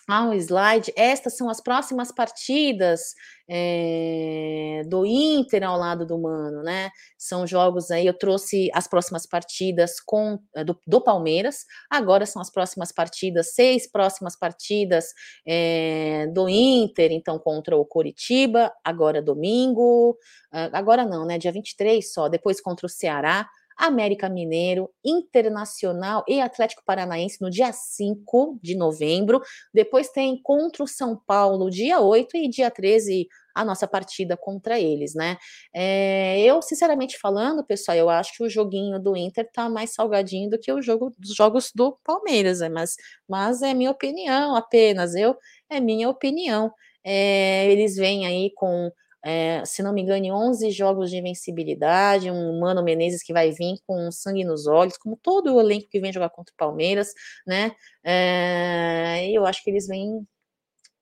ao 0.08 0.34
slide, 0.34 0.92
estas 0.96 1.36
são 1.36 1.48
as 1.48 1.60
próximas 1.60 2.12
partidas 2.12 3.14
é, 3.48 4.82
do 4.86 5.04
Inter 5.04 5.62
ao 5.64 5.78
lado 5.78 6.06
do 6.06 6.18
Mano, 6.18 6.62
né? 6.62 6.90
São 7.18 7.46
jogos 7.46 7.90
aí, 7.90 8.06
eu 8.06 8.16
trouxe 8.16 8.70
as 8.74 8.86
próximas 8.88 9.26
partidas 9.26 10.00
com 10.00 10.38
eh, 10.54 10.64
do, 10.64 10.78
do 10.86 11.00
Palmeiras, 11.00 11.64
agora 11.90 12.26
são 12.26 12.40
as 12.40 12.50
próximas 12.50 12.92
partidas, 12.92 13.54
seis 13.54 13.90
próximas 13.90 14.36
partidas 14.38 15.12
é, 15.46 16.26
do 16.32 16.48
Inter, 16.48 17.12
então 17.12 17.38
contra 17.38 17.76
o 17.76 17.84
Coritiba, 17.84 18.72
agora 18.82 19.22
domingo, 19.22 20.18
ah, 20.52 20.70
agora 20.72 21.04
não, 21.04 21.26
né? 21.26 21.38
Dia 21.38 21.52
23 21.52 22.12
só, 22.12 22.28
depois 22.28 22.60
contra 22.60 22.86
o 22.86 22.88
Ceará, 22.88 23.48
América 23.76 24.28
Mineiro, 24.28 24.90
Internacional 25.04 26.24
e 26.28 26.40
Atlético 26.40 26.82
Paranaense 26.84 27.40
no 27.40 27.50
dia 27.50 27.72
5 27.72 28.58
de 28.62 28.76
novembro. 28.76 29.40
Depois 29.72 30.08
tem 30.08 30.40
contra 30.42 30.82
o 30.82 30.88
São 30.88 31.16
Paulo, 31.16 31.70
dia 31.70 32.00
8 32.00 32.36
e 32.36 32.48
dia 32.48 32.70
13 32.70 33.28
a 33.54 33.64
nossa 33.64 33.86
partida 33.86 34.36
contra 34.36 34.80
eles, 34.80 35.14
né? 35.14 35.36
É, 35.72 36.40
eu, 36.40 36.60
sinceramente 36.60 37.18
falando, 37.18 37.64
pessoal, 37.64 37.96
eu 37.96 38.10
acho 38.10 38.32
que 38.36 38.42
o 38.42 38.50
joguinho 38.50 38.98
do 38.98 39.16
Inter 39.16 39.48
tá 39.52 39.68
mais 39.68 39.94
salgadinho 39.94 40.50
do 40.50 40.58
que 40.58 40.72
o 40.72 40.82
jogo 40.82 41.12
dos 41.18 41.34
jogos 41.34 41.70
do 41.74 41.96
Palmeiras, 42.04 42.60
né? 42.60 42.68
mas, 42.68 42.96
mas 43.28 43.62
é 43.62 43.72
minha 43.72 43.90
opinião 43.92 44.56
apenas, 44.56 45.14
eu 45.14 45.36
é 45.70 45.80
minha 45.80 46.08
opinião. 46.08 46.72
É, 47.04 47.70
eles 47.70 47.96
vêm 47.96 48.26
aí 48.26 48.50
com 48.56 48.90
é, 49.24 49.64
se 49.64 49.82
não 49.82 49.92
me 49.92 50.02
engano, 50.02 50.26
11 50.34 50.70
jogos 50.70 51.10
de 51.10 51.16
invencibilidade, 51.16 52.30
um 52.30 52.60
Mano 52.60 52.82
Menezes 52.84 53.22
que 53.22 53.32
vai 53.32 53.50
vir 53.50 53.76
com 53.86 54.10
sangue 54.12 54.44
nos 54.44 54.66
olhos, 54.66 54.98
como 54.98 55.16
todo 55.16 55.54
o 55.54 55.60
elenco 55.60 55.88
que 55.88 56.00
vem 56.00 56.12
jogar 56.12 56.30
contra 56.30 56.52
o 56.52 56.56
Palmeiras, 56.56 57.14
né? 57.46 57.72
É, 58.04 59.30
eu 59.30 59.46
acho 59.46 59.62
que 59.64 59.70
eles 59.70 59.86
vêm 59.86 60.26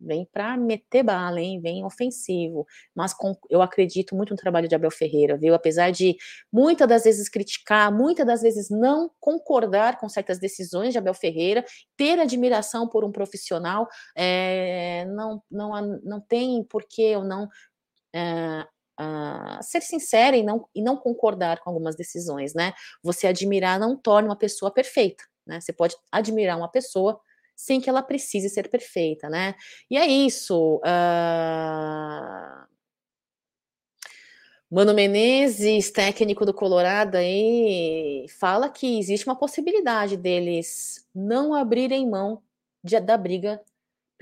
vem 0.02 0.26
para 0.32 0.56
meter 0.56 1.02
bala, 1.02 1.40
hein? 1.40 1.60
Vem 1.60 1.84
ofensivo. 1.84 2.66
Mas 2.94 3.14
com, 3.14 3.36
eu 3.48 3.62
acredito 3.62 4.14
muito 4.14 4.30
no 4.30 4.36
trabalho 4.36 4.68
de 4.68 4.74
Abel 4.74 4.90
Ferreira, 4.90 5.38
viu? 5.38 5.54
Apesar 5.54 5.90
de 5.90 6.16
muitas 6.52 6.88
das 6.88 7.04
vezes 7.04 7.28
criticar, 7.28 7.92
muitas 7.92 8.26
das 8.26 8.42
vezes 8.42 8.68
não 8.68 9.10
concordar 9.20 9.98
com 9.98 10.08
certas 10.08 10.38
decisões 10.38 10.92
de 10.92 10.98
Abel 10.98 11.14
Ferreira, 11.14 11.64
ter 11.96 12.18
admiração 12.18 12.88
por 12.88 13.04
um 13.04 13.12
profissional, 13.12 13.88
é, 14.16 15.04
não, 15.06 15.42
não, 15.50 16.00
não 16.02 16.20
tem 16.20 16.64
por 16.64 16.84
que 16.88 17.02
eu 17.02 17.24
não 17.24 17.48
uh, 18.14 19.62
ser 19.62 19.80
sincera 19.82 20.36
e 20.36 20.42
não, 20.42 20.68
e 20.74 20.82
não 20.82 20.96
concordar 20.96 21.60
com 21.60 21.70
algumas 21.70 21.96
decisões, 21.96 22.54
né? 22.54 22.72
Você 23.02 23.26
admirar 23.26 23.78
não 23.78 23.96
torna 23.96 24.28
uma 24.28 24.36
pessoa 24.36 24.70
perfeita, 24.70 25.24
né? 25.46 25.60
Você 25.60 25.72
pode 25.72 25.96
admirar 26.10 26.56
uma 26.56 26.68
pessoa 26.68 27.20
sem 27.56 27.80
que 27.80 27.88
ela 27.88 28.02
precise 28.02 28.48
ser 28.48 28.68
perfeita, 28.68 29.28
né? 29.28 29.54
E 29.90 29.96
é 29.96 30.06
isso. 30.06 30.76
Uh... 30.78 32.72
Mano 34.70 34.94
Menezes, 34.94 35.90
técnico 35.90 36.46
do 36.46 36.54
Colorado, 36.54 37.16
aí 37.16 38.26
fala 38.40 38.70
que 38.70 38.98
existe 38.98 39.26
uma 39.26 39.36
possibilidade 39.36 40.16
deles 40.16 41.06
não 41.14 41.52
abrirem 41.52 42.08
mão 42.08 42.42
de, 42.82 42.98
da 42.98 43.18
briga 43.18 43.60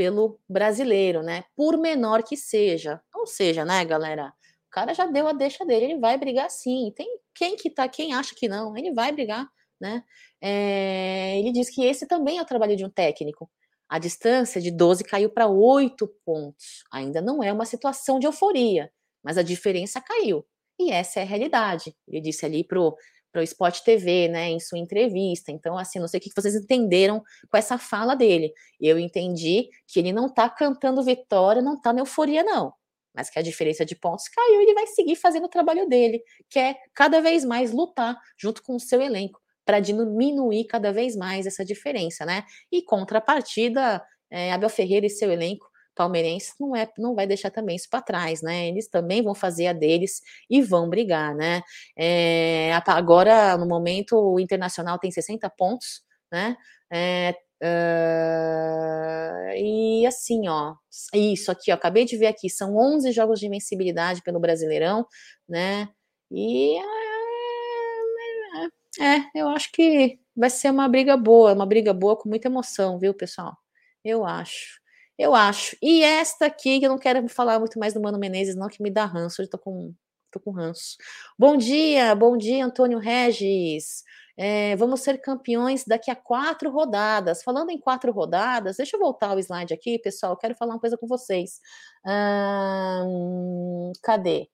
pelo 0.01 0.41
brasileiro, 0.49 1.23
né? 1.23 1.45
Por 1.55 1.77
menor 1.77 2.23
que 2.23 2.35
seja. 2.35 3.03
Ou 3.15 3.27
seja, 3.27 3.67
né, 3.67 3.85
galera? 3.85 4.33
O 4.67 4.71
cara 4.71 4.95
já 4.95 5.05
deu 5.05 5.29
a 5.29 5.35
deixa 5.35 5.63
dele, 5.67 5.85
ele 5.85 5.99
vai 5.99 6.17
brigar 6.17 6.49
sim. 6.49 6.91
Tem 6.97 7.07
quem 7.35 7.55
que 7.55 7.69
tá, 7.69 7.87
quem 7.87 8.15
acha 8.15 8.35
que 8.35 8.49
não, 8.49 8.75
ele 8.75 8.95
vai 8.95 9.13
brigar, 9.13 9.47
né? 9.79 10.03
É, 10.41 11.39
ele 11.39 11.53
diz 11.53 11.69
que 11.69 11.85
esse 11.85 12.07
também 12.07 12.39
é 12.39 12.43
o 12.43 12.47
trabalho 12.47 12.75
de 12.77 12.83
um 12.83 12.89
técnico. 12.89 13.51
A 13.91 13.99
distância 13.99 14.59
de 14.59 14.71
12 14.71 15.05
caiu 15.05 15.29
para 15.29 15.47
8 15.47 16.09
pontos. 16.25 16.83
Ainda 16.91 17.21
não 17.21 17.43
é 17.43 17.53
uma 17.53 17.67
situação 17.67 18.19
de 18.19 18.27
euforia, 18.27 18.91
mas 19.23 19.37
a 19.37 19.43
diferença 19.43 20.01
caiu. 20.01 20.47
E 20.79 20.91
essa 20.91 21.21
é 21.21 21.25
a 21.25 21.27
realidade. 21.27 21.95
Ele 22.09 22.23
disse 22.23 22.47
ali 22.47 22.65
pro 22.65 22.97
para 23.33 23.41
o 23.41 23.45
Spot 23.45 23.79
TV, 23.81 24.29
né, 24.29 24.51
em 24.51 24.61
sua 24.61 24.79
entrevista. 24.79 25.53
Então, 25.53 25.79
assim, 25.79 25.99
não 25.99 26.09
sei 26.09 26.19
o 26.19 26.23
que 26.23 26.31
vocês 26.35 26.55
entenderam 26.55 27.23
com 27.49 27.57
essa 27.57 27.79
fala 27.79 28.15
dele. 28.15 28.53
Eu 28.81 28.99
entendi 28.99 29.69
que 29.87 29.99
ele 29.99 30.13
não 30.13 30.27
está 30.27 30.49
cantando 30.49 31.03
vitória, 31.03 31.63
não 31.63 31.75
está 31.75 31.93
na 31.93 32.01
euforia, 32.01 32.43
não. 32.43 32.73
Mas 33.15 33.29
que 33.29 33.39
a 33.39 33.43
diferença 33.43 33.85
de 33.85 33.97
pontos 33.97 34.29
caiu, 34.29 34.61
ele 34.61 34.75
vai 34.75 34.87
seguir 34.87 35.17
fazendo 35.17 35.45
o 35.45 35.49
trabalho 35.49 35.89
dele, 35.89 36.23
que 36.49 36.59
é 36.59 36.77
cada 36.95 37.21
vez 37.21 37.45
mais 37.45 37.73
lutar 37.73 38.17
junto 38.39 38.63
com 38.63 38.77
o 38.77 38.81
seu 38.81 39.01
elenco 39.01 39.41
para 39.65 39.81
diminuir 39.81 40.65
cada 40.65 40.93
vez 40.93 41.17
mais 41.17 41.47
essa 41.47 41.65
diferença, 41.65 42.25
né? 42.25 42.45
E 42.73 42.83
contrapartida, 42.83 44.03
é, 44.31 44.53
Abel 44.53 44.69
Ferreira 44.69 45.07
e 45.07 45.11
seu 45.11 45.31
elenco 45.31 45.70
palmeirense 45.95 46.53
não 46.61 46.75
é 46.77 46.89
não 46.99 47.15
vai 47.15 47.27
deixar 47.27 47.51
também 47.51 47.77
isso 47.77 47.89
para 47.91 48.03
trás, 48.03 48.43
né? 48.43 48.69
Eles 48.69 48.89
também 48.89 49.23
vão 49.23 49.35
fazer 49.35 49.67
a 49.69 49.73
deles 49.73 50.21
e 50.49 50.63
vão 50.63 50.89
brigar, 50.89 51.35
né? 51.35 51.63
É, 51.97 52.73
agora, 52.87 53.57
no 53.57 53.67
momento, 53.67 54.17
o 54.17 54.41
Internacional 54.41 54.99
tem 54.99 55.11
60 55.11 55.49
pontos, 55.51 56.03
né? 56.33 56.57
É, 56.93 57.35
uh, 57.63 59.53
e 59.57 60.07
assim, 60.07 60.49
ó, 60.49 60.75
isso 61.15 61.51
aqui, 61.51 61.71
ó, 61.73 61.75
acabei 61.75 62.05
de 62.05 62.17
ver 62.17 62.27
aqui, 62.27 62.49
são 62.51 62.77
11 62.77 63.13
jogos 63.13 63.39
de 63.41 63.47
invencibilidade 63.47 64.23
pelo 64.23 64.41
Brasileirão, 64.41 65.07
né? 65.49 65.89
E 66.31 66.77
é, 68.99 69.05
é, 69.05 69.31
eu 69.35 69.49
acho 69.49 69.71
que 69.73 70.19
vai 70.37 70.51
ser 70.51 70.71
uma 70.71 70.89
briga 70.89 71.17
boa, 71.17 71.53
uma 71.53 71.67
briga 71.67 71.93
boa 71.95 72.17
com 72.17 72.29
muita 72.29 72.49
emoção, 72.49 72.99
viu, 72.99 73.15
pessoal? 73.15 73.57
Eu 74.05 74.25
acho. 74.25 74.80
Eu 75.21 75.35
acho. 75.35 75.77
E 75.83 76.03
esta 76.03 76.47
aqui, 76.47 76.81
que 76.81 76.87
eu 76.87 76.89
não 76.89 76.99
quero 76.99 77.29
falar 77.29 77.59
muito 77.59 77.79
mais 77.79 77.93
do 77.93 78.01
Mano 78.01 78.19
Menezes, 78.19 78.57
não, 78.57 78.69
que 78.69 78.83
me 78.83 78.91
dá 78.91 79.05
ranço. 79.05 79.43
Hoje 79.43 79.51
tô 79.51 79.59
com, 79.59 79.95
tô 80.31 80.41
com 80.41 80.51
ranço. 80.51 80.97
Bom 81.39 81.59
dia, 81.59 82.15
bom 82.15 82.39
dia, 82.39 82.65
Antônio 82.65 82.99
Regis. 82.99 84.03
É, 84.35 84.75
vamos 84.77 85.03
ser 85.03 85.19
campeões 85.21 85.85
daqui 85.85 86.11
a 86.11 86.17
quatro 86.17 86.71
rodadas. 86.71 87.43
Falando 87.43 87.69
em 87.71 87.79
quatro 87.79 88.11
rodadas, 88.13 88.79
deixa 88.79 88.97
eu 88.97 89.01
voltar 89.01 89.37
o 89.37 89.39
slide 89.39 89.75
aqui, 89.75 89.99
pessoal. 89.99 90.39
Quero 90.39 90.55
falar 90.55 90.73
uma 90.75 90.81
coisa 90.81 90.97
com 90.97 91.07
vocês. 91.07 91.61
Hum, 92.07 93.93
cadê? 94.03 94.49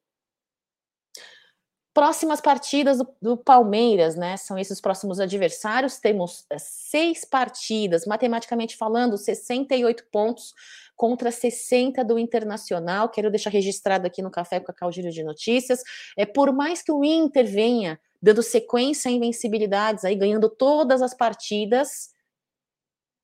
Próximas 1.97 2.43
partidas 2.43 2.99
do, 2.99 3.09
do, 3.23 3.37
Palmeiras, 3.39 4.17
né? 4.17 4.37
São 4.37 4.59
esses 4.59 4.83
próximos 4.83 5.19
adversários. 5.19 5.97
Temos 5.97 6.45
é, 6.51 6.59
seis 6.59 7.25
partidas, 7.25 8.05
matematicamente 8.05 8.77
falando, 8.77 9.17
68 9.17 10.05
pontos 10.13 10.53
contra 10.95 11.31
60 11.31 12.05
do 12.05 12.19
Internacional. 12.19 13.09
Quero 13.09 13.31
deixar 13.31 13.49
registrado 13.49 14.07
aqui 14.07 14.21
no 14.21 14.31
Café 14.31 14.61
com 14.61 14.67
Cacau 14.67 14.93
Giro 14.93 15.11
de 15.11 15.25
Notícias. 15.25 15.83
É, 16.19 16.27
por 16.27 16.53
mais 16.53 16.83
que 16.83 16.93
o 16.93 17.03
Inter 17.03 17.47
venha 17.47 17.99
dando 18.21 18.43
sequência 18.43 19.09
a 19.09 19.13
invencibilidades, 19.13 20.05
aí 20.05 20.17
ganhando 20.17 20.51
todas 20.51 21.01
as 21.01 21.15
partidas, 21.15 22.11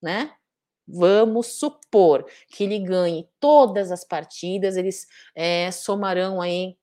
né? 0.03 0.33
Vamos 0.89 1.59
supor 1.59 2.25
que 2.49 2.65
ele 2.65 2.79
ganhe 2.79 3.29
todas 3.39 3.93
as 3.93 4.03
partidas, 4.03 4.79
eles 4.79 5.07
é, 5.35 5.71
somarão 5.71 6.41
aí 6.41 6.79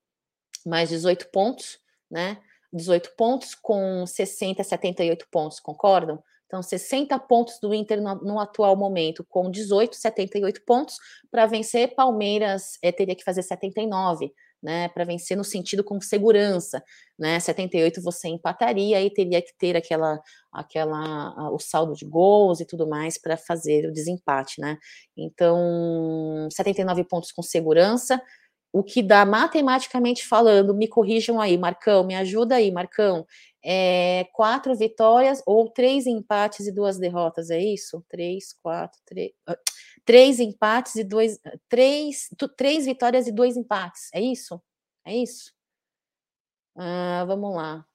mais 0.65 0.89
18 0.89 1.29
pontos, 1.31 1.79
né? 2.09 2.37
18 2.71 3.11
pontos 3.17 3.55
com 3.55 4.05
60, 4.05 4.63
78 4.63 5.27
pontos, 5.31 5.59
concordam? 5.59 6.21
Então, 6.49 6.63
60 6.63 7.17
pontos 7.19 7.59
do 7.59 7.75
Inter 7.75 8.01
no, 8.01 8.15
no 8.15 8.39
atual 8.39 8.75
momento, 8.75 9.23
com 9.29 9.51
18, 9.51 9.95
78 9.95 10.63
pontos. 10.65 10.97
Para 11.29 11.45
vencer, 11.45 11.93
Palmeiras 11.93 12.79
é, 12.81 12.91
teria 12.91 13.15
que 13.15 13.23
fazer 13.23 13.43
79, 13.43 14.33
né? 14.61 14.89
Para 14.89 15.05
vencer 15.05 15.37
no 15.37 15.43
sentido 15.43 15.83
com 15.83 16.01
segurança, 16.01 16.83
né? 17.19 17.39
78 17.39 18.01
você 18.01 18.29
empataria 18.29 18.99
e 18.99 19.13
teria 19.13 19.43
que 19.43 19.55
ter 19.59 19.77
aquela, 19.77 20.19
aquela, 20.51 21.51
o 21.51 21.59
saldo 21.59 21.93
de 21.93 22.05
gols 22.05 22.59
e 22.59 22.65
tudo 22.65 22.87
mais 22.87 23.15
para 23.21 23.37
fazer 23.37 23.85
o 23.87 23.93
desempate, 23.93 24.59
né? 24.59 24.75
Então, 25.15 26.47
79 26.51 27.03
pontos 27.03 27.31
com 27.31 27.43
segurança, 27.43 28.19
o 28.71 28.83
que 28.83 29.01
dá 29.01 29.25
matematicamente 29.25 30.27
falando, 30.27 30.73
me 30.73 30.87
corrijam 30.87 31.41
aí, 31.41 31.57
Marcão, 31.57 32.03
me 32.03 32.15
ajuda 32.15 32.55
aí, 32.55 32.71
Marcão, 32.71 33.25
é, 33.63 34.25
quatro 34.33 34.75
vitórias 34.75 35.41
ou 35.45 35.69
três 35.69 36.05
empates 36.07 36.67
e 36.67 36.71
duas 36.71 36.97
derrotas, 36.97 37.49
é 37.49 37.59
isso? 37.59 38.03
Três, 38.07 38.53
quatro, 38.61 38.99
três. 39.05 39.31
Ah, 39.47 39.57
três 40.05 40.39
empates 40.39 40.95
e 40.95 41.03
dois. 41.03 41.39
Três, 41.67 42.29
três 42.57 42.85
vitórias 42.85 43.27
e 43.27 43.31
dois 43.31 43.57
empates, 43.57 44.09
é 44.13 44.21
isso? 44.21 44.61
É 45.05 45.15
isso? 45.15 45.51
Ah, 46.75 47.25
vamos 47.27 47.55
lá. 47.55 47.88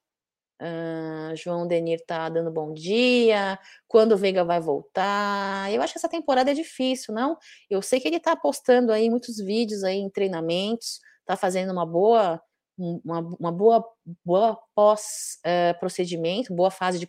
Uh, 0.60 1.36
João 1.36 1.66
Denir 1.66 2.04
tá 2.06 2.28
dando 2.28 2.50
bom 2.50 2.72
dia. 2.72 3.58
Quando 3.88 4.12
o 4.12 4.16
Veiga 4.16 4.44
vai 4.44 4.60
voltar? 4.60 5.72
Eu 5.72 5.82
acho 5.82 5.92
que 5.92 5.98
essa 5.98 6.08
temporada 6.08 6.50
é 6.50 6.54
difícil, 6.54 7.14
não? 7.14 7.36
Eu 7.68 7.82
sei 7.82 8.00
que 8.00 8.08
ele 8.08 8.20
tá 8.20 8.36
postando 8.36 8.92
aí 8.92 9.10
muitos 9.10 9.38
vídeos 9.38 9.84
aí 9.84 9.98
em 9.98 10.10
treinamentos, 10.10 11.00
tá 11.26 11.36
fazendo 11.36 11.72
uma 11.72 11.86
boa 11.86 12.40
uma, 12.76 13.20
uma 13.38 13.52
boa, 13.52 13.84
boa 14.24 14.58
pós-procedimento, 14.74 16.52
uh, 16.52 16.56
boa 16.56 16.70
fase 16.70 16.98
de 16.98 17.06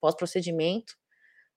pós-procedimento. 0.00 0.94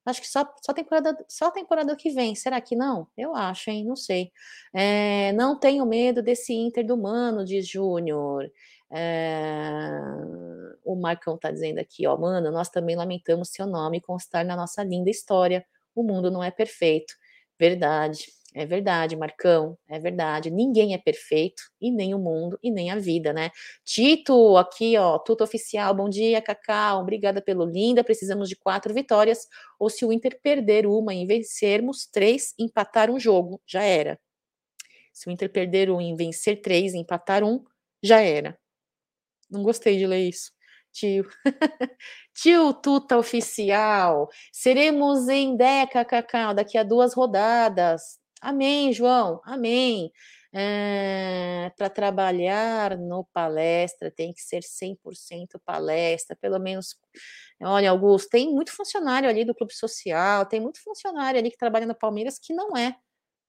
Acho 0.04 0.22
que 0.22 0.28
só, 0.28 0.44
só, 0.66 0.74
temporada, 0.74 1.16
só 1.30 1.52
temporada 1.52 1.96
que 1.96 2.10
vem. 2.10 2.34
Será 2.34 2.60
que 2.60 2.76
não? 2.76 3.08
Eu 3.16 3.36
acho, 3.36 3.70
hein? 3.70 3.86
Não 3.86 3.96
sei. 3.96 4.32
É, 4.74 5.32
não 5.34 5.60
tenho 5.60 5.86
medo 5.86 6.24
desse 6.24 6.54
Inter 6.54 6.86
do 6.86 6.98
Mano, 6.98 7.46
diz 7.46 7.68
Júnior. 7.68 8.52
É, 8.92 9.90
o 10.84 10.96
Marcão 10.96 11.38
tá 11.38 11.52
dizendo 11.52 11.80
aqui, 11.80 12.06
ó, 12.08 12.18
mano, 12.18 12.52
nós 12.52 12.70
também 12.70 12.96
lamentamos 12.96 13.50
seu 13.50 13.66
nome 13.68 14.02
constar 14.02 14.46
na 14.46 14.56
nossa 14.56 14.84
linda 14.84 15.10
história. 15.10 15.66
O 15.96 16.04
mundo 16.04 16.30
não 16.32 16.44
é 16.44 16.52
perfeito. 16.52 17.14
Verdade. 17.60 18.26
É 18.54 18.66
verdade, 18.66 19.16
Marcão, 19.16 19.78
é 19.88 19.98
verdade. 19.98 20.52
Ninguém 20.52 20.94
é 20.94 20.98
perfeito, 20.98 21.64
e 21.80 21.90
nem 21.90 22.14
o 22.14 22.20
mundo, 22.20 22.60
e 22.62 22.70
nem 22.70 22.92
a 22.92 22.98
vida, 22.98 23.32
né? 23.32 23.50
Tito, 23.86 24.58
aqui, 24.58 24.98
ó, 24.98 25.18
tudo 25.20 25.42
oficial. 25.44 25.94
Bom 25.96 26.10
dia, 26.10 26.42
Cacau. 26.42 27.02
Obrigada 27.02 27.42
pelo 27.42 27.64
linda. 27.66 28.04
Precisamos 28.04 28.50
de 28.50 28.58
quatro 28.58 28.94
vitórias. 28.94 29.48
Ou 29.80 29.90
se 29.90 30.04
o 30.06 30.12
Inter 30.12 30.38
perder 30.42 30.86
uma 30.86 31.14
e 31.16 31.26
vencermos 31.26 32.06
três, 32.12 32.54
empatar 32.60 33.10
um 33.10 33.18
jogo, 33.18 33.62
já 33.66 33.84
era. 33.84 34.20
Se 35.14 35.30
o 35.30 35.32
Inter 35.32 35.50
perder 35.52 35.90
um 35.90 36.02
e 36.02 36.14
vencer 36.16 36.62
três, 36.62 36.94
empatar 36.94 37.44
um, 37.44 37.64
já 38.04 38.20
era. 38.22 38.58
Não 39.52 39.64
gostei 39.64 39.98
de 39.98 40.08
ler 40.08 40.30
isso. 40.30 40.52
Tio. 40.92 41.26
Tio 42.34 42.74
Tuta 42.74 43.18
Oficial. 43.18 44.30
Seremos 44.52 45.28
em 45.28 45.56
Deca, 45.56 46.06
Cacau, 46.06 46.54
daqui 46.54 46.78
a 46.78 46.84
duas 46.84 47.14
rodadas. 47.14 48.20
Amém, 48.42 48.92
João, 48.94 49.42
amém. 49.46 50.12
É, 50.54 51.68
eh, 51.68 51.70
para 51.78 51.90
trabalhar 51.90 52.98
no 52.98 53.24
palestra 53.34 54.12
tem 54.12 54.34
que 54.34 54.42
ser 54.42 54.64
100% 54.64 55.60
palestra, 55.66 56.36
pelo 56.36 56.60
menos. 56.60 56.98
Olha, 57.62 57.92
Augusto, 57.92 58.30
tem 58.30 58.50
muito 58.54 58.72
funcionário 58.74 59.30
ali 59.30 59.46
do 59.46 59.56
clube 59.56 59.74
social, 59.74 60.46
tem 60.46 60.60
muito 60.60 60.82
funcionário 60.84 61.40
ali 61.40 61.52
que 61.52 61.58
trabalha 61.58 61.86
no 61.86 61.96
Palmeiras 61.96 62.40
que 62.40 62.54
não 62.54 62.76
é 62.76 62.96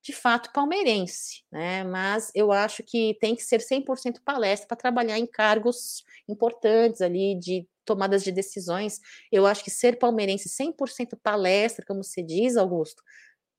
de 0.02 0.12
fato 0.12 0.52
palmeirense, 0.52 1.44
né? 1.50 1.84
Mas 1.84 2.30
eu 2.34 2.50
acho 2.50 2.82
que 2.82 3.16
tem 3.20 3.36
que 3.36 3.44
ser 3.44 3.60
100% 3.60 4.20
palestra 4.24 4.66
para 4.66 4.76
trabalhar 4.76 5.18
em 5.18 5.26
cargos 5.26 6.04
importantes 6.28 7.00
ali 7.00 7.38
de 7.38 7.66
tomadas 7.84 8.24
de 8.24 8.32
decisões. 8.32 9.00
Eu 9.30 9.46
acho 9.46 9.62
que 9.62 9.70
ser 9.70 9.98
palmeirense 9.98 10.48
100% 10.48 11.18
palestra, 11.22 11.84
como 11.86 12.02
você 12.02 12.22
diz, 12.22 12.56
Augusto, 12.56 13.02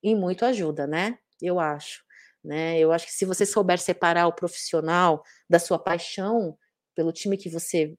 e 0.01 0.15
muito 0.15 0.45
ajuda, 0.45 0.85
né? 0.85 1.17
eu 1.43 1.59
acho. 1.59 2.03
Né? 2.43 2.79
Eu 2.79 2.91
acho 2.91 3.05
que 3.05 3.13
se 3.13 3.25
você 3.25 3.45
souber 3.45 3.79
separar 3.79 4.27
o 4.27 4.33
profissional 4.33 5.23
da 5.49 5.59
sua 5.59 5.79
paixão 5.79 6.57
pelo 6.95 7.11
time 7.11 7.37
que 7.37 7.49
você 7.49 7.95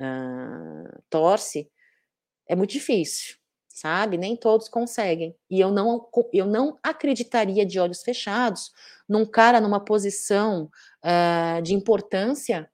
uh, 0.00 1.02
torce, 1.10 1.70
é 2.48 2.54
muito 2.54 2.70
difícil, 2.70 3.36
sabe? 3.74 4.16
Nem 4.16 4.36
todos 4.36 4.68
conseguem. 4.68 5.36
E 5.50 5.60
eu 5.60 5.70
não, 5.70 6.08
eu 6.32 6.46
não 6.46 6.78
acreditaria 6.82 7.66
de 7.66 7.78
olhos 7.78 8.02
fechados 8.02 8.72
num 9.06 9.26
cara 9.26 9.60
numa 9.60 9.84
posição 9.84 10.70
uh, 11.04 11.60
de 11.60 11.74
importância, 11.74 12.70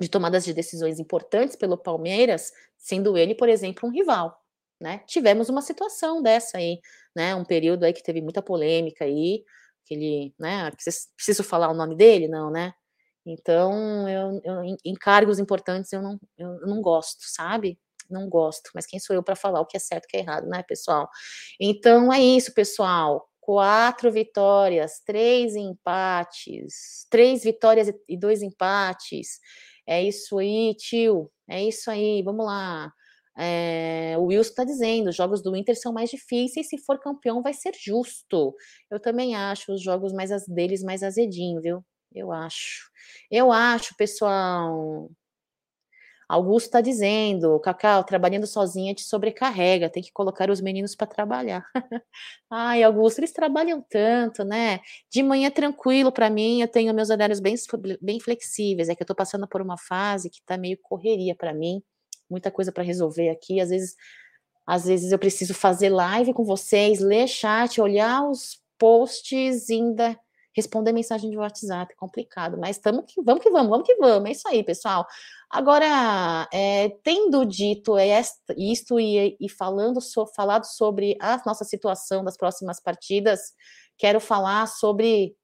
de 0.00 0.08
tomadas 0.08 0.44
de 0.44 0.54
decisões 0.54 0.98
importantes 0.98 1.56
pelo 1.56 1.76
Palmeiras, 1.76 2.50
sendo 2.78 3.18
ele, 3.18 3.34
por 3.34 3.50
exemplo, 3.50 3.86
um 3.86 3.92
rival. 3.92 4.40
Né? 4.80 5.02
Tivemos 5.06 5.50
uma 5.50 5.60
situação 5.60 6.22
dessa 6.22 6.56
aí 6.56 6.80
né? 7.14 7.34
Um 7.34 7.44
período 7.44 7.84
aí 7.84 7.92
que 7.92 8.02
teve 8.02 8.20
muita 8.20 8.42
polêmica 8.42 9.04
aí, 9.04 9.44
que 9.84 9.94
ele, 9.94 10.34
né? 10.38 10.70
Preciso 11.16 11.44
falar 11.44 11.70
o 11.70 11.74
nome 11.74 11.96
dele? 11.96 12.28
Não, 12.28 12.50
né? 12.50 12.72
Então, 13.26 14.08
eu, 14.08 14.40
eu 14.44 14.76
em 14.84 14.94
cargos 14.94 15.38
importantes 15.38 15.92
eu 15.92 16.02
não, 16.02 16.18
eu 16.38 16.60
não 16.66 16.80
gosto, 16.80 17.22
sabe? 17.22 17.78
Não 18.10 18.28
gosto, 18.28 18.70
mas 18.74 18.86
quem 18.86 18.98
sou 19.00 19.14
eu 19.16 19.22
para 19.22 19.36
falar 19.36 19.60
o 19.60 19.66
que 19.66 19.76
é 19.76 19.80
certo 19.80 20.04
e 20.04 20.06
o 20.06 20.08
que 20.10 20.16
é 20.18 20.20
errado, 20.20 20.46
né, 20.48 20.62
pessoal? 20.62 21.08
Então 21.60 22.12
é 22.12 22.20
isso, 22.20 22.52
pessoal. 22.54 23.28
Quatro 23.40 24.12
vitórias, 24.12 25.00
três 25.04 25.56
empates, 25.56 27.06
três 27.10 27.42
vitórias 27.44 27.88
e 28.08 28.16
dois 28.16 28.42
empates. 28.42 29.38
É 29.86 30.02
isso 30.02 30.38
aí, 30.38 30.74
tio. 30.76 31.30
É 31.48 31.62
isso 31.62 31.90
aí. 31.90 32.22
Vamos 32.22 32.46
lá. 32.46 32.92
É, 33.38 34.16
o 34.18 34.24
Wilson 34.26 34.50
está 34.50 34.64
dizendo, 34.64 35.08
os 35.10 35.16
jogos 35.16 35.42
do 35.42 35.56
Inter 35.56 35.78
são 35.80 35.92
mais 35.92 36.10
difíceis, 36.10 36.68
se 36.68 36.76
for 36.78 36.98
campeão 37.00 37.42
vai 37.42 37.54
ser 37.54 37.72
justo. 37.74 38.54
Eu 38.90 39.00
também 39.00 39.34
acho 39.34 39.72
os 39.72 39.82
jogos 39.82 40.12
mais 40.12 40.30
deles 40.46 40.82
mais 40.82 41.02
azedinho, 41.02 41.60
viu? 41.60 41.84
Eu 42.14 42.32
acho. 42.32 42.90
Eu 43.30 43.52
acho, 43.52 43.94
pessoal. 43.96 45.08
Augusto 46.32 46.66
está 46.66 46.80
dizendo, 46.80 47.58
Cacau, 47.60 48.04
trabalhando 48.04 48.46
sozinha 48.46 48.94
te 48.94 49.02
sobrecarrega, 49.02 49.90
tem 49.90 50.02
que 50.02 50.12
colocar 50.12 50.50
os 50.50 50.60
meninos 50.60 50.94
para 50.94 51.06
trabalhar. 51.06 51.64
Ai, 52.50 52.82
Augusto, 52.82 53.18
eles 53.18 53.32
trabalham 53.32 53.84
tanto, 53.88 54.44
né? 54.44 54.80
De 55.10 55.22
manhã 55.22 55.50
tranquilo 55.50 56.12
para 56.12 56.30
mim, 56.30 56.60
eu 56.60 56.68
tenho 56.68 56.94
meus 56.94 57.10
horários 57.10 57.40
bem, 57.40 57.54
bem 58.00 58.20
flexíveis, 58.20 58.88
é 58.88 58.94
que 58.94 59.02
eu 59.02 59.04
estou 59.04 59.16
passando 59.16 59.48
por 59.48 59.60
uma 59.60 59.76
fase 59.76 60.30
que 60.30 60.38
está 60.38 60.56
meio 60.56 60.78
correria 60.82 61.34
para 61.34 61.52
mim 61.52 61.82
muita 62.30 62.50
coisa 62.50 62.70
para 62.70 62.84
resolver 62.84 63.28
aqui. 63.28 63.60
Às 63.60 63.70
vezes, 63.70 63.96
às 64.66 64.84
vezes 64.84 65.10
eu 65.10 65.18
preciso 65.18 65.52
fazer 65.52 65.88
live 65.88 66.32
com 66.32 66.44
vocês, 66.44 67.00
ler 67.00 67.26
chat, 67.26 67.80
olhar 67.80 68.22
os 68.28 68.58
posts 68.78 69.68
ainda 69.68 70.18
responder 70.54 70.92
mensagem 70.92 71.30
de 71.30 71.36
WhatsApp, 71.36 71.92
é 71.92 71.96
complicado, 71.96 72.58
mas 72.58 72.78
tamo 72.78 73.04
que, 73.04 73.22
vamos 73.22 73.42
que 73.42 73.50
vamos, 73.50 73.70
vamos 73.70 73.86
que 73.86 73.94
vamos, 73.96 74.28
é 74.28 74.32
isso 74.32 74.48
aí, 74.48 74.64
pessoal. 74.64 75.06
Agora, 75.50 76.48
é, 76.52 76.90
tendo 77.02 77.44
dito 77.44 77.94
isto 78.56 78.98
e, 79.00 79.36
e 79.40 79.48
falando 79.48 80.00
so, 80.00 80.26
falado 80.34 80.64
sobre 80.64 81.16
a 81.20 81.40
nossa 81.46 81.64
situação 81.64 82.24
das 82.24 82.36
próximas 82.36 82.80
partidas, 82.80 83.52
quero 83.98 84.20
falar 84.20 84.66
sobre 84.66 85.34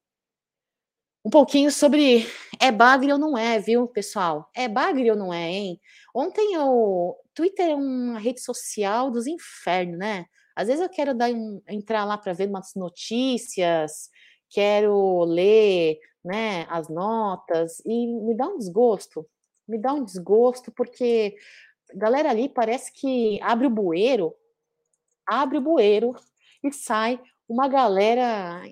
um 1.25 1.31
pouquinho 1.31 1.73
sobre 1.73 2.25
é 2.61 2.71
bagre 2.71 3.13
ou 3.13 3.19
não 3.19 3.37
é, 3.37 3.59
viu, 3.59 3.89
pessoal? 3.89 4.49
É 4.55 4.69
bagre 4.69 5.11
ou 5.11 5.17
não 5.17 5.35
é, 5.35 5.51
hein? 5.51 5.81
Ontem 6.15 6.57
o 6.57 7.17
Twitter 7.35 7.71
é 7.71 7.75
uma 7.75 8.21
rede 8.21 8.41
social 8.41 9.11
dos 9.11 9.27
infernos, 9.27 9.99
né? 9.99 10.27
Às 10.55 10.69
vezes 10.69 10.81
eu 10.81 10.89
quero 10.89 11.15
dar 11.15 11.31
um, 11.31 11.61
entrar 11.69 12.05
lá 12.05 12.17
para 12.17 12.33
ver 12.33 12.49
umas 12.49 12.75
notícias, 12.77 14.09
quero 14.51 15.25
ler, 15.25 15.99
né, 16.25 16.67
as 16.69 16.89
notas 16.89 17.81
e 17.85 18.07
me 18.07 18.37
dá 18.37 18.49
um 18.49 18.59
desgosto. 18.59 19.27
Me 19.67 19.79
dá 19.79 19.93
um 19.93 20.05
desgosto 20.05 20.73
porque 20.73 21.37
a 21.93 21.97
galera 21.97 22.31
ali 22.31 22.49
parece 22.49 22.93
que 22.93 23.41
abre 23.43 23.67
o 23.67 23.71
bueiro, 23.71 24.35
abre 25.27 25.59
o 25.59 25.63
bueiro 25.63 26.15
e 26.63 26.73
sai 26.73 27.21
uma 27.49 27.69
galera 27.69 28.63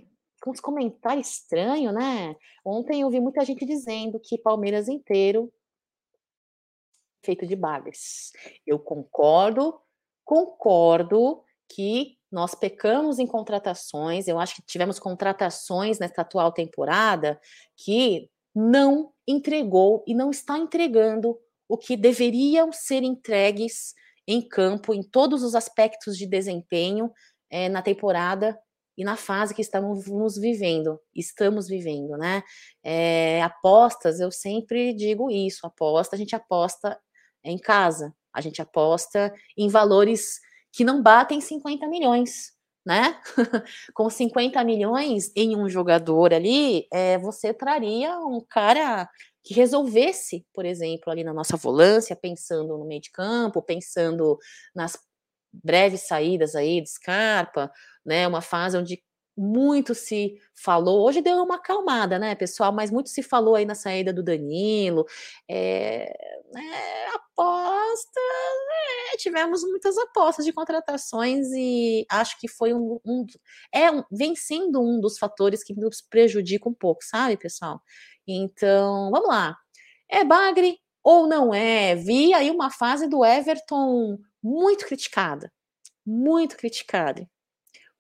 com 0.43 0.51
uns 0.51 0.61
comentários 0.61 1.31
estranhos, 1.31 1.95
né? 1.95 2.37
Ontem 2.65 3.01
eu 3.01 3.11
vi 3.11 3.21
muita 3.21 3.45
gente 3.45 3.65
dizendo 3.65 4.21
que 4.21 4.37
Palmeiras 4.37 4.89
inteiro 4.89 5.53
feito 7.25 7.47
de 7.47 7.57
bagres. 7.57 8.33
Eu 8.67 8.79
concordo, 8.79 9.81
concordo 10.25 11.43
que 11.69 12.19
nós 12.35 12.53
pecamos 12.53 13.21
em 13.21 13.29
contratações. 13.29 14.27
Eu 14.27 14.41
acho 14.41 14.57
que 14.57 14.63
tivemos 14.67 14.99
contratações 14.99 16.01
nesta 16.01 16.23
atual 16.23 16.51
temporada 16.51 17.41
que 17.77 18.29
não 18.53 19.13
entregou 19.27 20.03
e 20.05 20.15
não 20.15 20.33
está 20.33 20.59
entregando 20.59 21.39
o 21.69 21.79
que 21.79 21.97
deveriam 21.97 22.73
ser 22.73 23.05
entregues 23.05 23.95
em 24.27 24.43
campo, 24.43 24.93
em 24.93 25.03
todos 25.03 25.45
os 25.45 25.55
aspectos 25.55 26.19
de 26.19 26.27
desempenho 26.27 27.09
é, 27.49 27.69
na 27.69 27.81
temporada 27.81 28.59
e 28.99 29.05
na 29.05 29.17
fase 29.17 29.55
que 29.55 29.63
estamos 29.63 30.05
vivendo, 30.37 31.01
estamos 31.15 31.69
vivendo, 31.69 32.17
né? 32.17 32.43
É, 32.83 33.43
apostas, 33.43 34.19
eu 34.19 34.33
sempre 34.33 34.93
digo 34.93 35.31
isso, 35.31 35.67
aposta, 35.67 36.17
a 36.17 36.19
gente 36.19 36.35
aposta 36.35 36.99
em 37.45 37.59
casa, 37.59 38.13
a 38.33 38.41
gente 38.41 38.61
aposta 38.61 39.33
em 39.57 39.69
valores 39.69 40.41
que 40.75 40.85
não 40.85 41.01
batem 41.01 41.41
50 41.41 41.87
milhões, 41.87 42.53
né? 42.85 43.17
Com 43.95 44.11
50 44.11 44.63
milhões 44.65 45.31
em 45.37 45.57
um 45.57 45.69
jogador 45.69 46.35
ali, 46.35 46.89
é, 46.93 47.17
você 47.19 47.55
traria 47.55 48.19
um 48.19 48.41
cara 48.41 49.09
que 49.45 49.55
resolvesse, 49.55 50.45
por 50.53 50.65
exemplo, 50.65 51.13
ali 51.13 51.23
na 51.23 51.33
nossa 51.33 51.57
volância, 51.57 52.17
pensando 52.17 52.77
no 52.77 52.85
meio 52.85 53.01
de 53.01 53.11
campo, 53.13 53.63
pensando 53.63 54.37
nas 54.75 54.99
breves 55.53 56.09
saídas 56.09 56.57
aí 56.57 56.81
de 56.81 56.91
Scarpa, 56.91 57.71
né? 58.05 58.27
Uma 58.27 58.41
fase 58.41 58.77
onde 58.77 59.01
muito 59.37 59.95
se 59.95 60.41
falou, 60.55 61.05
hoje 61.05 61.21
deu 61.21 61.43
uma 61.43 61.57
acalmada, 61.57 62.19
né, 62.19 62.35
pessoal? 62.35 62.73
Mas 62.73 62.91
muito 62.91 63.11
se 63.11 63.23
falou 63.23 63.57
aí 63.57 63.65
na 63.65 63.75
saída 63.75 64.13
do 64.13 64.23
Danilo, 64.23 65.07
é, 65.49 66.13
é, 66.55 67.07
apostas, 67.15 68.17
é, 69.13 69.17
tivemos 69.17 69.63
muitas 69.63 69.97
apostas 69.99 70.45
de 70.45 70.53
contratações 70.53 71.47
e 71.53 72.07
acho 72.11 72.39
que 72.39 72.49
foi 72.49 72.73
um, 72.75 73.01
um 73.05 73.27
é 73.73 73.91
um, 73.91 74.03
vem 74.11 74.35
sendo 74.37 74.83
um 74.83 75.01
dos 75.01 75.19
fatores 75.19 75.63
que 75.65 75.75
nos 75.75 76.01
prejudica 76.01 76.69
um 76.69 76.75
pouco, 76.75 77.03
sabe, 77.05 77.37
pessoal? 77.37 77.81
Então, 78.27 79.11
vamos 79.11 79.29
lá. 79.29 79.57
É 80.11 80.25
Bagre 80.25 80.79
ou 81.03 81.27
não 81.27 81.53
é? 81.55 81.95
Vi 81.95 82.33
aí 82.35 82.51
uma 82.51 82.71
fase 82.71 83.09
do 83.09 83.25
Everton 83.25 84.19
muito 84.43 84.87
criticada, 84.87 85.53
muito 86.07 86.57
criticada 86.57 87.29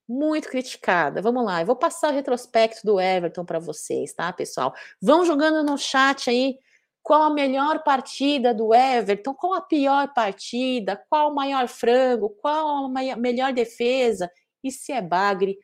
muito 0.08 0.48
criticada. 0.48 1.22
Vamos 1.22 1.44
lá, 1.44 1.62
eu 1.62 1.66
vou 1.66 1.76
passar 1.76 2.10
o 2.10 2.14
retrospecto 2.14 2.80
do 2.84 3.00
Everton 3.00 3.44
para 3.44 3.58
vocês, 3.58 4.12
tá, 4.12 4.32
pessoal? 4.32 4.74
Vão 5.00 5.24
jogando 5.24 5.64
no 5.64 5.78
chat 5.78 6.28
aí 6.28 6.58
qual 7.04 7.24
a 7.24 7.30
melhor 7.30 7.84
partida 7.84 8.54
do 8.54 8.74
Everton, 8.74 9.34
qual 9.34 9.52
a 9.52 9.60
pior 9.60 10.12
partida, 10.14 10.96
qual 11.10 11.30
o 11.30 11.34
maior 11.34 11.68
frango, 11.68 12.30
qual 12.30 12.86
a 12.86 12.88
maior, 12.88 13.18
melhor 13.18 13.52
defesa, 13.52 14.30
e 14.62 14.72
se 14.72 14.90
é 14.90 15.02
bagre 15.02 15.58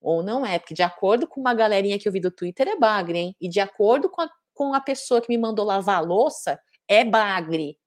ou 0.00 0.22
não 0.22 0.46
é, 0.46 0.58
porque 0.58 0.72
de 0.72 0.82
acordo 0.82 1.28
com 1.28 1.40
uma 1.40 1.52
galerinha 1.52 1.98
que 1.98 2.08
eu 2.08 2.12
vi 2.12 2.20
do 2.20 2.30
Twitter 2.30 2.66
é 2.68 2.76
bagre, 2.76 3.18
hein? 3.18 3.36
E 3.38 3.50
de 3.50 3.60
acordo 3.60 4.08
com 4.08 4.22
a, 4.22 4.30
com 4.54 4.72
a 4.72 4.80
pessoa 4.80 5.20
que 5.20 5.28
me 5.28 5.36
mandou 5.36 5.66
lavar 5.66 5.98
a 5.98 6.00
louça, 6.00 6.58
é 6.88 7.04
bagre. 7.04 7.78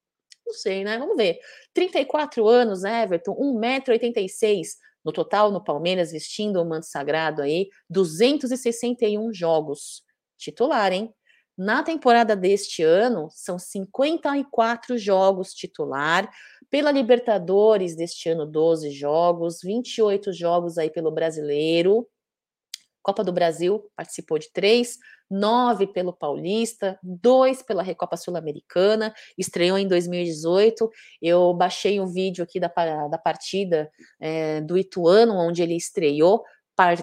Não 0.46 0.54
sei, 0.54 0.84
né? 0.84 0.96
Vamos 0.96 1.16
ver. 1.16 1.40
34 1.74 2.46
anos, 2.46 2.84
Everton, 2.84 3.34
1,86m, 3.34 4.62
no 5.04 5.10
total, 5.10 5.50
no 5.50 5.64
Palmeiras, 5.64 6.12
vestindo 6.12 6.62
o 6.62 6.64
manto 6.64 6.86
sagrado 6.86 7.42
aí, 7.42 7.68
261 7.90 9.32
jogos. 9.34 10.04
Titular, 10.38 10.92
hein? 10.92 11.12
Na 11.56 11.82
temporada 11.82 12.34
deste 12.34 12.82
ano, 12.82 13.28
são 13.30 13.58
54 13.58 14.96
jogos 14.96 15.52
titular. 15.52 16.30
Pela 16.70 16.90
Libertadores 16.90 17.94
deste 17.94 18.30
ano, 18.30 18.46
12 18.46 18.90
jogos, 18.90 19.60
28 19.62 20.32
jogos 20.32 20.78
aí 20.78 20.90
pelo 20.90 21.10
Brasileiro. 21.10 22.08
Copa 23.02 23.24
do 23.24 23.32
Brasil, 23.32 23.90
participou 23.96 24.38
de 24.38 24.50
três, 24.52 24.96
nove 25.28 25.86
pelo 25.86 26.12
Paulista, 26.12 26.98
dois 27.02 27.62
pela 27.62 27.82
Recopa 27.82 28.16
Sul-Americana, 28.16 29.12
estreou 29.36 29.76
em 29.76 29.88
2018. 29.88 30.88
Eu 31.20 31.52
baixei 31.52 31.98
um 32.00 32.06
vídeo 32.06 32.44
aqui 32.44 32.60
da, 32.60 32.68
da 33.08 33.18
partida 33.18 33.90
é, 34.20 34.60
do 34.60 34.78
Ituano, 34.78 35.34
onde 35.34 35.62
ele 35.62 35.74
estreou, 35.74 36.44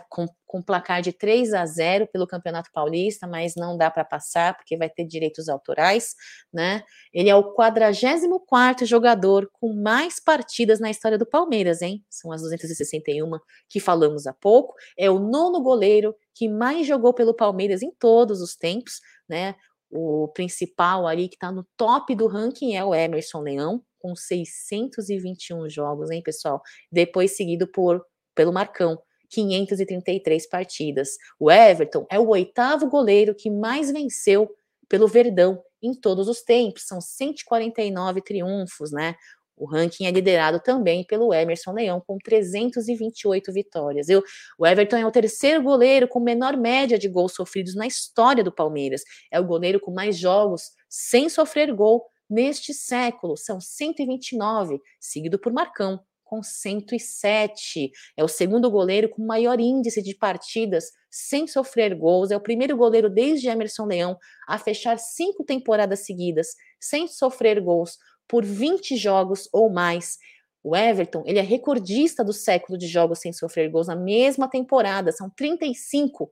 com, 0.10 0.26
com 0.46 0.62
placar 0.62 1.02
de 1.02 1.14
3 1.14 1.54
a 1.54 1.66
0 1.66 2.08
pelo 2.12 2.28
Campeonato 2.28 2.70
Paulista, 2.74 3.28
mas 3.28 3.54
não 3.56 3.78
dá 3.78 3.90
para 3.90 4.04
passar 4.04 4.56
porque 4.56 4.76
vai 4.76 4.90
ter 4.90 5.06
direitos 5.06 5.48
autorais, 5.48 6.16
né? 6.52 6.84
Ele 7.14 7.30
é 7.30 7.36
o 7.36 7.54
44 7.54 8.86
jogador 8.86 9.50
com 9.54 9.74
mais 9.74 10.20
partidas 10.20 10.80
na 10.80 10.90
história 10.90 11.18
do 11.18 11.26
Palmeiras, 11.26 11.82
hein? 11.82 12.04
São 12.10 12.32
as 12.32 12.42
261 12.42 13.30
que 13.70 13.80
falamos 13.80 14.26
há 14.28 14.34
pouco. 14.34 14.74
É 14.98 15.10
o 15.10 15.20
nono 15.20 15.62
goleiro 15.62 16.16
que 16.34 16.50
mais 16.50 16.88
jogou 16.88 17.14
pelo 17.14 17.34
Palmeiras 17.34 17.82
em 17.82 17.92
todos 17.92 18.42
os 18.42 18.56
tempos, 18.56 19.00
né? 19.28 19.56
O 19.92 20.28
principal 20.30 21.08
ali 21.08 21.28
que 21.28 21.36
está 21.36 21.52
no 21.52 21.66
top 21.76 22.14
do 22.16 22.28
ranking 22.28 22.76
é 22.76 22.84
o 22.84 22.94
Emerson 22.94 23.42
Leão, 23.42 23.84
com 24.00 24.16
621 24.16 25.70
jogos, 25.70 26.12
hein, 26.12 26.22
pessoal? 26.24 26.62
Depois 26.92 27.36
seguido 27.36 27.68
por 27.68 28.04
pelo 28.36 28.54
Marcão, 28.54 28.98
533 29.30 30.48
partidas. 30.48 31.18
O 31.40 31.52
Everton 31.52 32.06
é 32.10 32.20
o 32.20 32.30
oitavo 32.30 32.90
goleiro 32.90 33.36
que 33.36 33.50
mais 33.50 33.92
venceu 33.92 34.50
pelo 34.88 35.08
Verdão 35.08 35.62
em 35.82 35.94
todos 35.94 36.28
os 36.28 36.42
tempos, 36.42 36.86
são 36.86 37.00
149 37.00 38.22
triunfos, 38.22 38.92
né? 38.92 39.16
O 39.56 39.66
ranking 39.66 40.06
é 40.06 40.12
liderado 40.12 40.60
também 40.62 41.04
pelo 41.04 41.34
Emerson 41.34 41.74
Leão, 41.74 42.02
com 42.06 42.18
328 42.18 43.52
vitórias. 43.52 44.08
Eu, 44.08 44.24
o 44.58 44.66
Everton 44.66 44.98
é 44.98 45.06
o 45.06 45.12
terceiro 45.12 45.62
goleiro 45.62 46.08
com 46.08 46.20
menor 46.20 46.56
média 46.56 46.98
de 46.98 47.10
gols 47.10 47.34
sofridos 47.34 47.76
na 47.76 47.86
história 47.86 48.42
do 48.42 48.54
Palmeiras. 48.54 49.04
É 49.30 49.38
o 49.40 49.46
goleiro 49.46 49.80
com 49.80 49.92
mais 49.92 50.18
jogos 50.18 50.72
sem 50.88 51.28
sofrer 51.28 51.74
gol 51.74 52.06
neste 52.30 52.74
século, 52.74 53.36
são 53.36 53.60
129, 53.60 54.80
seguido 55.00 55.40
por 55.40 55.52
Marcão, 55.52 56.00
com 56.30 56.44
107. 56.44 57.92
É 58.16 58.24
o 58.24 58.28
segundo 58.28 58.70
goleiro 58.70 59.10
com 59.10 59.26
maior 59.26 59.60
índice 59.60 60.00
de 60.04 60.14
partidas 60.14 60.92
sem 61.10 61.48
sofrer 61.48 61.96
gols. 61.96 62.30
É 62.30 62.38
o 62.38 62.42
primeiro 62.42 62.78
goleiro 62.78 63.10
desde 63.10 63.50
Emerson 63.50 63.86
Leão 63.86 64.16
a 64.48 64.60
fechar 64.60 65.00
cinco 65.00 65.44
temporadas 65.44 66.06
seguidas 66.06 66.50
sem 66.80 67.08
sofrer 67.08 67.60
gols 67.60 67.98
por 68.28 68.46
20 68.46 68.96
jogos 68.96 69.50
ou 69.52 69.72
mais. 69.72 70.20
O 70.64 70.76
Everton, 70.76 71.24
ele 71.26 71.40
é 71.40 71.42
recordista 71.42 72.24
do 72.24 72.34
século 72.34 72.78
de 72.78 72.86
jogos 72.86 73.20
sem 73.20 73.34
sofrer 73.34 73.72
gols 73.72 73.88
na 73.88 73.96
mesma 73.96 74.48
temporada, 74.48 75.12
são 75.12 75.30
35 75.30 76.32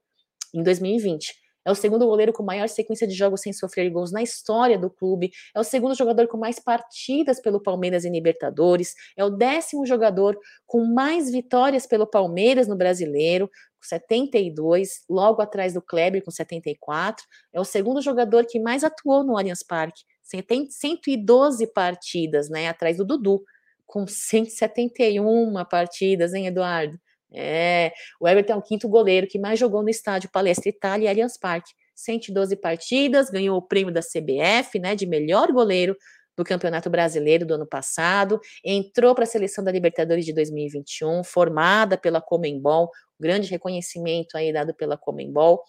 em 0.53 0.61
2020. 0.61 1.33
É 1.67 1.71
o 1.71 1.75
segundo 1.75 2.05
goleiro 2.05 2.31
com 2.31 2.43
maior 2.43 2.69
sequência 2.69 3.05
de 3.05 3.13
jogos 3.13 3.41
sem 3.41 3.51
sofrer 3.51 3.89
gols 3.89 4.09
na 4.09 4.23
história 4.23 4.79
do 4.79 4.89
clube. 4.89 5.31
É 5.53 5.59
o 5.59 5.65
segundo 5.65 5.93
jogador 5.93 6.25
com 6.29 6.37
mais 6.37 6.59
partidas 6.59 7.41
pelo 7.41 7.61
Palmeiras 7.61 8.05
em 8.05 8.11
Libertadores. 8.11 8.95
É 9.17 9.25
o 9.25 9.29
décimo 9.29 9.85
jogador 9.85 10.39
com 10.65 10.85
mais 10.85 11.29
vitórias 11.29 11.85
pelo 11.85 12.07
Palmeiras 12.07 12.69
no 12.69 12.77
Brasileiro, 12.77 13.49
com 13.49 13.85
72, 13.85 15.03
logo 15.09 15.41
atrás 15.41 15.73
do 15.73 15.81
Kleber 15.81 16.23
com 16.23 16.31
74. 16.31 17.25
É 17.51 17.59
o 17.59 17.65
segundo 17.65 18.01
jogador 18.01 18.45
que 18.45 18.61
mais 18.61 18.85
atuou 18.85 19.21
no 19.21 19.37
Allianz 19.37 19.61
Parque, 19.61 20.03
tem 20.47 20.69
112 20.69 21.67
partidas, 21.67 22.49
né, 22.49 22.69
atrás 22.69 22.95
do 22.95 23.03
Dudu, 23.03 23.43
com 23.85 24.07
171 24.07 25.53
partidas, 25.65 26.33
hein, 26.33 26.47
Eduardo? 26.47 26.97
É, 27.33 27.91
o 28.19 28.27
Everton 28.27 28.53
é 28.53 28.55
o 28.55 28.61
quinto 28.61 28.87
goleiro 28.87 29.27
que 29.27 29.39
mais 29.39 29.59
jogou 29.59 29.83
no 29.83 29.89
estádio 29.89 30.29
Palestra 30.31 30.69
Itália 30.69 31.05
e 31.05 31.09
Allianz 31.09 31.37
Parque. 31.37 31.71
112 31.95 32.55
partidas, 32.57 33.29
ganhou 33.29 33.57
o 33.57 33.61
prêmio 33.61 33.91
da 33.91 34.01
CBF, 34.01 34.79
né, 34.79 34.95
de 34.95 35.07
melhor 35.07 35.51
goleiro 35.51 35.97
do 36.37 36.43
Campeonato 36.43 36.89
Brasileiro 36.89 37.45
do 37.45 37.55
ano 37.55 37.65
passado, 37.65 38.39
entrou 38.63 39.15
para 39.15 39.23
a 39.23 39.27
seleção 39.27 39.63
da 39.63 39.71
Libertadores 39.71 40.23
de 40.23 40.31
2021, 40.31 41.23
formada 41.23 41.97
pela 41.97 42.21
Comembol, 42.21 42.91
grande 43.19 43.49
reconhecimento 43.49 44.37
aí 44.37 44.53
dado 44.53 44.73
pela 44.75 44.95
Comembol, 44.95 45.63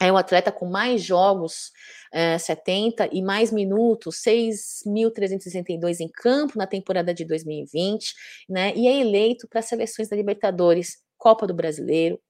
é 0.00 0.10
o 0.10 0.16
atleta 0.16 0.50
com 0.50 0.66
mais 0.66 1.02
jogos, 1.02 1.72
é, 2.12 2.36
70, 2.38 3.08
e 3.12 3.22
mais 3.22 3.52
minutos, 3.52 4.16
6.362 4.22 6.00
em 6.00 6.08
campo 6.08 6.58
na 6.58 6.66
temporada 6.66 7.14
de 7.14 7.24
2020, 7.24 8.14
né? 8.48 8.72
E 8.74 8.88
é 8.88 9.00
eleito 9.00 9.48
para 9.48 9.60
as 9.60 9.66
seleções 9.66 10.08
da 10.08 10.16
Libertadores, 10.16 10.98
Copa 11.16 11.46
do 11.46 11.54
Brasileiro, 11.54 12.20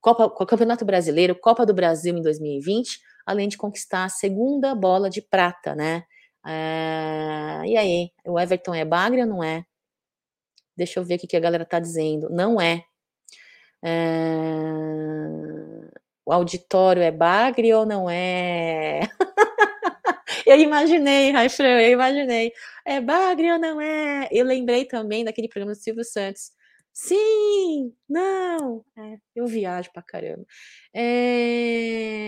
Copa, 0.00 0.28
Campeonato 0.46 0.84
Brasileiro, 0.84 1.34
Copa 1.34 1.64
do 1.64 1.74
Brasil 1.74 2.16
em 2.16 2.22
2020, 2.22 3.00
além 3.24 3.48
de 3.48 3.56
conquistar 3.56 4.04
a 4.04 4.08
segunda 4.08 4.74
bola 4.74 5.08
de 5.08 5.22
prata, 5.22 5.74
né? 5.74 6.04
É, 6.44 7.62
e 7.66 7.76
aí, 7.76 8.10
o 8.26 8.38
Everton 8.38 8.74
é 8.74 8.84
bagre 8.84 9.22
ou 9.22 9.26
não 9.26 9.44
é? 9.44 9.64
Deixa 10.76 10.98
eu 10.98 11.04
ver 11.04 11.16
o 11.16 11.18
que 11.18 11.36
a 11.36 11.40
galera 11.40 11.64
tá 11.64 11.78
dizendo. 11.78 12.28
Não 12.30 12.60
é. 12.60 12.84
é 13.84 15.61
auditório 16.32 17.02
é 17.02 17.10
bagre 17.10 17.72
ou 17.74 17.86
não 17.86 18.08
é? 18.08 19.00
eu 20.46 20.58
imaginei, 20.58 21.30
Raifreu, 21.30 21.78
eu 21.80 21.92
imaginei. 21.92 22.52
É 22.84 23.00
bagre 23.00 23.52
ou 23.52 23.58
não 23.58 23.80
é? 23.80 24.28
Eu 24.30 24.44
lembrei 24.44 24.84
também 24.84 25.24
daquele 25.24 25.48
programa 25.48 25.72
do 25.74 25.78
Silvio 25.80 26.04
Santos. 26.04 26.50
Sim, 26.92 27.94
não. 28.08 28.84
É, 28.96 29.16
eu 29.34 29.46
viajo 29.46 29.90
pra 29.92 30.02
caramba. 30.02 30.44
É... 30.94 32.22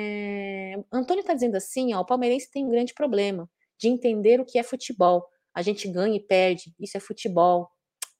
Antônio 0.92 1.22
tá 1.24 1.34
dizendo 1.34 1.56
assim, 1.56 1.92
ó, 1.94 2.00
o 2.00 2.06
palmeirense 2.06 2.50
tem 2.50 2.64
um 2.64 2.70
grande 2.70 2.94
problema 2.94 3.48
de 3.78 3.88
entender 3.88 4.40
o 4.40 4.44
que 4.44 4.58
é 4.58 4.62
futebol. 4.62 5.26
a 5.54 5.62
gente 5.62 5.88
ganha 5.88 6.16
e 6.16 6.20
perde. 6.20 6.74
Isso 6.80 6.96
é 6.96 7.00
futebol. 7.00 7.70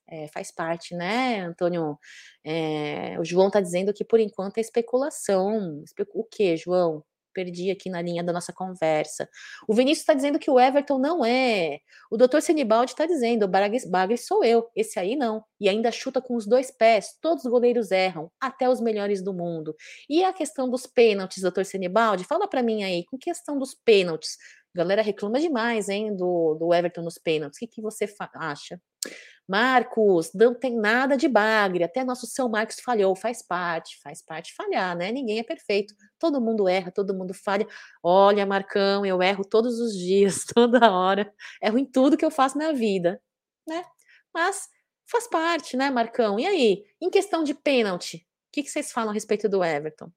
É, 0.09 0.29
faz 0.29 0.53
parte, 0.53 0.95
né, 0.95 1.41
Antônio? 1.41 1.99
É, 2.45 3.19
o 3.19 3.25
João 3.25 3.49
está 3.49 3.61
dizendo 3.61 3.93
que 3.93 4.05
por 4.05 4.21
enquanto 4.21 4.59
é 4.59 4.61
especulação. 4.61 5.83
O 6.15 6.25
que, 6.25 6.57
João? 6.57 7.05
perdi 7.35 7.71
aqui 7.71 7.91
na 7.91 8.01
linha 8.01 8.23
da 8.23 8.33
nossa 8.33 8.53
conversa. 8.53 9.29
O 9.69 9.75
Vinícius 9.75 10.03
está 10.03 10.15
dizendo 10.15 10.39
que 10.39 10.51
o 10.51 10.59
Everton 10.59 10.99
não 10.99 11.25
é. 11.25 11.81
O 12.11 12.17
doutor 12.17 12.41
Senibaldi 12.41 12.93
está 12.93 13.05
dizendo, 13.05 13.45
o 13.45 13.91
Bagre 13.91 14.17
sou 14.17 14.45
eu, 14.45 14.71
esse 14.75 14.99
aí 14.99 15.17
não. 15.17 15.45
E 15.61 15.69
ainda 15.69 15.91
chuta 15.91 16.23
com 16.23 16.37
os 16.37 16.47
dois 16.47 16.71
pés, 16.71 17.19
todos 17.21 17.45
os 17.45 17.51
goleiros 17.51 17.91
erram, 17.91 18.31
até 18.41 18.71
os 18.71 18.81
melhores 18.81 19.21
do 19.23 19.35
mundo. 19.35 19.75
E 20.09 20.23
a 20.25 20.33
questão 20.33 20.71
dos 20.71 20.87
pênaltis, 20.87 21.43
doutor 21.43 21.65
Senibaldi, 21.67 22.25
fala 22.25 22.47
para 22.47 22.63
mim 22.63 22.85
aí, 22.85 23.05
com 23.05 23.19
questão 23.19 23.59
dos 23.59 23.75
pênaltis. 23.75 24.39
A 24.75 24.79
galera 24.79 25.03
reclama 25.03 25.39
demais, 25.39 25.89
hein, 25.89 26.17
do, 26.17 26.55
do 26.55 26.73
Everton 26.73 27.03
nos 27.03 27.19
pênaltis. 27.19 27.59
O 27.59 27.61
que, 27.61 27.67
que 27.67 27.83
você 27.83 28.07
acha? 28.35 28.81
Marcos, 29.49 30.33
não 30.35 30.55
tem 30.55 30.77
nada 30.77 31.17
de 31.17 31.29
bagre, 31.29 31.85
até 31.85 32.03
nosso 32.03 32.27
seu 32.27 32.49
Marcos 32.49 32.81
falhou, 32.81 33.15
faz 33.15 33.43
parte, 33.43 34.01
faz 34.03 34.23
parte 34.23 34.55
falhar, 34.55 34.97
né? 34.97 35.13
Ninguém 35.13 35.39
é 35.39 35.43
perfeito, 35.43 35.95
todo 36.19 36.41
mundo 36.41 36.69
erra, 36.69 36.91
todo 36.91 37.15
mundo 37.15 37.35
falha. 37.35 37.67
Olha, 38.03 38.47
Marcão, 38.47 39.05
eu 39.05 39.23
erro 39.23 39.45
todos 39.45 39.79
os 39.81 39.97
dias, 39.97 40.45
toda 40.55 40.91
hora, 40.91 41.33
erro 41.63 41.79
em 41.79 41.85
tudo 41.85 42.17
que 42.17 42.25
eu 42.25 42.31
faço 42.31 42.57
na 42.59 42.73
vida, 42.73 43.21
né? 43.67 43.85
Mas 44.33 44.69
faz 45.07 45.29
parte, 45.29 45.77
né, 45.77 45.91
Marcão? 45.91 46.39
E 46.41 46.47
aí, 46.47 46.85
em 47.01 47.11
questão 47.11 47.45
de 47.45 47.55
pênalti, 47.55 48.17
o 48.17 48.53
que, 48.53 48.63
que 48.63 48.71
vocês 48.71 48.93
falam 48.93 49.11
a 49.11 49.15
respeito 49.15 49.49
do 49.49 49.63
Everton? 49.63 50.11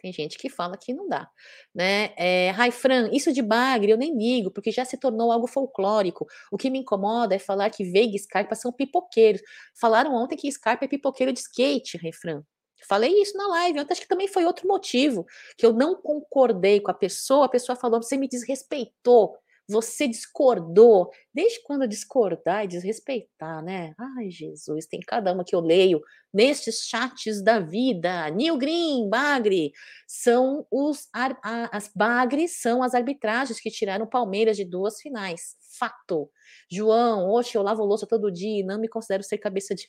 Tem 0.00 0.12
gente 0.12 0.36
que 0.38 0.48
fala 0.48 0.76
que 0.76 0.92
não 0.92 1.08
dá, 1.08 1.28
né? 1.74 2.12
É, 2.16 2.50
Raifran, 2.50 3.10
isso 3.12 3.32
de 3.32 3.42
bagre 3.42 3.90
eu 3.90 3.96
nem 3.96 4.16
ligo, 4.16 4.50
porque 4.50 4.70
já 4.70 4.84
se 4.84 4.96
tornou 4.96 5.32
algo 5.32 5.46
folclórico. 5.46 6.26
O 6.50 6.58
que 6.58 6.68
me 6.70 6.80
incomoda 6.80 7.34
é 7.34 7.38
falar 7.38 7.70
que 7.70 7.84
Veiga 7.84 8.14
e 8.14 8.18
Scarpa 8.18 8.54
são 8.54 8.72
pipoqueiros. 8.72 9.40
Falaram 9.74 10.14
ontem 10.14 10.36
que 10.36 10.50
Scarpa 10.50 10.84
é 10.84 10.88
pipoqueiro 10.88 11.32
de 11.32 11.40
skate, 11.40 11.96
Raifran. 11.96 12.42
Falei 12.86 13.10
isso 13.20 13.36
na 13.36 13.48
live, 13.48 13.80
ontem 13.80 13.92
acho 13.92 14.02
que 14.02 14.08
também 14.08 14.28
foi 14.28 14.44
outro 14.44 14.68
motivo, 14.68 15.26
que 15.56 15.66
eu 15.66 15.72
não 15.72 15.96
concordei 15.96 16.78
com 16.78 16.90
a 16.90 16.94
pessoa, 16.94 17.46
a 17.46 17.48
pessoa 17.48 17.74
falou, 17.74 18.02
você 18.02 18.16
me 18.16 18.28
desrespeitou 18.28 19.36
você 19.68 20.06
discordou. 20.06 21.10
Desde 21.34 21.62
quando 21.62 21.86
discordar 21.86 22.64
e 22.64 22.68
desrespeitar, 22.68 23.62
né? 23.62 23.94
Ai, 23.98 24.30
Jesus, 24.30 24.86
tem 24.86 25.00
cada 25.00 25.32
uma 25.32 25.44
que 25.44 25.54
eu 25.54 25.60
leio 25.60 26.00
nestes 26.32 26.86
chats 26.86 27.42
da 27.42 27.58
vida. 27.58 28.30
Neil 28.30 28.56
Green, 28.56 29.08
Bagre, 29.08 29.72
são 30.06 30.66
os 30.70 31.08
as 31.12 31.90
Bagre 31.94 32.48
são 32.48 32.82
as 32.82 32.94
arbitragens 32.94 33.60
que 33.60 33.70
tiraram 33.70 34.06
Palmeiras 34.06 34.56
de 34.56 34.64
duas 34.64 35.00
finais. 35.00 35.56
Fato. 35.78 36.30
João, 36.70 37.30
oxe, 37.30 37.56
eu 37.56 37.62
lavo 37.62 37.84
louça 37.84 38.06
todo 38.06 38.30
dia 38.32 38.60
e 38.60 38.64
não 38.64 38.78
me 38.80 38.88
considero 38.88 39.22
ser 39.22 39.38
cabeça 39.38 39.74
de 39.74 39.88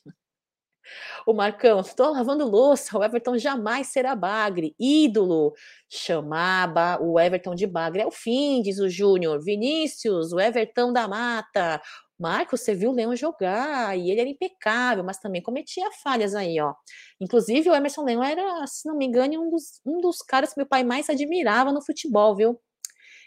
o 1.25 1.33
Marcão, 1.33 1.79
estou 1.79 2.11
lavando 2.11 2.47
louça, 2.47 2.97
o 2.97 3.03
Everton 3.03 3.37
jamais 3.37 3.87
será 3.87 4.15
bagre. 4.15 4.75
Ídolo, 4.79 5.53
chamava 5.89 6.97
o 7.01 7.19
Everton 7.19 7.55
de 7.55 7.67
bagre. 7.67 8.01
É 8.01 8.07
o 8.07 8.11
fim, 8.11 8.61
diz 8.61 8.79
o 8.79 8.89
Júnior. 8.89 9.41
Vinícius, 9.43 10.33
o 10.33 10.39
Everton 10.39 10.93
da 10.93 11.07
mata. 11.07 11.81
Marcos, 12.19 12.61
você 12.61 12.73
viu 12.73 12.89
o 12.89 12.93
Leão 12.93 13.15
jogar 13.15 13.97
e 13.97 14.09
ele 14.09 14.21
era 14.21 14.29
impecável, 14.29 15.03
mas 15.03 15.19
também 15.19 15.41
cometia 15.41 15.91
falhas 16.03 16.33
aí, 16.33 16.59
ó. 16.59 16.73
Inclusive, 17.21 17.69
o 17.69 17.75
Emerson 17.75 18.03
Leão 18.03 18.23
era, 18.23 18.65
se 18.65 18.87
não 18.87 18.97
me 18.97 19.05
engano, 19.05 19.39
um 19.39 19.49
dos, 19.51 19.79
um 19.85 20.01
dos 20.01 20.17
caras 20.19 20.51
que 20.51 20.59
meu 20.59 20.67
pai 20.67 20.83
mais 20.83 21.09
admirava 21.09 21.71
no 21.71 21.81
futebol, 21.81 22.35
viu? 22.35 22.59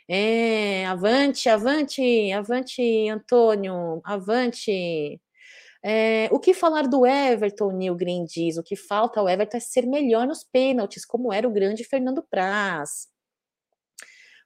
É, 0.09 0.87
avante, 0.87 1.49
avante, 1.49 2.33
avante, 2.33 3.09
Antônio, 3.09 4.01
avante. 4.05 5.21
É, 5.83 6.29
o 6.31 6.39
que 6.39 6.53
falar 6.53 6.87
do 6.87 7.07
Everton, 7.07 7.73
Neil 7.73 7.95
Green 7.95 8.25
diz? 8.25 8.59
O 8.59 8.63
que 8.63 8.77
falta 8.77 9.21
ao 9.21 9.29
Everton 9.29 9.57
é 9.57 9.61
ser 9.61 9.87
melhor 9.87 10.27
nos 10.27 10.45
pênaltis, 10.45 11.05
como 11.07 11.33
era 11.33 11.49
o 11.49 11.53
grande 11.53 11.85
Fernando 11.85 12.23
Praz. 12.23 13.09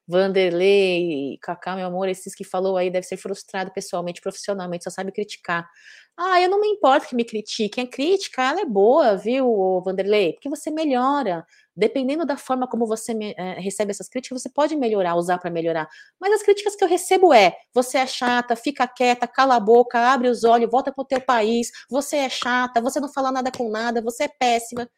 Vanderlei, 0.06 1.38
Cacá, 1.40 1.74
meu 1.76 1.86
amor, 1.86 2.08
esses 2.08 2.34
que 2.34 2.44
falou 2.44 2.76
aí 2.76 2.90
deve 2.90 3.06
ser 3.06 3.16
frustrado 3.16 3.70
pessoalmente, 3.72 4.20
profissionalmente, 4.20 4.84
só 4.84 4.90
sabe 4.90 5.10
criticar. 5.12 5.68
Ah, 6.16 6.40
eu 6.40 6.48
não 6.48 6.60
me 6.60 6.68
importo 6.68 7.08
que 7.08 7.16
me 7.16 7.24
critiquem. 7.24 7.84
A 7.84 7.86
crítica, 7.88 8.42
ela 8.42 8.60
é 8.60 8.64
boa, 8.64 9.16
viu, 9.16 9.80
Vanderlei? 9.84 10.34
Porque 10.34 10.48
você 10.48 10.70
melhora. 10.70 11.44
Dependendo 11.76 12.24
da 12.24 12.36
forma 12.36 12.68
como 12.68 12.86
você 12.86 13.12
é, 13.36 13.54
recebe 13.60 13.90
essas 13.90 14.08
críticas, 14.08 14.40
você 14.42 14.48
pode 14.48 14.76
melhorar, 14.76 15.16
usar 15.16 15.38
para 15.38 15.50
melhorar. 15.50 15.88
Mas 16.20 16.32
as 16.34 16.42
críticas 16.42 16.76
que 16.76 16.84
eu 16.84 16.88
recebo 16.88 17.32
é: 17.34 17.56
você 17.74 17.98
é 17.98 18.06
chata, 18.06 18.54
fica 18.54 18.86
quieta, 18.86 19.26
cala 19.26 19.56
a 19.56 19.60
boca, 19.60 19.98
abre 19.98 20.28
os 20.28 20.44
olhos, 20.44 20.70
volta 20.70 20.92
para 20.92 21.02
o 21.02 21.04
teu 21.06 21.20
país, 21.20 21.70
você 21.90 22.16
é 22.18 22.28
chata, 22.28 22.80
você 22.80 23.00
não 23.00 23.08
fala 23.12 23.32
nada 23.32 23.50
com 23.50 23.68
nada, 23.70 24.00
você 24.02 24.24
é 24.24 24.28
péssima. 24.28 24.88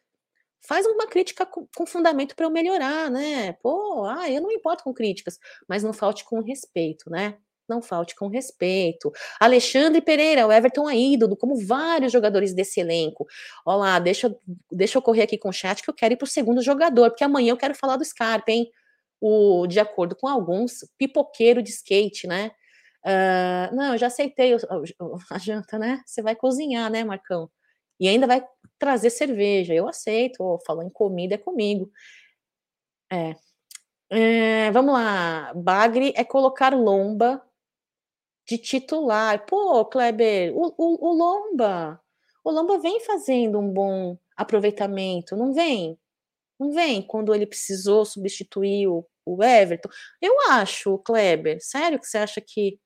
Faz 0.67 0.85
uma 0.85 1.07
crítica 1.07 1.45
com, 1.45 1.85
fundamento 1.85 2.35
para 2.35 2.45
eu 2.45 2.49
melhorar, 2.51 3.09
né? 3.09 3.53
Pô, 3.63 4.05
ah, 4.05 4.29
eu 4.29 4.41
não 4.41 4.51
importo 4.51 4.83
com 4.83 4.93
críticas, 4.93 5.39
mas 5.67 5.83
não 5.83 5.93
falte 5.93 6.25
com 6.25 6.41
respeito, 6.41 7.09
né? 7.09 7.37
não 7.67 7.81
falte 7.81 8.15
com 8.15 8.27
respeito. 8.27 9.11
Alexandre 9.39 10.01
Pereira, 10.01 10.47
o 10.47 10.51
Everton 10.51 10.89
é 10.89 10.97
ídolo, 10.97 11.35
como 11.35 11.55
vários 11.55 12.11
jogadores 12.11 12.53
desse 12.53 12.79
elenco. 12.79 13.27
Olha 13.65 13.77
lá, 13.77 13.99
deixa, 13.99 14.33
deixa 14.71 14.97
eu 14.97 15.01
correr 15.01 15.23
aqui 15.23 15.37
com 15.37 15.49
o 15.49 15.53
chat 15.53 15.83
que 15.83 15.89
eu 15.89 15.93
quero 15.93 16.13
ir 16.13 16.17
para 16.17 16.25
o 16.25 16.29
segundo 16.29 16.61
jogador, 16.61 17.09
porque 17.09 17.23
amanhã 17.23 17.51
eu 17.51 17.57
quero 17.57 17.75
falar 17.75 17.97
do 17.97 18.05
Scarpa, 18.05 18.51
hein? 18.51 18.71
O, 19.19 19.67
de 19.67 19.79
acordo 19.79 20.15
com 20.15 20.27
alguns, 20.27 20.85
pipoqueiro 20.97 21.61
de 21.61 21.71
skate, 21.71 22.27
né? 22.27 22.51
Uh, 23.05 23.75
não, 23.75 23.93
eu 23.93 23.97
já 23.97 24.07
aceitei 24.07 24.55
a 25.29 25.37
janta, 25.37 25.79
né? 25.79 26.01
Você 26.05 26.21
vai 26.21 26.35
cozinhar, 26.35 26.89
né, 26.91 27.03
Marcão? 27.03 27.49
E 27.99 28.07
ainda 28.07 28.27
vai 28.27 28.45
trazer 28.79 29.09
cerveja. 29.09 29.73
Eu 29.73 29.87
aceito. 29.87 30.43
Oh, 30.43 30.59
falou 30.65 30.83
em 30.83 30.89
comida, 30.89 31.35
é 31.35 31.37
comigo. 31.37 31.91
É. 33.11 33.35
é. 34.09 34.71
Vamos 34.71 34.93
lá. 34.93 35.53
Bagre 35.55 36.13
é 36.15 36.23
colocar 36.23 36.73
lomba 36.73 37.43
de 38.47 38.57
titular. 38.57 39.45
Pô, 39.45 39.85
Kleber, 39.85 40.53
o, 40.55 40.73
o, 40.77 41.09
o 41.09 41.13
Lomba, 41.13 42.01
o 42.43 42.51
Lomba 42.51 42.79
vem 42.79 43.01
fazendo 43.01 43.59
um 43.59 43.69
bom 43.71 44.17
aproveitamento, 44.35 45.35
não 45.35 45.53
vem? 45.53 45.99
Não 46.59 46.71
vem 46.71 47.01
quando 47.01 47.35
ele 47.35 47.45
precisou 47.45 48.05
substituir 48.05 48.87
o, 48.87 49.05
o 49.25 49.43
Everton. 49.43 49.89
Eu 50.21 50.33
acho, 50.51 50.97
Kleber, 50.99 51.59
sério 51.61 51.99
que 51.99 52.07
você 52.07 52.19
acha 52.19 52.41
que 52.41 52.79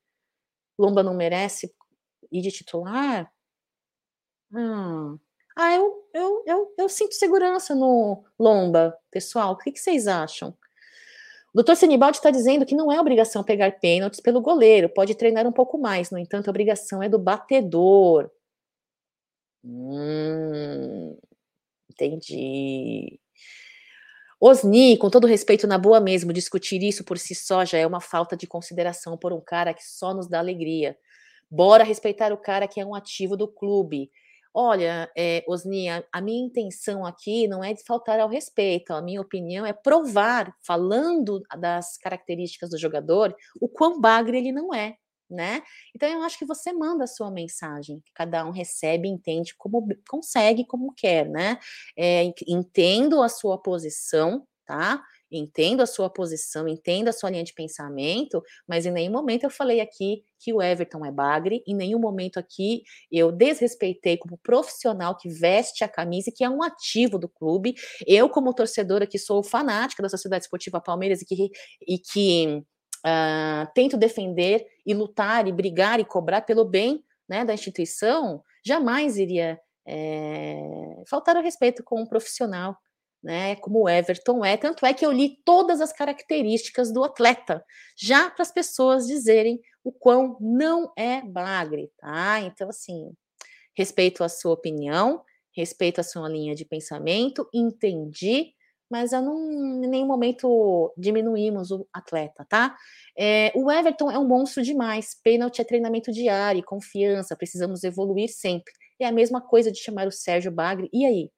Lomba 0.78 1.02
não 1.02 1.14
merece 1.14 1.72
ir 2.30 2.42
de 2.42 2.50
titular? 2.50 3.32
Hum. 4.52 5.18
Ah, 5.56 5.74
eu, 5.74 6.08
eu, 6.14 6.42
eu, 6.46 6.74
eu 6.78 6.88
sinto 6.88 7.14
segurança 7.14 7.74
no 7.74 8.24
Lomba, 8.38 8.96
pessoal. 9.10 9.52
O 9.52 9.56
que, 9.56 9.72
que 9.72 9.78
vocês 9.80 10.06
acham? 10.06 10.56
O 11.52 11.56
doutor 11.56 11.76
Senibaldi 11.76 12.16
está 12.16 12.30
dizendo 12.30 12.64
que 12.64 12.74
não 12.74 12.90
é 12.90 12.98
obrigação 13.00 13.44
pegar 13.44 13.72
pênaltis 13.78 14.20
pelo 14.20 14.40
goleiro, 14.40 14.88
pode 14.88 15.14
treinar 15.14 15.46
um 15.46 15.52
pouco 15.52 15.78
mais, 15.78 16.10
no 16.10 16.18
entanto, 16.18 16.48
a 16.48 16.50
obrigação 16.50 17.02
é 17.02 17.08
do 17.08 17.18
batedor. 17.18 18.30
Hum, 19.64 21.16
entendi. 21.90 23.20
Osni, 24.40 24.96
com 24.98 25.08
todo 25.08 25.26
respeito, 25.26 25.66
na 25.68 25.78
boa 25.78 26.00
mesmo, 26.00 26.32
discutir 26.32 26.82
isso 26.82 27.04
por 27.04 27.16
si 27.18 27.34
só 27.34 27.64
já 27.64 27.78
é 27.78 27.86
uma 27.86 28.00
falta 28.00 28.36
de 28.36 28.46
consideração 28.46 29.16
por 29.16 29.32
um 29.32 29.40
cara 29.40 29.72
que 29.72 29.84
só 29.86 30.12
nos 30.12 30.26
dá 30.28 30.40
alegria. 30.40 30.96
Bora 31.50 31.84
respeitar 31.84 32.32
o 32.32 32.36
cara 32.36 32.66
que 32.66 32.80
é 32.80 32.84
um 32.84 32.94
ativo 32.94 33.36
do 33.36 33.46
clube. 33.46 34.10
Olha, 34.54 35.10
é, 35.16 35.42
Osnia, 35.48 36.06
a 36.12 36.20
minha 36.20 36.44
intenção 36.44 37.06
aqui 37.06 37.48
não 37.48 37.64
é 37.64 37.72
de 37.72 37.82
faltar 37.84 38.20
ao 38.20 38.28
respeito, 38.28 38.92
a 38.92 39.00
minha 39.00 39.20
opinião 39.20 39.64
é 39.64 39.72
provar, 39.72 40.54
falando 40.66 41.40
das 41.58 41.96
características 41.96 42.68
do 42.70 42.78
jogador, 42.78 43.34
o 43.60 43.66
quão 43.66 43.98
bagre 43.98 44.36
ele 44.36 44.52
não 44.52 44.74
é, 44.74 44.96
né? 45.30 45.62
Então 45.96 46.06
eu 46.06 46.22
acho 46.22 46.38
que 46.38 46.44
você 46.44 46.70
manda 46.70 47.04
a 47.04 47.06
sua 47.06 47.30
mensagem, 47.30 48.02
cada 48.14 48.44
um 48.44 48.50
recebe, 48.50 49.08
entende 49.08 49.54
como 49.56 49.88
consegue, 50.06 50.66
como 50.66 50.92
quer, 50.94 51.26
né? 51.30 51.58
É, 51.96 52.24
entendo 52.46 53.22
a 53.22 53.30
sua 53.30 53.56
posição, 53.56 54.46
tá? 54.66 55.02
Entendo 55.32 55.80
a 55.80 55.86
sua 55.86 56.10
posição, 56.10 56.68
entendo 56.68 57.08
a 57.08 57.12
sua 57.12 57.30
linha 57.30 57.42
de 57.42 57.54
pensamento, 57.54 58.42
mas 58.68 58.84
em 58.84 58.90
nenhum 58.90 59.12
momento 59.12 59.44
eu 59.44 59.50
falei 59.50 59.80
aqui 59.80 60.22
que 60.38 60.52
o 60.52 60.60
Everton 60.60 61.04
é 61.06 61.10
bagre, 61.10 61.62
em 61.66 61.74
nenhum 61.74 61.98
momento 61.98 62.38
aqui 62.38 62.82
eu 63.10 63.32
desrespeitei 63.32 64.16
como 64.16 64.38
profissional 64.38 65.16
que 65.16 65.28
veste 65.28 65.82
a 65.82 65.88
camisa 65.88 66.28
e 66.28 66.32
que 66.32 66.44
é 66.44 66.50
um 66.50 66.62
ativo 66.62 67.18
do 67.18 67.28
clube. 67.28 67.74
Eu, 68.06 68.28
como 68.28 68.54
torcedora 68.54 69.06
que 69.06 69.18
sou 69.18 69.42
fanática 69.42 70.02
da 70.02 70.08
Sociedade 70.08 70.44
Esportiva 70.44 70.80
Palmeiras 70.80 71.22
e 71.22 71.24
que, 71.24 71.50
e 71.86 71.98
que 71.98 72.62
uh, 73.06 73.72
tento 73.74 73.96
defender 73.96 74.66
e 74.84 74.92
lutar 74.92 75.46
e 75.48 75.52
brigar 75.52 75.98
e 76.00 76.04
cobrar 76.04 76.42
pelo 76.42 76.64
bem 76.64 77.02
né, 77.28 77.44
da 77.44 77.54
instituição, 77.54 78.42
jamais 78.64 79.16
iria 79.16 79.58
é, 79.86 81.02
faltar 81.08 81.36
o 81.36 81.42
respeito 81.42 81.82
com 81.82 82.00
um 82.00 82.06
profissional 82.06 82.76
né? 83.22 83.56
Como 83.56 83.82
o 83.82 83.88
Everton 83.88 84.44
é. 84.44 84.56
Tanto 84.56 84.84
é 84.84 84.92
que 84.92 85.04
eu 85.04 85.12
li 85.12 85.38
todas 85.44 85.80
as 85.80 85.92
características 85.92 86.92
do 86.92 87.04
atleta, 87.04 87.64
já 87.96 88.30
para 88.30 88.42
as 88.42 88.52
pessoas 88.52 89.06
dizerem 89.06 89.60
o 89.84 89.92
quão 89.92 90.36
não 90.40 90.92
é 90.96 91.20
bagre, 91.22 91.90
tá? 91.98 92.40
Então, 92.40 92.68
assim, 92.68 93.12
respeito 93.76 94.24
a 94.24 94.28
sua 94.28 94.52
opinião, 94.52 95.22
respeito 95.54 96.00
a 96.00 96.04
sua 96.04 96.28
linha 96.28 96.54
de 96.54 96.64
pensamento, 96.64 97.48
entendi, 97.52 98.54
mas 98.92 99.12
eu 99.12 99.22
não, 99.22 99.82
em 99.82 99.88
nenhum 99.88 100.06
momento 100.06 100.92
diminuímos 100.98 101.70
o 101.70 101.86
atleta, 101.92 102.44
tá? 102.46 102.76
É, 103.16 103.50
o 103.54 103.70
Everton 103.70 104.10
é 104.10 104.18
um 104.18 104.28
monstro 104.28 104.62
demais. 104.62 105.16
Pênalti 105.24 105.62
é 105.62 105.64
treinamento 105.64 106.12
diário, 106.12 106.62
confiança, 106.62 107.34
precisamos 107.34 107.84
evoluir 107.84 108.28
sempre. 108.28 108.72
É 109.00 109.06
a 109.06 109.12
mesma 109.12 109.40
coisa 109.40 109.72
de 109.72 109.78
chamar 109.78 110.06
o 110.06 110.12
Sérgio 110.12 110.52
Bagre. 110.52 110.90
E 110.92 111.06
aí? 111.06 111.30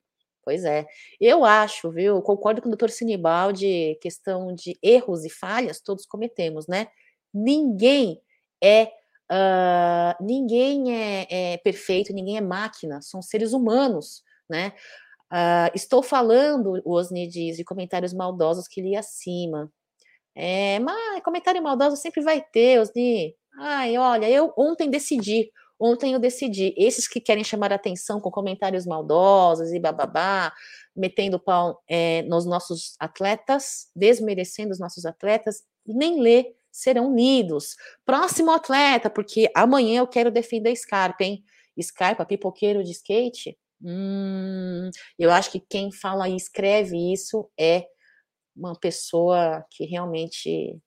Pois 0.44 0.64
é. 0.64 0.86
Eu 1.20 1.44
acho, 1.44 1.90
viu? 1.90 2.20
Concordo 2.20 2.60
com 2.60 2.68
o 2.68 2.70
doutor 2.70 2.90
Sinibaldi, 2.90 3.98
questão 4.00 4.54
de 4.54 4.78
erros 4.82 5.24
e 5.24 5.30
falhas, 5.30 5.80
todos 5.80 6.04
cometemos, 6.06 6.66
né? 6.66 6.88
Ninguém 7.32 8.20
é. 8.62 8.92
Uh, 9.32 10.22
ninguém 10.22 10.94
é, 10.94 11.26
é, 11.54 11.56
perfeito, 11.56 12.12
ninguém 12.12 12.36
é 12.36 12.42
máquina, 12.42 13.00
são 13.00 13.22
seres 13.22 13.54
humanos, 13.54 14.22
né? 14.48 14.74
Uh, 15.32 15.72
estou 15.74 16.02
falando, 16.02 16.80
o 16.84 16.92
Osni 16.92 17.26
diz, 17.26 17.56
de 17.56 17.64
comentários 17.64 18.12
maldosos 18.12 18.68
que 18.68 18.82
li 18.82 18.94
acima. 18.94 19.72
É, 20.34 20.78
mas 20.80 21.22
comentário 21.22 21.62
maldoso 21.62 21.96
sempre 21.96 22.20
vai 22.22 22.42
ter, 22.42 22.80
Osni. 22.80 23.34
Ai, 23.58 23.96
olha, 23.96 24.28
eu 24.28 24.52
ontem 24.56 24.90
decidi, 24.90 25.50
ontem 25.84 26.14
eu 26.14 26.18
decidi, 26.18 26.74
esses 26.76 27.06
que 27.06 27.20
querem 27.20 27.44
chamar 27.44 27.72
atenção 27.72 28.20
com 28.20 28.30
comentários 28.30 28.86
maldosos 28.86 29.70
e 29.72 29.78
bababá, 29.78 30.52
metendo 30.96 31.38
pau 31.38 31.82
é, 31.86 32.22
nos 32.22 32.46
nossos 32.46 32.94
atletas, 32.98 33.90
desmerecendo 33.94 34.72
os 34.72 34.78
nossos 34.78 35.04
atletas, 35.04 35.62
nem 35.86 36.20
ler 36.20 36.56
serão 36.72 37.14
lidos. 37.14 37.76
Próximo 38.04 38.50
atleta, 38.50 39.10
porque 39.10 39.50
amanhã 39.54 40.00
eu 40.00 40.06
quero 40.06 40.30
defender 40.30 40.74
Scarpa, 40.74 41.22
hein? 41.22 41.44
Scarpa, 41.80 42.24
pipoqueiro 42.24 42.82
de 42.82 42.92
skate. 42.92 43.56
Hum, 43.82 44.90
eu 45.18 45.30
acho 45.30 45.50
que 45.50 45.60
quem 45.60 45.92
fala 45.92 46.28
e 46.28 46.36
escreve 46.36 47.12
isso 47.12 47.48
é 47.58 47.86
uma 48.56 48.74
pessoa 48.74 49.64
que 49.70 49.84
realmente 49.84 50.78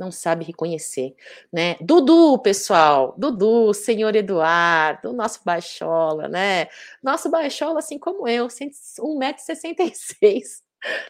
não 0.00 0.10
sabe 0.10 0.46
reconhecer, 0.46 1.14
né? 1.52 1.76
Dudu, 1.78 2.38
pessoal, 2.38 3.14
Dudu, 3.18 3.74
senhor 3.74 4.16
Eduardo, 4.16 5.12
nosso 5.12 5.42
baixola, 5.44 6.26
né? 6.26 6.68
Nosso 7.02 7.30
baixola, 7.30 7.80
assim 7.80 7.98
como 7.98 8.26
eu, 8.26 8.46
1,66m. 8.46 10.62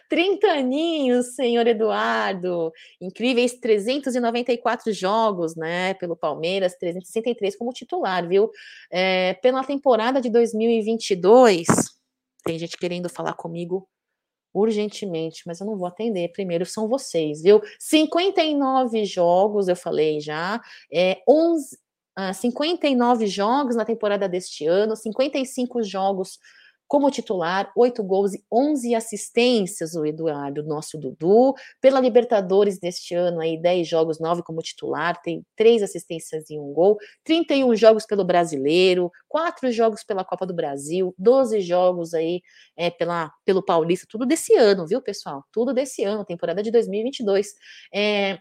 30 0.09 0.45
aninhos, 0.51 1.35
senhor 1.35 1.65
Eduardo, 1.65 2.73
incríveis 2.99 3.53
394 3.53 4.91
jogos, 4.91 5.55
né, 5.55 5.93
pelo 5.93 6.17
Palmeiras, 6.17 6.75
363 6.75 7.55
como 7.55 7.71
titular, 7.71 8.27
viu? 8.27 8.51
É, 8.91 9.35
pela 9.35 9.63
temporada 9.63 10.19
de 10.19 10.29
2022, 10.29 11.65
tem 12.43 12.59
gente 12.59 12.77
querendo 12.77 13.07
falar 13.07 13.35
comigo 13.35 13.87
urgentemente, 14.53 15.43
mas 15.45 15.59
eu 15.59 15.65
não 15.65 15.77
vou 15.77 15.87
atender. 15.87 16.31
Primeiro 16.31 16.65
são 16.65 16.87
vocês, 16.87 17.41
viu? 17.41 17.61
59 17.79 19.05
jogos, 19.05 19.67
eu 19.67 19.75
falei 19.75 20.19
já, 20.19 20.61
é 20.91 21.21
11, 21.27 21.77
uh, 22.19 22.33
59 22.33 23.27
jogos 23.27 23.75
na 23.75 23.85
temporada 23.85 24.27
deste 24.27 24.65
ano, 24.65 24.95
55 24.95 25.83
jogos 25.83 26.37
como 26.91 27.09
titular, 27.09 27.71
oito 27.73 28.03
gols 28.03 28.33
e 28.33 28.43
11 28.51 28.95
assistências, 28.95 29.95
o 29.95 30.05
Eduardo, 30.05 30.61
nosso 30.61 30.97
Dudu. 30.97 31.53
Pela 31.79 32.01
Libertadores 32.01 32.77
deste 32.77 33.15
ano, 33.15 33.39
aí 33.39 33.57
10 33.57 33.87
jogos, 33.87 34.19
9 34.19 34.43
como 34.43 34.61
titular, 34.61 35.21
tem 35.21 35.41
três 35.55 35.81
assistências 35.81 36.49
e 36.49 36.59
um 36.59 36.73
gol. 36.73 36.97
31 37.23 37.77
jogos 37.77 38.05
pelo 38.05 38.25
Brasileiro, 38.25 39.09
quatro 39.29 39.71
jogos 39.71 40.03
pela 40.03 40.25
Copa 40.25 40.45
do 40.45 40.53
Brasil, 40.53 41.15
12 41.17 41.61
jogos 41.61 42.13
aí 42.13 42.41
é, 42.75 42.89
pela, 42.89 43.31
pelo 43.45 43.63
Paulista, 43.63 44.05
tudo 44.09 44.25
desse 44.25 44.53
ano, 44.57 44.85
viu, 44.85 45.01
pessoal? 45.01 45.45
Tudo 45.49 45.73
desse 45.73 46.03
ano, 46.03 46.25
temporada 46.25 46.61
de 46.61 46.71
2022. 46.71 47.53
É, 47.95 48.37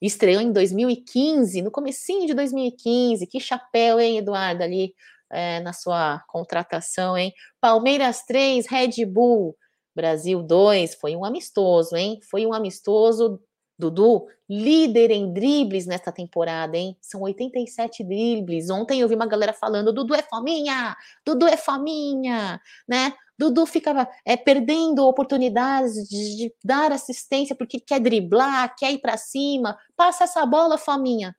estreou 0.00 0.40
em 0.40 0.52
2015, 0.52 1.60
no 1.62 1.70
comecinho 1.72 2.28
de 2.28 2.34
2015, 2.34 3.26
que 3.26 3.40
chapéu, 3.40 3.98
hein, 3.98 4.18
Eduardo, 4.18 4.62
ali 4.62 4.94
é, 5.32 5.60
na 5.60 5.72
sua 5.72 6.22
contratação, 6.28 7.16
hein? 7.16 7.32
Palmeiras 7.60 8.22
3, 8.24 8.66
Red 8.66 9.04
Bull, 9.06 9.56
Brasil 9.94 10.42
2, 10.42 10.94
foi 10.94 11.16
um 11.16 11.24
amistoso, 11.24 11.96
hein? 11.96 12.20
Foi 12.30 12.46
um 12.46 12.52
amistoso, 12.52 13.40
Dudu, 13.78 14.26
líder 14.48 15.10
em 15.10 15.32
dribles 15.32 15.86
nesta 15.86 16.12
temporada, 16.12 16.76
hein? 16.76 16.96
São 17.00 17.22
87 17.22 18.04
dribles. 18.04 18.70
Ontem 18.70 19.00
eu 19.00 19.08
vi 19.08 19.14
uma 19.14 19.26
galera 19.26 19.52
falando: 19.52 19.92
Dudu 19.92 20.14
é 20.14 20.22
fominha, 20.22 20.96
Dudu 21.26 21.46
é 21.48 21.56
fominha, 21.56 22.60
né? 22.86 23.12
Dudu 23.36 23.66
fica 23.66 24.08
é, 24.24 24.36
perdendo 24.36 25.04
oportunidades 25.04 25.94
de, 26.08 26.36
de, 26.36 26.54
dar 26.62 26.92
assistência 26.92 27.56
porque 27.56 27.80
quer 27.80 27.98
driblar, 27.98 28.74
quer 28.76 28.92
ir 28.92 28.98
para 28.98 29.16
cima. 29.16 29.76
Passa 29.96 30.24
essa 30.24 30.46
bola, 30.46 30.78
fominha 30.78 31.34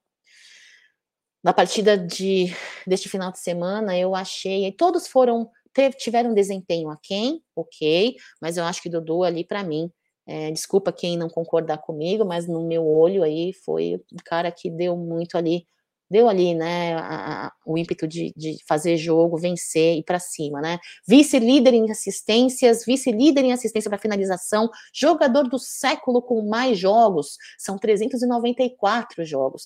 na 1.44 1.54
partida 1.54 1.98
de, 1.98 2.56
deste 2.88 3.10
final 3.10 3.32
de 3.32 3.40
semana, 3.40 3.98
eu 3.98 4.16
achei, 4.16 4.72
todos 4.72 5.08
foram, 5.08 5.50
tiveram 5.98 6.34
desempenho 6.34 6.90
a 6.90 6.98
quem, 7.02 7.44
ok, 7.56 8.16
mas 8.42 8.56
eu 8.56 8.64
acho 8.64 8.82
que 8.82 8.90
Dudu 8.90 9.24
ali, 9.24 9.44
para 9.44 9.64
mim, 9.64 9.92
é, 10.26 10.52
desculpa 10.52 10.94
quem 10.94 11.18
não 11.18 11.30
concordar 11.30 11.80
comigo, 11.80 12.24
mas 12.24 12.48
no 12.48 12.66
meu 12.66 12.88
olho 12.88 13.24
aí 13.24 13.52
foi 13.66 13.96
o 13.96 14.24
cara 14.24 14.50
que 14.52 14.70
deu 14.70 14.96
muito 14.96 15.38
ali, 15.38 15.68
deu 16.10 16.30
ali, 16.30 16.54
né, 16.54 16.94
a, 16.94 17.48
a, 17.48 17.52
o 17.66 17.78
ímpeto 17.78 18.08
de, 18.08 18.32
de, 18.38 18.58
fazer 18.68 18.96
jogo, 18.98 19.38
vencer 19.38 19.98
e 19.98 20.04
para 20.04 20.20
cima, 20.20 20.62
né? 20.62 20.78
Vice-líder 21.08 21.74
em 21.74 21.90
assistências, 21.92 22.86
vice-líder 22.86 23.44
em 23.44 23.52
assistência 23.52 23.90
para 23.90 23.98
finalização, 23.98 24.70
jogador 24.94 25.50
do 25.50 25.58
século 25.58 26.22
com 26.22 26.48
mais 26.48 26.78
jogos, 26.78 27.36
são 27.58 27.78
394 27.78 29.26
jogos 29.26 29.64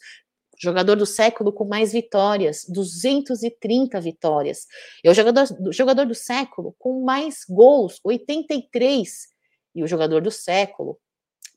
jogador 0.58 0.96
do 0.96 1.06
século 1.06 1.52
com 1.54 1.66
mais 1.66 1.92
vitórias, 1.92 2.66
230 2.68 4.00
vitórias. 4.02 4.66
É 5.04 5.10
o 5.10 5.14
jogador, 5.14 5.46
jogador 5.72 6.06
do 6.06 6.16
século 6.16 6.76
com 6.80 7.04
mais 7.04 7.46
gols, 7.48 8.00
83. 8.04 9.28
E 9.76 9.84
o 9.84 9.88
jogador 9.88 10.22
do 10.22 10.32
século 10.32 11.00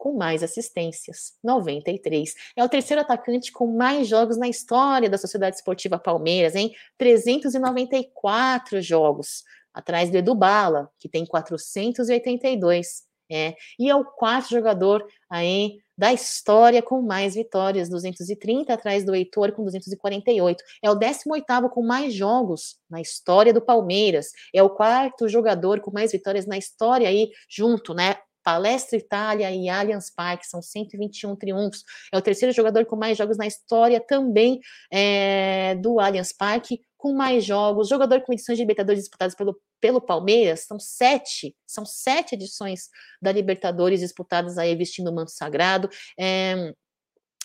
com 0.01 0.17
mais 0.17 0.43
assistências, 0.43 1.35
93. 1.45 2.35
É 2.57 2.65
o 2.65 2.69
terceiro 2.69 3.03
atacante 3.03 3.53
com 3.53 3.67
mais 3.67 4.09
jogos 4.09 4.39
na 4.39 4.49
história 4.49 5.11
da 5.11 5.19
Sociedade 5.19 5.57
Esportiva 5.57 5.99
Palmeiras, 5.99 6.55
em 6.55 6.75
394 6.97 8.81
jogos, 8.81 9.45
atrás 9.75 10.11
do 10.11 10.17
Edu 10.17 10.35
Bala, 10.35 10.91
que 10.99 11.07
tem 11.07 11.27
482. 11.27 13.05
É, 13.31 13.55
e 13.79 13.89
é 13.89 13.95
o 13.95 14.05
quarto 14.05 14.51
jogador 14.51 15.07
aí 15.29 15.79
da 16.01 16.15
história 16.15 16.81
com 16.81 17.03
mais 17.03 17.35
vitórias, 17.35 17.91
230 17.91 18.73
atrás 18.73 19.05
do 19.05 19.15
Heitor 19.15 19.53
com 19.53 19.63
248. 19.63 20.65
É 20.83 20.91
o 20.91 20.97
18º 20.97 21.69
com 21.69 21.83
mais 21.83 22.15
jogos 22.15 22.79
na 22.89 23.03
história 23.03 23.53
do 23.53 23.61
Palmeiras. 23.61 24.29
É 24.55 24.63
o 24.63 24.71
quarto 24.71 25.29
jogador 25.29 25.79
com 25.83 25.91
mais 25.91 26.11
vitórias 26.11 26.47
na 26.47 26.57
história 26.57 27.07
aí 27.07 27.29
junto, 27.51 27.93
né? 27.93 28.17
Palestra 28.43 28.99
Itália 28.99 29.51
e 29.51 29.69
Allianz 29.69 30.11
Parque, 30.11 30.47
são 30.47 30.63
121 30.63 31.37
triunfos. 31.37 31.85
É 32.13 32.19
o 32.19 32.23
terceiro 32.23 32.55
jogador 32.55 32.87
com 32.87 32.97
mais 32.97 33.17
jogos 33.17 33.37
na 33.37 33.47
história 33.47 34.01
também 34.01 34.61
é, 34.93 35.75
do 35.77 36.01
Allianz 36.01 36.33
Parque, 36.33 36.81
com 36.97 37.13
mais 37.13 37.45
jogos. 37.45 37.89
Jogador 37.89 38.23
com 38.23 38.33
edições 38.33 38.57
de 38.57 38.63
Libertadores 38.63 39.01
disputadas 39.01 39.35
pelo 39.35 39.61
pelo 39.81 40.01
Palmeiras, 40.01 40.67
são 40.67 40.79
sete, 40.79 41.57
são 41.67 41.87
sete 41.87 42.35
edições 42.35 42.91
da 43.21 43.33
Libertadores 43.33 44.01
disputadas 44.01 44.59
aí 44.59 44.77
vestindo 44.77 45.11
o 45.11 45.15
manto 45.15 45.31
sagrado. 45.31 45.89
É, 46.19 46.75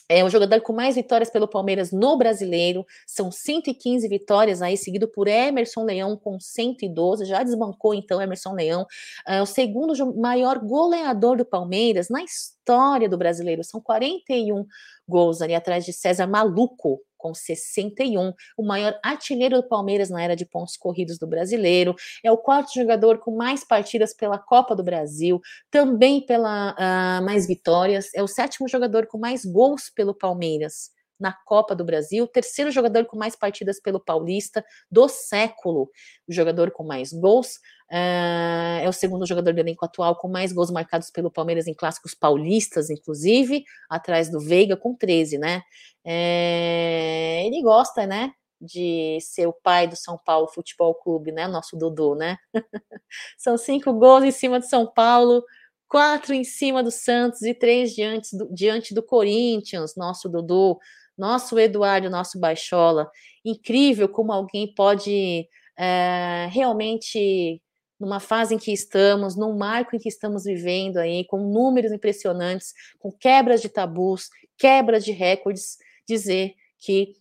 é 0.08 0.24
o 0.24 0.30
jogador 0.30 0.62
com 0.62 0.74
mais 0.74 0.96
vitórias 0.96 1.30
pelo 1.30 1.48
Palmeiras 1.48 1.92
no 1.92 2.18
brasileiro, 2.18 2.86
são 3.08 3.32
115 3.32 4.08
vitórias 4.08 4.62
aí, 4.62 4.78
seguido 4.78 5.08
por 5.08 5.28
Emerson 5.28 5.84
Leão 5.84 6.16
com 6.16 6.40
112, 6.40 7.26
já 7.26 7.42
desbancou 7.44 7.94
então 7.94 8.22
Emerson 8.22 8.54
Leão, 8.54 8.86
é 9.28 9.42
o 9.42 9.46
segundo 9.46 9.94
maior 10.16 10.60
goleador 10.60 11.38
do 11.38 11.46
Palmeiras 11.46 12.10
na 12.10 12.24
história 12.24 13.10
do 13.10 13.18
brasileiro, 13.18 13.64
são 13.64 13.82
41 13.82 14.66
gols 15.08 15.42
ali 15.42 15.54
atrás 15.56 15.86
de 15.86 15.94
César 15.94 16.28
Maluco, 16.28 17.00
com 17.26 17.34
61, 17.34 18.34
o 18.56 18.64
maior 18.64 19.00
artilheiro 19.04 19.56
do 19.56 19.68
Palmeiras 19.68 20.12
na 20.12 20.22
era 20.22 20.36
de 20.36 20.46
pontos 20.46 20.78
corridos 20.78 21.18
do 21.18 21.26
brasileiro, 21.26 21.96
é 22.24 22.32
o 22.32 22.38
quarto 22.38 22.72
jogador 22.76 23.18
com 23.18 23.36
mais 23.36 23.64
partidas 23.64 24.14
pela 24.14 24.38
Copa 24.38 24.76
do 24.76 24.84
Brasil, 24.84 25.42
também 25.72 26.24
pela 26.24 26.74
uh, 26.74 27.26
mais 27.26 27.48
vitórias, 27.48 28.14
é 28.14 28.22
o 28.22 28.28
sétimo 28.28 28.70
jogador 28.70 29.08
com 29.08 29.18
mais 29.18 29.44
gols 29.44 29.90
pelo 29.90 30.14
Palmeiras 30.14 30.92
na 31.20 31.34
Copa 31.34 31.76
do 31.76 31.84
Brasil, 31.84 32.28
terceiro 32.28 32.70
jogador 32.70 33.06
com 33.06 33.18
mais 33.18 33.36
partidas 33.36 33.80
pelo 33.82 34.00
Paulista 34.00 34.64
do 34.92 35.08
século, 35.08 35.90
o 36.28 36.32
jogador 36.32 36.70
com 36.70 36.84
mais 36.84 37.12
gols, 37.12 37.58
Uh, 37.92 38.82
é 38.82 38.90
o 38.90 38.94
segundo 38.94 39.28
jogador 39.28 39.54
do 39.54 39.60
elenco 39.60 39.86
atual 39.86 40.16
com 40.16 40.28
mais 40.28 40.52
gols 40.52 40.72
marcados 40.72 41.12
pelo 41.12 41.30
Palmeiras 41.30 41.68
em 41.68 41.74
clássicos 41.74 42.16
paulistas, 42.16 42.90
inclusive, 42.90 43.64
atrás 43.90 44.30
do 44.30 44.40
Veiga 44.40 44.76
com 44.76 44.96
13, 44.96 45.38
né? 45.38 45.62
É, 46.04 47.44
ele 47.46 47.62
gosta, 47.62 48.08
né? 48.08 48.32
De 48.60 49.20
ser 49.22 49.48
o 49.48 49.54
pai 49.54 49.88
do 49.88 49.96
São 49.96 50.18
Paulo 50.18 50.48
Futebol 50.48 50.96
Clube, 50.96 51.32
né? 51.32 51.48
Nosso 51.48 51.78
Dudu, 51.78 52.16
né? 52.16 52.38
São 53.38 53.58
cinco 53.58 53.94
gols 53.94 54.24
em 54.24 54.32
cima 54.32 54.60
do 54.60 54.66
São 54.66 54.92
Paulo, 54.92 55.44
quatro 55.88 56.34
em 56.34 56.44
cima 56.44 56.82
do 56.82 56.92
Santos 56.92 57.44
e 57.44 57.54
três 57.54 57.94
diante 57.94 58.36
do, 58.36 58.52
diante 58.52 58.94
do 58.94 59.04
Corinthians, 59.04 59.96
nosso 59.96 60.28
Dudu, 60.28 60.80
nosso 61.18 61.60
Eduardo, 61.60 62.10
nosso 62.10 62.40
Baixola. 62.40 63.10
Incrível 63.44 64.10
como 64.10 64.32
alguém 64.32 64.74
pode 64.74 65.48
é, 65.78 66.48
realmente 66.52 67.62
numa 68.00 68.20
fase 68.20 68.56
em 68.56 68.58
que 68.58 68.72
estamos, 68.72 69.36
num 69.36 69.58
marco 69.58 69.96
em 69.96 70.00
que 70.00 70.10
estamos 70.10 70.44
vivendo 70.44 70.98
aí, 70.98 71.26
com 71.26 71.38
números 71.38 71.92
impressionantes, 71.92 72.74
com 73.00 73.12
quebras 73.12 73.62
de 73.62 73.70
tabus, 73.70 74.30
quebras 74.58 75.04
de 75.04 75.12
recordes, 75.12 75.78
dizer 76.08 76.54
que 76.78 77.14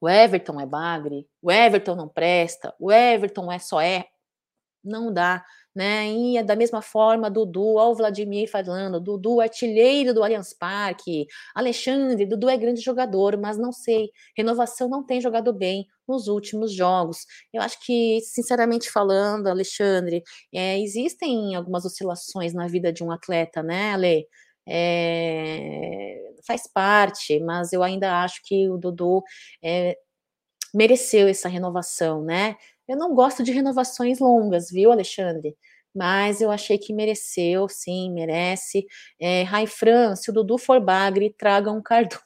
o 0.00 0.08
Everton 0.08 0.60
é 0.60 0.66
bagre, 0.66 1.26
o 1.42 1.50
Everton 1.50 1.96
não 1.96 2.08
presta, 2.08 2.74
o 2.78 2.92
Everton 2.92 3.50
é 3.50 3.58
só 3.58 3.80
é, 3.80 4.06
não 4.84 5.12
dá 5.12 5.44
né? 5.78 6.08
E 6.10 6.36
é 6.36 6.42
da 6.42 6.56
mesma 6.56 6.82
forma, 6.82 7.30
Dudu, 7.30 7.78
ao 7.78 7.94
Vladimir 7.94 8.50
falando, 8.50 9.00
Dudu 9.00 9.40
artilheiro 9.40 10.12
do 10.12 10.24
Allianz 10.24 10.52
Parque, 10.52 11.24
Alexandre, 11.54 12.26
Dudu 12.26 12.48
é 12.48 12.56
grande 12.56 12.80
jogador, 12.80 13.38
mas 13.38 13.56
não 13.56 13.70
sei, 13.70 14.10
renovação 14.36 14.88
não 14.88 15.06
tem 15.06 15.20
jogado 15.20 15.52
bem 15.52 15.86
nos 16.08 16.26
últimos 16.26 16.72
jogos. 16.72 17.18
Eu 17.52 17.62
acho 17.62 17.78
que, 17.86 18.20
sinceramente 18.22 18.90
falando, 18.90 19.46
Alexandre, 19.46 20.24
é, 20.52 20.80
existem 20.80 21.54
algumas 21.54 21.84
oscilações 21.84 22.52
na 22.52 22.66
vida 22.66 22.92
de 22.92 23.04
um 23.04 23.12
atleta, 23.12 23.62
né, 23.62 23.92
Ale? 23.92 24.26
É, 24.66 26.32
faz 26.44 26.62
parte, 26.66 27.38
mas 27.38 27.72
eu 27.72 27.84
ainda 27.84 28.20
acho 28.20 28.40
que 28.44 28.68
o 28.68 28.76
Dudu 28.76 29.22
é, 29.62 29.96
mereceu 30.74 31.28
essa 31.28 31.48
renovação, 31.48 32.24
né? 32.24 32.56
Eu 32.88 32.96
não 32.96 33.14
gosto 33.14 33.42
de 33.42 33.52
renovações 33.52 34.18
longas, 34.18 34.70
viu, 34.70 34.90
Alexandre? 34.90 35.56
Mas 35.94 36.40
eu 36.40 36.50
achei 36.50 36.78
que 36.78 36.92
mereceu, 36.92 37.68
sim, 37.68 38.12
merece. 38.12 38.86
É, 39.20 39.42
Raifran, 39.42 40.16
se 40.16 40.30
o 40.30 40.32
Dudu 40.32 40.58
for 40.58 40.80
bagre, 40.80 41.34
traga 41.38 41.70
um 41.72 41.82
Cardoso. 41.82 42.22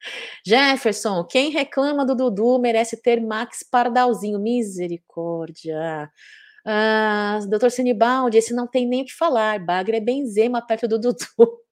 Jefferson, 0.46 1.24
quem 1.24 1.50
reclama 1.50 2.06
do 2.06 2.14
Dudu 2.14 2.58
merece 2.58 3.00
ter 3.00 3.20
Max 3.20 3.64
Pardalzinho. 3.70 4.38
Misericórdia. 4.38 6.10
Ah, 6.66 7.40
Doutor 7.48 7.70
Sinibaldi, 7.70 8.38
esse 8.38 8.54
não 8.54 8.66
tem 8.66 8.86
nem 8.86 9.02
o 9.02 9.04
que 9.06 9.14
falar. 9.14 9.58
Bagre 9.64 9.96
é 9.98 10.00
Benzema 10.00 10.64
perto 10.66 10.88
do 10.88 10.98
Dudu. 10.98 11.18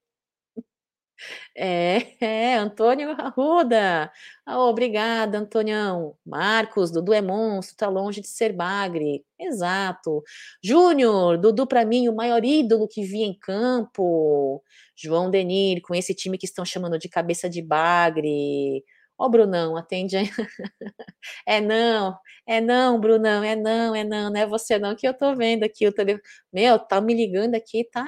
É, 1.57 1.99
é, 2.21 2.55
Antônio 2.57 3.11
Arruda. 3.13 4.11
Ah, 4.47 4.59
obrigada, 4.61 5.39
Antonião. 5.39 6.17
Marcos, 6.25 6.91
Dudu 6.91 7.13
é 7.13 7.21
monstro, 7.21 7.77
tá 7.77 7.89
longe 7.89 8.21
de 8.21 8.29
ser 8.29 8.53
bagre. 8.53 9.25
Exato. 9.39 10.23
Júnior, 10.63 11.39
Dudu 11.39 11.67
para 11.67 11.85
mim 11.85 12.09
o 12.09 12.15
maior 12.15 12.45
ídolo 12.45 12.89
que 12.89 13.03
vi 13.05 13.23
em 13.23 13.39
campo. 13.39 14.63
João 14.97 15.31
Denir, 15.31 15.81
com 15.83 15.95
esse 15.95 16.15
time 16.15 16.39
que 16.39 16.47
estão 16.47 16.65
chamando 16.65 16.99
de 16.99 17.09
cabeça 17.09 17.49
de 17.49 17.63
bagre. 17.63 18.85
Ó, 19.19 19.27
oh, 19.27 19.29
Brunão, 19.29 19.77
atende 19.77 20.17
aí. 20.17 20.29
é 21.47 21.61
não, 21.61 22.17
é 22.47 22.61
não, 22.61 23.01
Brunão, 23.01 23.43
é 23.45 23.57
não, 23.57 23.95
é 23.95 24.05
não, 24.05 24.31
não 24.31 24.41
é 24.41 24.47
você 24.47 24.79
não 24.79 24.95
que 24.95 25.07
eu 25.09 25.15
tô 25.15 25.35
vendo 25.35 25.65
aqui 25.65 25.87
o 25.87 25.93
telefone. 25.93 26.23
Meu, 26.53 26.79
tá 26.79 27.01
me 27.01 27.15
ligando 27.15 27.55
aqui, 27.57 27.85
tá 27.91 28.07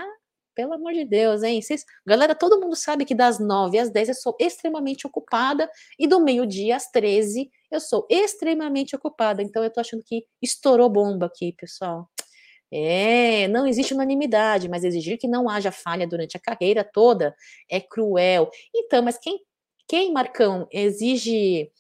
pelo 0.55 0.75
amor 0.75 0.93
de 0.93 1.05
Deus, 1.05 1.43
hein? 1.43 1.61
Galera, 2.07 2.35
todo 2.35 2.61
mundo 2.61 2.77
sabe 2.77 3.05
que 3.05 3.15
das 3.15 3.39
9 3.39 3.79
às 3.79 3.91
10 3.91 4.09
eu 4.09 4.15
sou 4.15 4.37
extremamente 4.39 5.07
ocupada 5.07 5.71
e 5.99 6.07
do 6.07 6.21
meio-dia 6.21 6.77
às 6.77 6.91
13 6.91 7.51
eu 7.71 7.81
sou 7.81 8.07
extremamente 8.11 8.95
ocupada. 8.97 9.43
Então 9.43 9.63
eu 9.63 9.71
tô 9.71 9.81
achando 9.81 10.03
que 10.05 10.25
estourou 10.43 10.89
bomba 10.89 11.27
aqui, 11.27 11.53
pessoal. 11.53 12.09
É, 12.73 13.49
não 13.49 13.67
existe 13.67 13.93
unanimidade, 13.93 14.69
mas 14.69 14.85
exigir 14.85 15.19
que 15.19 15.27
não 15.27 15.49
haja 15.49 15.73
falha 15.73 16.07
durante 16.07 16.37
a 16.37 16.41
carreira 16.41 16.85
toda 16.85 17.35
é 17.69 17.81
cruel. 17.81 18.49
Então, 18.75 19.03
mas 19.03 19.19
quem, 19.19 19.41
quem 19.89 20.13
Marcão, 20.13 20.69
exige 20.71 21.71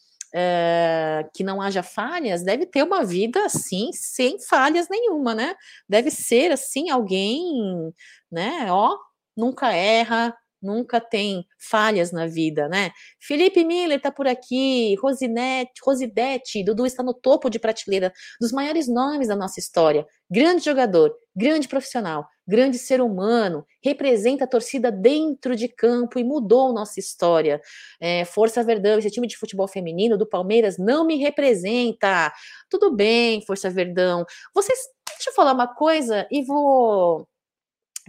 que 1.34 1.42
não 1.42 1.60
haja 1.60 1.82
falhas, 1.82 2.42
deve 2.42 2.66
ter 2.66 2.82
uma 2.82 3.04
vida 3.04 3.44
assim, 3.44 3.90
sem 3.92 4.38
falhas 4.40 4.88
nenhuma, 4.88 5.34
né? 5.34 5.54
Deve 5.88 6.10
ser 6.10 6.52
assim 6.52 6.90
alguém, 6.90 7.92
né? 8.30 8.66
Ó, 8.70 8.96
nunca 9.36 9.72
erra, 9.72 10.36
nunca 10.62 11.00
tem 11.00 11.44
falhas 11.58 12.12
na 12.12 12.26
vida, 12.26 12.68
né? 12.68 12.90
Felipe 13.20 13.64
Miller 13.64 14.00
tá 14.00 14.10
por 14.10 14.26
aqui, 14.26 14.94
Rosinete, 14.96 15.72
Rosidete, 15.84 16.64
Dudu 16.64 16.86
está 16.86 17.02
no 17.02 17.14
topo 17.14 17.48
de 17.48 17.58
prateleira 17.58 18.12
dos 18.40 18.52
maiores 18.52 18.88
nomes 18.88 19.28
da 19.28 19.36
nossa 19.36 19.58
história. 19.58 20.06
Grande 20.30 20.64
jogador, 20.64 21.14
grande 21.34 21.66
profissional, 21.66 22.26
grande 22.46 22.78
ser 22.78 23.00
humano, 23.00 23.64
representa 23.82 24.44
a 24.44 24.46
torcida 24.46 24.90
dentro 24.92 25.56
de 25.56 25.68
campo 25.68 26.18
e 26.18 26.24
mudou 26.24 26.72
nossa 26.72 27.00
história. 27.00 27.60
É, 28.00 28.24
Força 28.24 28.62
Verdão, 28.62 28.98
esse 28.98 29.10
time 29.10 29.26
de 29.26 29.36
futebol 29.36 29.66
feminino 29.66 30.16
do 30.16 30.28
Palmeiras 30.28 30.78
não 30.78 31.04
me 31.04 31.16
representa. 31.16 32.32
Tudo 32.68 32.94
bem, 32.94 33.44
Força 33.46 33.70
Verdão. 33.70 34.24
Vocês, 34.54 34.78
deixa 35.08 35.30
eu 35.30 35.34
falar 35.34 35.52
uma 35.52 35.66
coisa 35.66 36.26
e 36.30 36.44
vou 36.44 37.26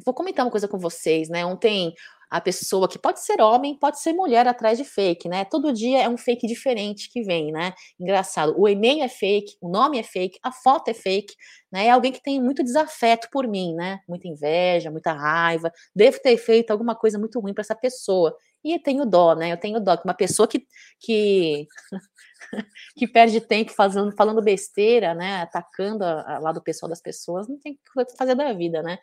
vou 0.06 0.14
comentar 0.14 0.46
uma 0.46 0.52
coisa 0.52 0.68
com 0.68 0.80
vocês, 0.80 1.30
né? 1.30 1.46
Ontem 1.46 1.94
a 2.32 2.40
pessoa 2.40 2.88
que 2.88 2.98
pode 2.98 3.20
ser 3.20 3.42
homem, 3.42 3.78
pode 3.78 4.00
ser 4.00 4.14
mulher 4.14 4.48
atrás 4.48 4.78
de 4.78 4.86
fake, 4.86 5.28
né? 5.28 5.44
Todo 5.44 5.74
dia 5.74 6.02
é 6.02 6.08
um 6.08 6.18
fake 6.18 6.48
diferente 6.48 7.10
que 7.12 7.22
vem, 7.24 7.52
né? 7.52 7.74
Engraçado. 8.00 8.56
O 8.58 8.70
e-mail 8.70 9.04
é 9.04 9.10
fake, 9.10 9.58
o 9.60 9.70
nome 9.70 10.00
é 10.00 10.04
fake, 10.04 10.40
a 10.42 10.50
foto 10.50 10.88
é 10.88 10.94
fake, 10.94 11.36
né? 11.70 11.88
É 11.88 11.90
alguém 11.90 12.14
que 12.14 12.24
tem 12.24 12.42
muito 12.42 12.64
desafeto 12.64 13.28
por 13.30 13.46
mim, 13.46 13.76
né? 13.76 14.00
Muita 14.08 14.30
inveja, 14.30 14.90
muita 14.90 15.12
raiva. 15.12 15.70
Devo 15.94 16.22
ter 16.22 16.38
feito 16.38 16.72
alguma 16.72 16.96
coisa 16.96 17.20
muito 17.20 17.38
ruim 17.38 17.54
para 17.54 17.64
essa 17.64 17.76
pessoa. 17.76 18.34
E 18.64 18.74
eu 18.76 18.82
tenho 18.82 19.06
dó, 19.06 19.36
né? 19.36 19.52
Eu 19.52 19.58
tenho 19.58 19.82
dó 19.82 19.98
que 19.98 20.06
uma 20.06 20.14
pessoa 20.14 20.48
que 20.48 20.66
que 21.00 21.68
que 22.96 23.08
perde 23.08 23.42
tempo 23.42 23.72
fazendo, 23.72 24.12
falando 24.16 24.42
besteira, 24.42 25.14
né? 25.14 25.42
Atacando 25.42 26.04
a, 26.06 26.36
a, 26.36 26.40
lá 26.40 26.52
do 26.54 26.62
pessoal 26.62 26.90
das 26.90 27.02
pessoas, 27.02 27.48
não 27.50 27.60
tem 27.60 27.74
o 27.74 28.06
que 28.06 28.18
fazer 28.18 28.36
da 28.36 28.54
vida, 28.54 28.82
né? 28.82 29.00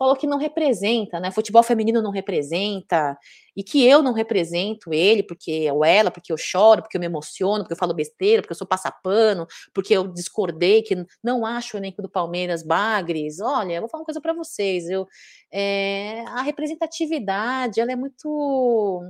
Falou 0.00 0.16
que 0.16 0.26
não 0.26 0.38
representa, 0.38 1.20
né? 1.20 1.30
Futebol 1.30 1.62
feminino 1.62 2.00
não 2.00 2.10
representa, 2.10 3.18
e 3.54 3.62
que 3.62 3.86
eu 3.86 4.02
não 4.02 4.14
represento 4.14 4.94
ele, 4.94 5.22
porque 5.22 5.70
ou 5.70 5.84
ela, 5.84 6.10
porque 6.10 6.32
eu 6.32 6.38
choro, 6.38 6.80
porque 6.80 6.96
eu 6.96 7.00
me 7.00 7.04
emociono, 7.04 7.62
porque 7.62 7.74
eu 7.74 7.76
falo 7.76 7.92
besteira, 7.92 8.40
porque 8.40 8.52
eu 8.52 8.56
sou 8.56 8.66
passapano, 8.66 9.46
porque 9.74 9.92
eu 9.94 10.08
discordei, 10.08 10.80
que 10.80 11.04
não 11.22 11.44
acho 11.44 11.76
o 11.76 11.80
elenco 11.80 12.00
do 12.00 12.08
Palmeiras 12.08 12.62
bagres. 12.62 13.40
Olha, 13.40 13.74
eu 13.74 13.80
vou 13.82 13.90
falar 13.90 14.00
uma 14.00 14.06
coisa 14.06 14.22
para 14.22 14.32
vocês, 14.32 14.88
eu 14.88 15.06
é, 15.52 16.22
a 16.28 16.40
representatividade, 16.40 17.78
ela 17.78 17.92
é 17.92 17.96
muito 17.96 19.02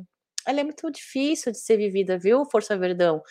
ela 0.45 0.61
é 0.61 0.65
muito 0.65 0.91
difícil 0.91 1.53
de 1.53 1.59
ser 1.59 1.77
vivida, 1.77 2.19
viu, 2.19 2.45
Força 2.47 2.77
Verdão? 2.77 3.23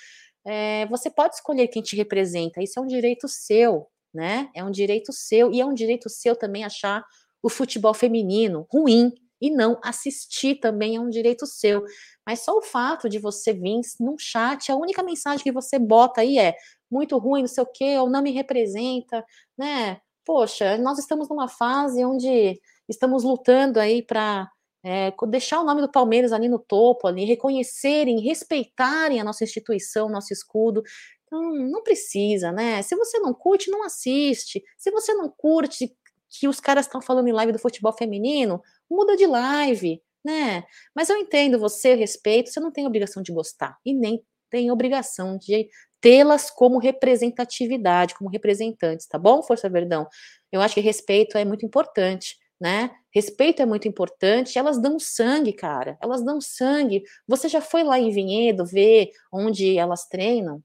É, 0.48 0.86
você 0.86 1.10
pode 1.10 1.36
escolher 1.36 1.68
quem 1.68 1.82
te 1.82 1.98
representa, 1.98 2.64
isso 2.64 2.80
é 2.80 2.82
um 2.82 2.88
direito 2.88 3.28
seu, 3.28 3.88
né? 4.14 4.50
É 4.56 4.64
um 4.64 4.72
direito 4.72 5.12
seu, 5.12 5.52
e 5.52 5.60
é 5.60 5.66
um 5.66 5.74
direito 5.74 6.10
seu 6.10 6.38
também 6.38 6.64
achar 6.64 7.04
o 7.42 7.50
futebol 7.50 7.94
feminino 7.94 8.68
ruim 8.72 9.14
e 9.42 9.50
não 9.50 9.80
assistir 9.84 10.56
também 10.56 10.96
é 10.96 11.00
um 11.00 11.10
direito 11.10 11.46
seu. 11.46 11.84
Mas 12.26 12.42
só 12.42 12.58
o 12.58 12.62
fato 12.62 13.08
de 13.08 13.20
você 13.20 13.54
vir 13.54 13.82
num 14.00 14.18
chat, 14.18 14.72
a 14.72 14.76
única 14.76 15.02
mensagem 15.02 15.44
que 15.44 15.52
você 15.52 15.80
bota 15.80 16.22
aí 16.22 16.38
é 16.38 16.56
muito 16.92 17.18
ruim, 17.18 17.42
não 17.42 17.48
sei 17.48 17.64
o 17.64 17.68
quê, 17.68 17.98
ou 17.98 18.10
não 18.10 18.22
me 18.22 18.32
representa, 18.32 19.24
né? 19.58 20.00
Poxa, 20.26 20.78
nós 20.78 21.00
estamos 21.00 21.30
numa 21.30 21.48
fase 21.48 22.04
onde 22.04 22.60
estamos 22.88 23.24
lutando 23.24 23.80
aí 23.80 24.04
para 24.04 24.50
é, 24.84 25.14
deixar 25.28 25.60
o 25.60 25.64
nome 25.64 25.82
do 25.82 25.92
Palmeiras 25.92 26.32
ali 26.32 26.48
no 26.48 26.60
topo, 26.60 27.08
ali, 27.08 27.26
reconhecerem, 27.26 28.22
respeitarem 28.22 29.20
a 29.20 29.24
nossa 29.24 29.44
instituição, 29.44 30.10
nosso 30.10 30.34
escudo. 30.34 30.84
Então, 31.26 31.42
não 31.54 31.84
precisa, 31.84 32.52
né? 32.52 32.82
Se 32.82 32.96
você 32.96 33.20
não 33.20 33.34
curte, 33.34 33.70
não 33.70 33.84
assiste. 33.84 34.64
Se 34.78 34.90
você 34.92 35.14
não 35.14 35.30
curte, 35.30 35.96
que 36.30 36.48
os 36.48 36.60
caras 36.60 36.86
estão 36.86 37.02
falando 37.02 37.28
em 37.28 37.34
live 37.34 37.52
do 37.52 37.60
futebol 37.60 37.94
feminino, 37.94 38.62
muda 38.90 39.16
de 39.16 39.26
live, 39.26 40.02
né? 40.24 40.64
Mas 40.96 41.10
eu 41.10 41.18
entendo 41.18 41.60
você, 41.60 41.96
respeito, 41.96 42.50
você 42.52 42.60
não 42.60 42.72
tem 42.72 42.86
obrigação 42.86 43.22
de 43.24 43.32
gostar 43.32 43.78
e 43.86 43.94
nem 43.94 44.24
tem 44.50 44.72
obrigação 44.72 45.38
de 45.38 45.68
tê-las 46.02 46.50
como 46.50 46.80
representatividade, 46.80 48.16
como 48.16 48.30
representantes, 48.30 49.08
tá 49.08 49.18
bom, 49.18 49.44
Força 49.44 49.70
Verdão? 49.70 50.08
Eu 50.52 50.62
acho 50.62 50.76
que 50.76 50.82
respeito 50.82 51.38
é 51.38 51.46
muito 51.46 51.66
importante, 51.66 52.38
né? 52.60 52.92
Respeito 53.14 53.62
é 53.62 53.66
muito 53.66 53.88
importante, 53.88 54.58
elas 54.58 54.82
dão 54.82 55.00
sangue, 55.00 55.54
cara, 55.54 55.98
elas 56.02 56.24
dão 56.24 56.40
sangue. 56.42 57.04
Você 57.28 57.50
já 57.50 57.62
foi 57.62 57.84
lá 57.84 58.00
em 58.00 58.12
Vinhedo 58.12 58.66
ver 58.66 59.12
onde 59.32 59.78
elas 59.78 60.08
treinam? 60.08 60.64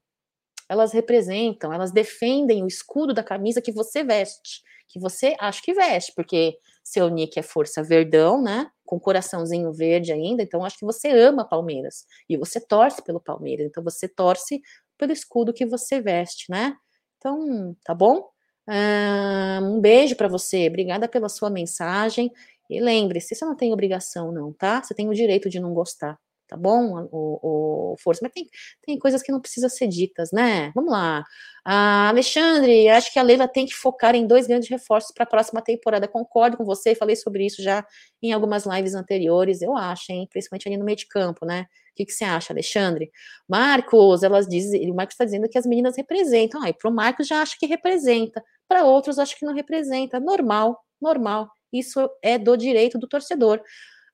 elas 0.69 0.91
representam, 0.93 1.71
elas 1.71 1.91
defendem 1.91 2.63
o 2.63 2.67
escudo 2.67 3.13
da 3.13 3.23
camisa 3.23 3.61
que 3.61 3.71
você 3.71 4.03
veste, 4.03 4.61
que 4.87 4.99
você 4.99 5.35
acha 5.39 5.61
que 5.61 5.73
veste, 5.73 6.13
porque 6.15 6.57
seu 6.83 7.09
nick 7.09 7.39
é 7.39 7.41
Força 7.43 7.83
Verdão, 7.83 8.41
né? 8.41 8.69
Com 8.85 8.99
coraçãozinho 8.99 9.73
verde 9.73 10.11
ainda, 10.11 10.43
então 10.43 10.63
acho 10.63 10.77
que 10.77 10.85
você 10.85 11.09
ama 11.09 11.47
Palmeiras 11.47 12.05
e 12.29 12.37
você 12.37 12.59
torce 12.59 13.01
pelo 13.03 13.19
Palmeiras, 13.19 13.65
então 13.67 13.83
você 13.83 14.07
torce 14.07 14.61
pelo 14.97 15.11
escudo 15.11 15.53
que 15.53 15.65
você 15.65 15.99
veste, 16.01 16.49
né? 16.51 16.75
Então, 17.17 17.75
tá 17.83 17.93
bom? 17.93 18.29
Ah, 18.67 19.59
um 19.63 19.79
beijo 19.79 20.15
para 20.15 20.27
você, 20.27 20.67
obrigada 20.67 21.07
pela 21.07 21.29
sua 21.29 21.49
mensagem. 21.49 22.31
E 22.69 22.79
lembre-se, 22.81 23.35
você 23.35 23.45
não 23.45 23.55
tem 23.55 23.71
obrigação, 23.73 24.31
não, 24.31 24.51
tá? 24.53 24.81
Você 24.83 24.93
tem 24.93 25.07
o 25.09 25.13
direito 25.13 25.49
de 25.49 25.59
não 25.59 25.73
gostar, 25.73 26.19
tá 26.47 26.57
bom? 26.57 27.07
O, 27.11 27.93
o 27.93 27.95
Força, 27.97 28.19
mas 28.23 28.31
tem, 28.31 28.47
tem 28.85 28.99
coisas 28.99 29.21
que 29.21 29.31
não 29.31 29.39
precisam 29.41 29.69
ser 29.69 29.87
ditas, 29.87 30.31
né? 30.31 30.71
Vamos 30.75 30.91
lá. 30.91 31.23
Ah, 31.63 32.09
Alexandre, 32.09 32.87
acho 32.89 33.11
que 33.11 33.17
a 33.17 33.23
Leila 33.23 33.47
tem 33.47 33.65
que 33.65 33.73
focar 33.73 34.15
em 34.15 34.27
dois 34.27 34.45
grandes 34.47 34.69
reforços 34.69 35.11
para 35.13 35.23
a 35.23 35.27
próxima 35.27 35.61
temporada. 35.61 36.07
Concordo 36.07 36.57
com 36.57 36.63
você, 36.63 36.93
falei 36.93 37.15
sobre 37.15 37.45
isso 37.45 37.61
já 37.61 37.85
em 38.21 38.33
algumas 38.33 38.65
lives 38.65 38.93
anteriores, 38.93 39.61
eu 39.61 39.75
acho, 39.75 40.11
hein? 40.11 40.27
Principalmente 40.29 40.67
ali 40.67 40.77
no 40.77 40.85
meio 40.85 40.97
de 40.97 41.07
campo, 41.07 41.45
né? 41.45 41.65
O 41.91 41.95
que, 41.95 42.05
que 42.05 42.11
você 42.11 42.25
acha, 42.25 42.51
Alexandre? 42.53 43.09
Marcos, 43.47 44.21
elas 44.21 44.47
dizem, 44.47 44.91
o 44.91 44.93
Marcos 44.93 45.13
está 45.13 45.25
dizendo 45.25 45.47
que 45.47 45.57
as 45.57 45.65
meninas 45.65 45.95
representam. 45.95 46.61
Ah, 46.61 46.73
para 46.73 46.89
o 46.89 46.93
Marcos 46.93 47.27
já 47.27 47.41
acha 47.41 47.55
que 47.57 47.65
representa. 47.65 48.43
Para 48.67 48.83
outros, 48.83 49.17
acho 49.17 49.37
que 49.37 49.45
não 49.45 49.53
representa. 49.53 50.19
Normal, 50.19 50.77
normal. 51.01 51.49
Isso 51.71 52.09
é 52.21 52.37
do 52.37 52.55
direito 52.57 52.99
do 52.99 53.07
torcedor. 53.07 53.61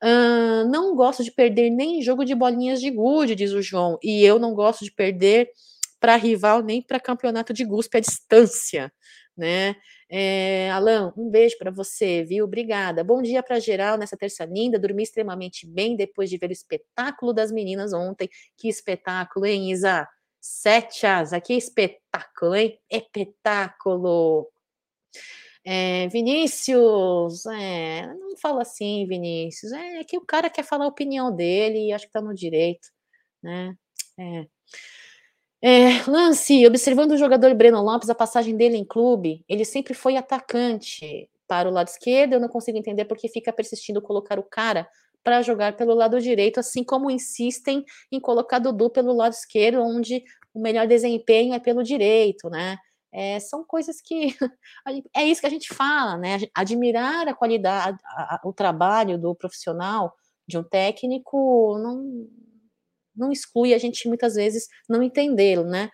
Uh, 0.03 0.67
não 0.69 0.95
gosto 0.95 1.23
de 1.23 1.31
perder 1.31 1.69
nem 1.69 2.01
jogo 2.01 2.25
de 2.25 2.33
bolinhas 2.33 2.81
de 2.81 2.89
gude, 2.89 3.35
diz 3.35 3.51
o 3.51 3.61
João. 3.61 3.97
E 4.01 4.23
eu 4.23 4.39
não 4.39 4.53
gosto 4.53 4.83
de 4.83 4.91
perder 4.91 5.49
para 5.99 6.15
rival 6.15 6.63
nem 6.63 6.81
para 6.81 6.99
campeonato 6.99 7.53
de 7.53 7.63
guspe 7.63 7.97
à 7.97 7.99
distância, 7.99 8.91
né? 9.37 9.75
É, 10.09 10.69
Alan, 10.71 11.13
um 11.15 11.29
beijo 11.29 11.57
para 11.57 11.71
você, 11.71 12.23
viu? 12.23 12.43
Obrigada. 12.45 13.03
Bom 13.03 13.21
dia 13.21 13.41
para 13.41 13.59
geral 13.59 13.97
nessa 13.97 14.17
terça 14.17 14.43
linda. 14.43 14.77
Dormi 14.77 15.03
extremamente 15.03 15.65
bem 15.65 15.95
depois 15.95 16.29
de 16.29 16.37
ver 16.37 16.49
o 16.49 16.53
espetáculo 16.53 17.31
das 17.31 17.51
meninas 17.51 17.93
ontem. 17.93 18.29
Que 18.57 18.67
espetáculo, 18.67 19.45
hein, 19.45 19.71
Isa? 19.71 20.07
Sete 20.41 21.05
asas, 21.05 21.39
que 21.41 21.53
espetáculo, 21.53 22.55
hein? 22.55 22.77
Espetáculo. 22.89 24.49
É, 25.63 26.07
Vinícius, 26.07 27.45
é, 27.45 28.07
não 28.15 28.35
fala 28.37 28.63
assim, 28.63 29.05
Vinícius. 29.07 29.71
É, 29.71 30.03
que 30.03 30.17
o 30.17 30.25
cara 30.25 30.49
quer 30.49 30.63
falar 30.63 30.85
a 30.85 30.87
opinião 30.87 31.33
dele 31.35 31.87
e 31.87 31.93
acho 31.93 32.07
que 32.07 32.11
tá 32.11 32.21
no 32.21 32.33
direito, 32.33 32.87
né? 33.43 33.75
É. 34.19 34.47
É, 35.63 36.03
lance, 36.09 36.65
observando 36.65 37.11
o 37.11 37.17
jogador 37.17 37.53
Breno 37.53 37.81
Lopes, 37.83 38.09
a 38.09 38.15
passagem 38.15 38.57
dele 38.57 38.77
em 38.77 38.85
clube, 38.85 39.45
ele 39.47 39.63
sempre 39.63 39.93
foi 39.93 40.17
atacante 40.17 41.29
para 41.47 41.69
o 41.69 41.71
lado 41.71 41.87
esquerdo. 41.89 42.33
Eu 42.33 42.39
não 42.39 42.47
consigo 42.47 42.77
entender 42.77 43.05
porque 43.05 43.29
fica 43.29 43.53
persistindo 43.53 44.01
colocar 44.01 44.39
o 44.39 44.43
cara 44.43 44.87
para 45.23 45.41
jogar 45.43 45.77
pelo 45.77 45.93
lado 45.93 46.19
direito, 46.19 46.59
assim 46.59 46.83
como 46.83 47.11
insistem 47.11 47.85
em 48.11 48.19
colocar 48.19 48.57
Dudu 48.57 48.89
pelo 48.89 49.13
lado 49.13 49.33
esquerdo, 49.33 49.83
onde 49.83 50.23
o 50.51 50.59
melhor 50.59 50.87
desempenho 50.87 51.53
é 51.53 51.59
pelo 51.59 51.83
direito, 51.83 52.49
né? 52.49 52.77
É, 53.13 53.39
são 53.39 53.63
coisas 53.65 53.99
que 54.01 54.35
é 55.13 55.25
isso 55.25 55.41
que 55.41 55.47
a 55.47 55.51
gente 55.51 55.73
fala, 55.73 56.17
né? 56.17 56.39
Admirar 56.55 57.27
a 57.27 57.33
qualidade, 57.33 57.99
a, 58.05 58.35
a, 58.35 58.41
o 58.45 58.53
trabalho 58.53 59.17
do 59.17 59.35
profissional, 59.35 60.15
de 60.47 60.57
um 60.57 60.63
técnico, 60.63 61.77
não, 61.79 62.27
não 63.15 63.31
exclui 63.31 63.73
a 63.73 63.77
gente 63.77 64.07
muitas 64.07 64.35
vezes 64.35 64.67
não 64.89 65.03
entendê-lo, 65.03 65.63
né? 65.63 65.89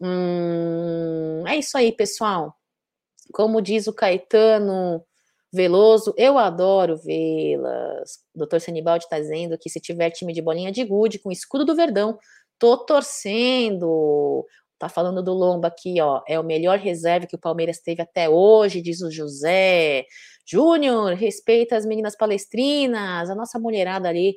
Hum, 0.00 1.44
é 1.46 1.56
isso 1.56 1.76
aí, 1.76 1.92
pessoal. 1.92 2.54
Como 3.32 3.60
diz 3.60 3.86
o 3.86 3.92
Caetano 3.92 5.04
Veloso, 5.52 6.14
eu 6.16 6.38
adoro 6.38 6.96
vê-las. 6.98 8.18
O 8.34 8.38
doutor 8.38 8.60
Sanibaldi 8.60 9.04
está 9.04 9.18
dizendo 9.18 9.58
que 9.58 9.70
se 9.70 9.80
tiver 9.80 10.10
time 10.10 10.32
de 10.32 10.42
bolinha 10.42 10.70
de 10.70 10.84
gude 10.84 11.18
com 11.18 11.32
escudo 11.32 11.64
do 11.64 11.74
Verdão, 11.74 12.18
tô 12.58 12.76
torcendo. 12.76 14.46
Tá 14.78 14.88
falando 14.88 15.22
do 15.22 15.32
Lomba 15.34 15.68
aqui, 15.68 16.00
ó. 16.00 16.22
É 16.26 16.38
o 16.38 16.44
melhor 16.44 16.78
reserva 16.78 17.26
que 17.26 17.34
o 17.34 17.38
Palmeiras 17.38 17.80
teve 17.80 18.00
até 18.02 18.28
hoje, 18.28 18.80
diz 18.80 19.00
o 19.00 19.10
José. 19.10 20.04
Júnior, 20.46 21.14
respeita 21.14 21.76
as 21.76 21.84
meninas 21.84 22.16
palestrinas, 22.16 23.28
a 23.28 23.34
nossa 23.34 23.58
mulherada 23.58 24.08
ali 24.08 24.36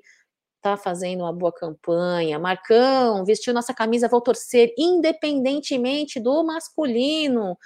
tá 0.61 0.77
fazendo 0.77 1.21
uma 1.21 1.33
boa 1.33 1.51
campanha. 1.51 2.39
Marcão, 2.39 3.25
vestiu 3.25 3.53
nossa 3.53 3.73
camisa, 3.73 4.07
vou 4.07 4.21
torcer, 4.21 4.73
independentemente 4.77 6.19
do 6.19 6.43
masculino 6.43 7.57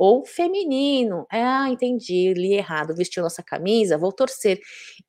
ou 0.00 0.24
feminino. 0.24 1.26
Ah, 1.30 1.68
entendi, 1.68 2.32
li 2.32 2.54
errado. 2.54 2.94
Vestiu 2.96 3.22
nossa 3.22 3.42
camisa, 3.42 3.98
vou 3.98 4.10
torcer. 4.10 4.58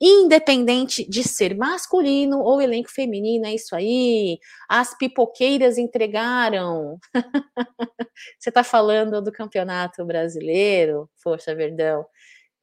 Independente 0.02 1.08
de 1.10 1.24
ser 1.24 1.56
masculino 1.56 2.42
ou 2.42 2.62
elenco 2.62 2.92
feminino, 2.92 3.46
é 3.46 3.54
isso 3.56 3.74
aí. 3.74 4.38
As 4.68 4.98
pipoqueiras 4.98 5.78
entregaram. 5.78 7.00
Você 8.38 8.50
está 8.50 8.66
falando 8.66 9.22
do 9.22 9.32
Campeonato 9.32 10.04
Brasileiro, 10.06 11.10
Força 11.24 11.56
Verdão. 11.56 12.06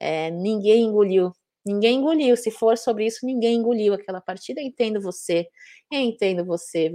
É, 0.01 0.31
ninguém 0.31 0.85
engoliu. 0.85 1.33
Ninguém 1.67 1.99
engoliu. 1.99 2.37
Se 2.37 2.51
for 2.51 2.79
sobre 2.79 3.07
isso, 3.07 3.27
ninguém 3.27 3.57
engoliu 3.57 3.95
aquela 3.95 4.21
partida. 4.21 4.61
Eu 4.61 4.67
entendo 4.67 5.01
você. 5.01 5.49
Eu 5.91 6.01
entendo 6.01 6.45
você, 6.45 6.91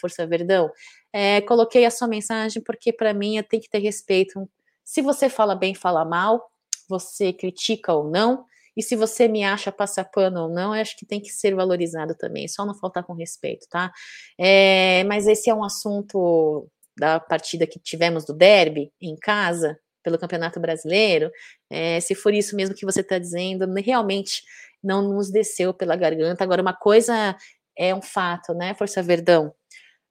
Força 0.00 0.26
Verdão. 0.26 0.70
É, 1.12 1.40
coloquei 1.42 1.84
a 1.86 1.90
sua 1.90 2.08
mensagem 2.08 2.62
porque, 2.62 2.92
para 2.92 3.14
mim, 3.14 3.42
tem 3.48 3.60
que 3.60 3.68
ter 3.70 3.78
respeito 3.80 4.48
se 4.86 5.02
você 5.02 5.28
fala 5.28 5.56
bem, 5.56 5.74
fala 5.74 6.04
mal, 6.04 6.48
você 6.88 7.32
critica 7.32 7.92
ou 7.92 8.08
não, 8.08 8.46
e 8.76 8.82
se 8.82 8.94
você 8.94 9.26
me 9.26 9.42
acha 9.42 9.72
passar 9.72 10.04
pano 10.04 10.44
ou 10.44 10.48
não, 10.48 10.74
eu 10.74 10.80
acho 10.80 10.96
que 10.96 11.04
tem 11.04 11.20
que 11.20 11.30
ser 11.30 11.54
valorizado 11.56 12.14
também, 12.14 12.46
só 12.46 12.64
não 12.64 12.74
faltar 12.74 13.02
com 13.02 13.12
respeito, 13.12 13.66
tá? 13.68 13.90
É, 14.38 15.02
mas 15.04 15.26
esse 15.26 15.50
é 15.50 15.54
um 15.54 15.64
assunto 15.64 16.68
da 16.96 17.18
partida 17.18 17.66
que 17.66 17.80
tivemos 17.80 18.24
do 18.24 18.32
derby 18.32 18.92
em 19.00 19.16
casa, 19.16 19.76
pelo 20.04 20.18
Campeonato 20.18 20.60
Brasileiro. 20.60 21.32
É, 21.68 21.98
se 21.98 22.14
for 22.14 22.32
isso 22.32 22.54
mesmo 22.54 22.76
que 22.76 22.86
você 22.86 23.00
está 23.00 23.18
dizendo, 23.18 23.66
realmente 23.74 24.44
não 24.80 25.02
nos 25.02 25.32
desceu 25.32 25.74
pela 25.74 25.96
garganta. 25.96 26.44
Agora, 26.44 26.62
uma 26.62 26.72
coisa 26.72 27.36
é 27.76 27.92
um 27.92 28.00
fato, 28.00 28.54
né, 28.54 28.72
Força 28.74 29.02
Verdão? 29.02 29.52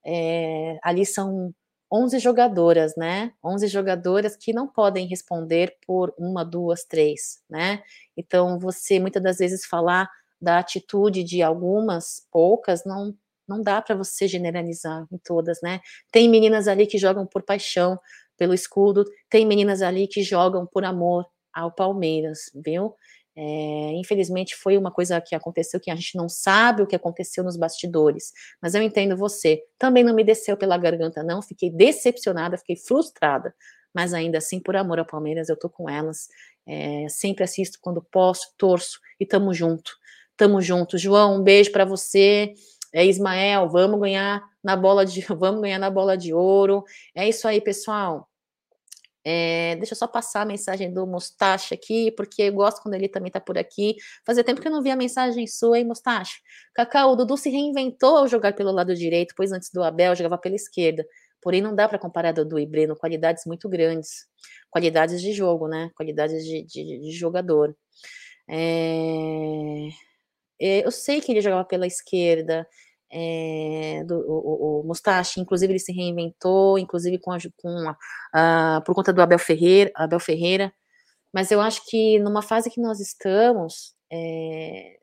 É, 0.06 0.78
ali 0.84 1.06
são 1.06 1.54
11 1.92 2.20
jogadoras, 2.20 2.96
né? 2.98 3.32
11 3.44 3.68
jogadoras 3.68 4.36
que 4.36 4.54
não 4.54 4.68
podem 4.68 5.08
responder 5.08 5.76
por 5.86 6.14
uma, 6.18 6.44
duas, 6.44 6.84
três, 6.86 7.40
né? 7.50 7.84
Então, 8.18 8.60
você 8.60 9.00
muitas 9.00 9.22
das 9.24 9.38
vezes 9.38 9.66
falar 9.66 10.10
da 10.42 10.60
atitude 10.60 11.24
de 11.24 11.42
algumas, 11.42 12.28
poucas, 12.32 12.84
não 12.86 13.14
não 13.48 13.62
dá 13.62 13.80
para 13.80 13.96
você 13.96 14.28
generalizar 14.28 15.06
em 15.12 15.20
todas, 15.24 15.60
né? 15.62 15.80
Tem 16.12 16.28
meninas 16.28 16.68
ali 16.68 16.88
que 16.88 16.98
jogam 16.98 17.28
por 17.28 17.44
paixão 17.44 18.00
pelo 18.38 18.54
escudo, 18.56 19.06
tem 19.30 19.46
meninas 19.46 19.82
ali 19.84 20.08
que 20.08 20.24
jogam 20.24 20.66
por 20.66 20.84
amor 20.84 21.26
ao 21.54 21.72
Palmeiras, 21.72 22.50
viu? 22.66 22.96
É, 23.38 23.92
infelizmente 23.96 24.56
foi 24.56 24.78
uma 24.78 24.92
coisa 24.92 25.20
que 25.20 25.36
aconteceu 25.36 25.80
que 25.80 25.92
a 25.92 25.96
gente 25.96 26.16
não 26.16 26.30
sabe 26.30 26.82
o 26.82 26.88
que 26.88 26.96
aconteceu 26.96 27.44
nos 27.44 27.58
bastidores, 27.58 28.32
mas 28.62 28.76
eu 28.76 28.82
entendo 28.82 29.18
você. 29.18 29.62
Também 29.78 30.04
não 30.04 30.16
me 30.16 30.24
desceu 30.24 30.56
pela 30.56 30.78
garganta, 30.78 31.22
não. 31.22 31.42
Fiquei 31.42 31.70
decepcionada, 31.70 32.58
fiquei 32.58 32.78
frustrada, 32.78 33.54
mas 33.94 34.14
ainda 34.14 34.38
assim, 34.38 34.60
por 34.60 34.76
amor 34.76 35.00
ao 35.00 35.06
Palmeiras, 35.06 35.50
eu 35.50 35.58
tô 35.58 35.70
com 35.70 35.90
elas. 35.90 36.28
É, 36.68 37.08
sempre 37.10 37.44
assisto 37.44 37.78
quando 37.82 38.02
posso, 38.02 38.54
torço 38.58 39.00
e 39.20 39.26
tamo 39.26 39.54
junto. 39.54 39.92
Tamo 40.38 40.62
junto. 40.62 40.98
João, 40.98 41.38
um 41.38 41.44
beijo 41.44 41.72
para 41.72 41.86
você. 41.86 42.54
É 42.94 43.06
Ismael, 43.06 43.70
vamos 43.70 44.00
ganhar 44.00 44.42
na 44.64 44.76
bola 44.76 45.06
de, 45.06 45.22
vamos 45.36 45.62
ganhar 45.62 45.80
na 45.80 45.90
bola 45.90 46.18
de 46.18 46.34
ouro. 46.34 46.84
É 47.14 47.28
isso 47.28 47.48
aí, 47.48 47.62
pessoal. 47.62 48.30
É, 49.28 49.76
deixa 49.78 49.94
eu 49.94 49.98
só 49.98 50.08
passar 50.08 50.42
a 50.44 50.46
mensagem 50.46 50.94
do 50.94 51.08
Mustache 51.08 51.74
aqui, 51.74 52.12
porque 52.12 52.44
eu 52.44 52.54
gosto 52.54 52.82
quando 52.84 52.94
ele 52.94 53.10
também 53.10 53.32
tá 53.32 53.40
por 53.40 53.58
aqui. 53.58 53.96
Fazia 54.24 54.44
tempo 54.44 54.62
que 54.62 54.68
eu 54.68 54.72
não 54.72 54.84
vi 54.84 54.92
a 54.92 54.96
mensagem 54.96 55.48
sua, 55.48 55.80
hein, 55.80 55.86
Mustache? 55.86 56.36
Cacau, 56.76 57.12
o 57.14 57.16
Dudu 57.16 57.36
se 57.36 57.50
reinventou 57.50 58.18
ao 58.18 58.28
jogar 58.28 58.54
pelo 58.54 58.72
lado 58.72 58.94
direito, 58.94 59.34
pois 59.36 59.52
antes 59.52 59.72
do 59.72 59.84
Abel 59.84 60.16
jogava 60.16 60.38
pela 60.38 60.56
esquerda. 60.56 61.04
Porém, 61.42 61.60
não 61.60 61.76
dá 61.76 61.90
para 61.90 61.98
comparar 61.98 62.34
Dudu 62.34 62.60
e 62.60 62.68
Breno, 62.68 62.96
qualidades 62.96 63.46
muito 63.48 63.68
grandes. 63.68 64.28
Qualidades 64.70 65.20
de 65.22 65.34
jogo, 65.34 65.68
né? 65.68 65.90
Qualidades 65.96 66.44
de, 66.46 66.64
de, 66.64 67.00
de 67.00 67.12
jogador. 67.12 67.76
É... 68.48 69.90
Eu 70.60 70.92
sei 70.92 71.20
que 71.20 71.32
ele 71.32 71.42
jogava 71.42 71.66
pela 71.66 71.88
esquerda, 71.88 72.68
é, 73.12 74.04
do, 74.06 74.16
o, 74.20 74.82
o, 74.82 74.84
Mustache, 74.84 75.40
inclusive 75.40 75.74
ele 75.74 75.80
se 75.80 75.92
reinventou, 75.92 76.78
inclusive 76.78 77.20
com, 77.20 77.32
a, 77.32 77.38
com 77.58 77.90
a, 77.90 77.98
a, 78.78 78.82
por 78.82 78.96
conta 78.96 79.14
do 79.14 79.22
Abel 79.22 79.40
Ferreira, 79.40 79.92
Abel 79.96 80.20
Ferreira, 80.20 80.74
mas 81.34 81.52
eu 81.52 81.62
acho 81.62 81.86
que 81.90 82.20
numa 82.20 82.42
fase 82.42 82.70
que 82.70 82.82
nós 82.82 83.00
estamos, 83.00 83.94
é, 84.12 84.98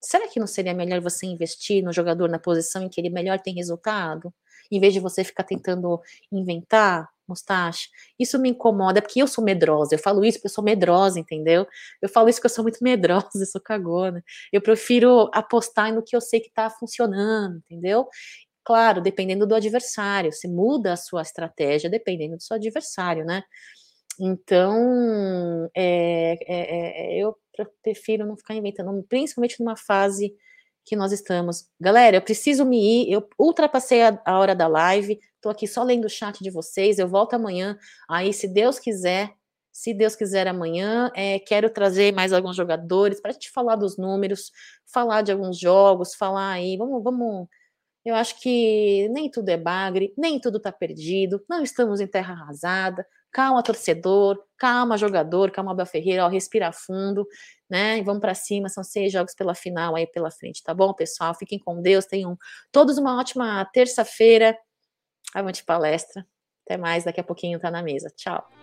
será 0.00 0.28
que 0.28 0.40
não 0.40 0.46
seria 0.46 0.74
melhor 0.74 1.00
você 1.00 1.26
investir 1.26 1.82
no 1.82 1.92
jogador 1.92 2.28
na 2.28 2.38
posição 2.38 2.82
em 2.82 2.88
que 2.88 3.00
ele 3.00 3.10
melhor 3.10 3.40
tem 3.40 3.54
resultado? 3.54 4.32
em 4.70 4.80
vez 4.80 4.92
de 4.92 5.00
você 5.00 5.24
ficar 5.24 5.44
tentando 5.44 6.00
inventar, 6.30 7.08
Mustache, 7.28 7.88
isso 8.18 8.38
me 8.38 8.50
incomoda, 8.50 9.02
porque 9.02 9.20
eu 9.22 9.26
sou 9.26 9.44
medrosa, 9.44 9.94
eu 9.94 9.98
falo 9.98 10.24
isso 10.24 10.38
porque 10.38 10.48
eu 10.48 10.52
sou 10.54 10.64
medrosa, 10.64 11.20
entendeu? 11.20 11.66
Eu 12.00 12.08
falo 12.08 12.28
isso 12.28 12.38
porque 12.38 12.46
eu 12.46 12.54
sou 12.54 12.64
muito 12.64 12.78
medrosa, 12.84 13.28
eu 13.34 13.46
sou 13.46 13.60
cagona. 13.60 14.22
Eu 14.52 14.60
prefiro 14.62 15.30
apostar 15.32 15.92
no 15.94 16.02
que 16.02 16.16
eu 16.16 16.20
sei 16.20 16.40
que 16.40 16.50
tá 16.50 16.70
funcionando, 16.70 17.56
entendeu? 17.58 18.06
Claro, 18.64 19.00
dependendo 19.00 19.46
do 19.46 19.54
adversário, 19.54 20.32
você 20.32 20.46
muda 20.48 20.92
a 20.92 20.96
sua 20.96 21.22
estratégia 21.22 21.88
dependendo 21.90 22.36
do 22.36 22.42
seu 22.42 22.56
adversário, 22.56 23.24
né? 23.24 23.42
Então, 24.20 25.70
é, 25.74 26.32
é, 26.46 27.16
é, 27.16 27.22
eu 27.22 27.36
prefiro 27.82 28.26
não 28.26 28.36
ficar 28.36 28.54
inventando, 28.54 29.02
principalmente 29.08 29.60
numa 29.60 29.76
fase 29.76 30.34
que 30.88 30.96
nós 30.96 31.12
estamos. 31.12 31.66
Galera, 31.80 32.16
eu 32.16 32.22
preciso 32.22 32.64
me 32.64 33.04
ir, 33.04 33.12
eu 33.12 33.28
ultrapassei 33.38 34.02
a, 34.02 34.20
a 34.24 34.38
hora 34.38 34.54
da 34.54 34.66
live, 34.66 35.20
tô 35.40 35.50
aqui 35.50 35.66
só 35.66 35.82
lendo 35.82 36.06
o 36.06 36.10
chat 36.10 36.42
de 36.42 36.50
vocês, 36.50 36.98
eu 36.98 37.06
volto 37.06 37.34
amanhã, 37.34 37.78
aí 38.08 38.32
se 38.32 38.48
Deus 38.48 38.78
quiser, 38.78 39.32
se 39.70 39.94
Deus 39.94 40.16
quiser 40.16 40.48
amanhã, 40.48 41.10
é, 41.14 41.38
quero 41.38 41.70
trazer 41.70 42.12
mais 42.12 42.32
alguns 42.32 42.56
jogadores 42.56 43.20
para 43.20 43.30
a 43.30 43.34
gente 43.34 43.50
falar 43.50 43.76
dos 43.76 43.96
números, 43.96 44.50
falar 44.92 45.22
de 45.22 45.30
alguns 45.30 45.58
jogos, 45.58 46.14
falar 46.14 46.52
aí, 46.52 46.76
vamos, 46.76 47.02
vamos, 47.04 47.46
eu 48.04 48.14
acho 48.14 48.40
que 48.40 49.08
nem 49.10 49.30
tudo 49.30 49.48
é 49.50 49.56
bagre, 49.56 50.12
nem 50.16 50.40
tudo 50.40 50.56
está 50.56 50.72
perdido, 50.72 51.44
não 51.48 51.62
estamos 51.62 52.00
em 52.00 52.06
terra 52.06 52.32
arrasada, 52.32 53.06
calma 53.30 53.62
torcedor, 53.62 54.42
calma 54.56 54.96
jogador, 54.96 55.50
calma 55.50 55.72
Abel 55.72 55.86
Ferreira, 55.86 56.24
ó, 56.24 56.28
respira 56.28 56.72
fundo, 56.72 57.26
né? 57.68 57.98
E 57.98 58.02
vamos 58.02 58.20
para 58.20 58.34
cima, 58.34 58.68
são 58.68 58.82
seis 58.82 59.12
jogos 59.12 59.34
pela 59.34 59.54
final 59.54 59.94
aí 59.94 60.06
pela 60.06 60.30
frente, 60.30 60.62
tá 60.62 60.72
bom, 60.72 60.92
pessoal? 60.94 61.34
Fiquem 61.34 61.58
com 61.58 61.80
Deus, 61.82 62.06
tenham 62.06 62.36
todos 62.72 62.98
uma 62.98 63.18
ótima 63.18 63.64
terça-feira. 63.72 64.56
Avante 65.34 65.64
palestra. 65.64 66.26
Até 66.64 66.76
mais, 66.76 67.04
daqui 67.04 67.20
a 67.20 67.24
pouquinho 67.24 67.58
tá 67.58 67.70
na 67.70 67.82
mesa. 67.82 68.10
Tchau. 68.16 68.57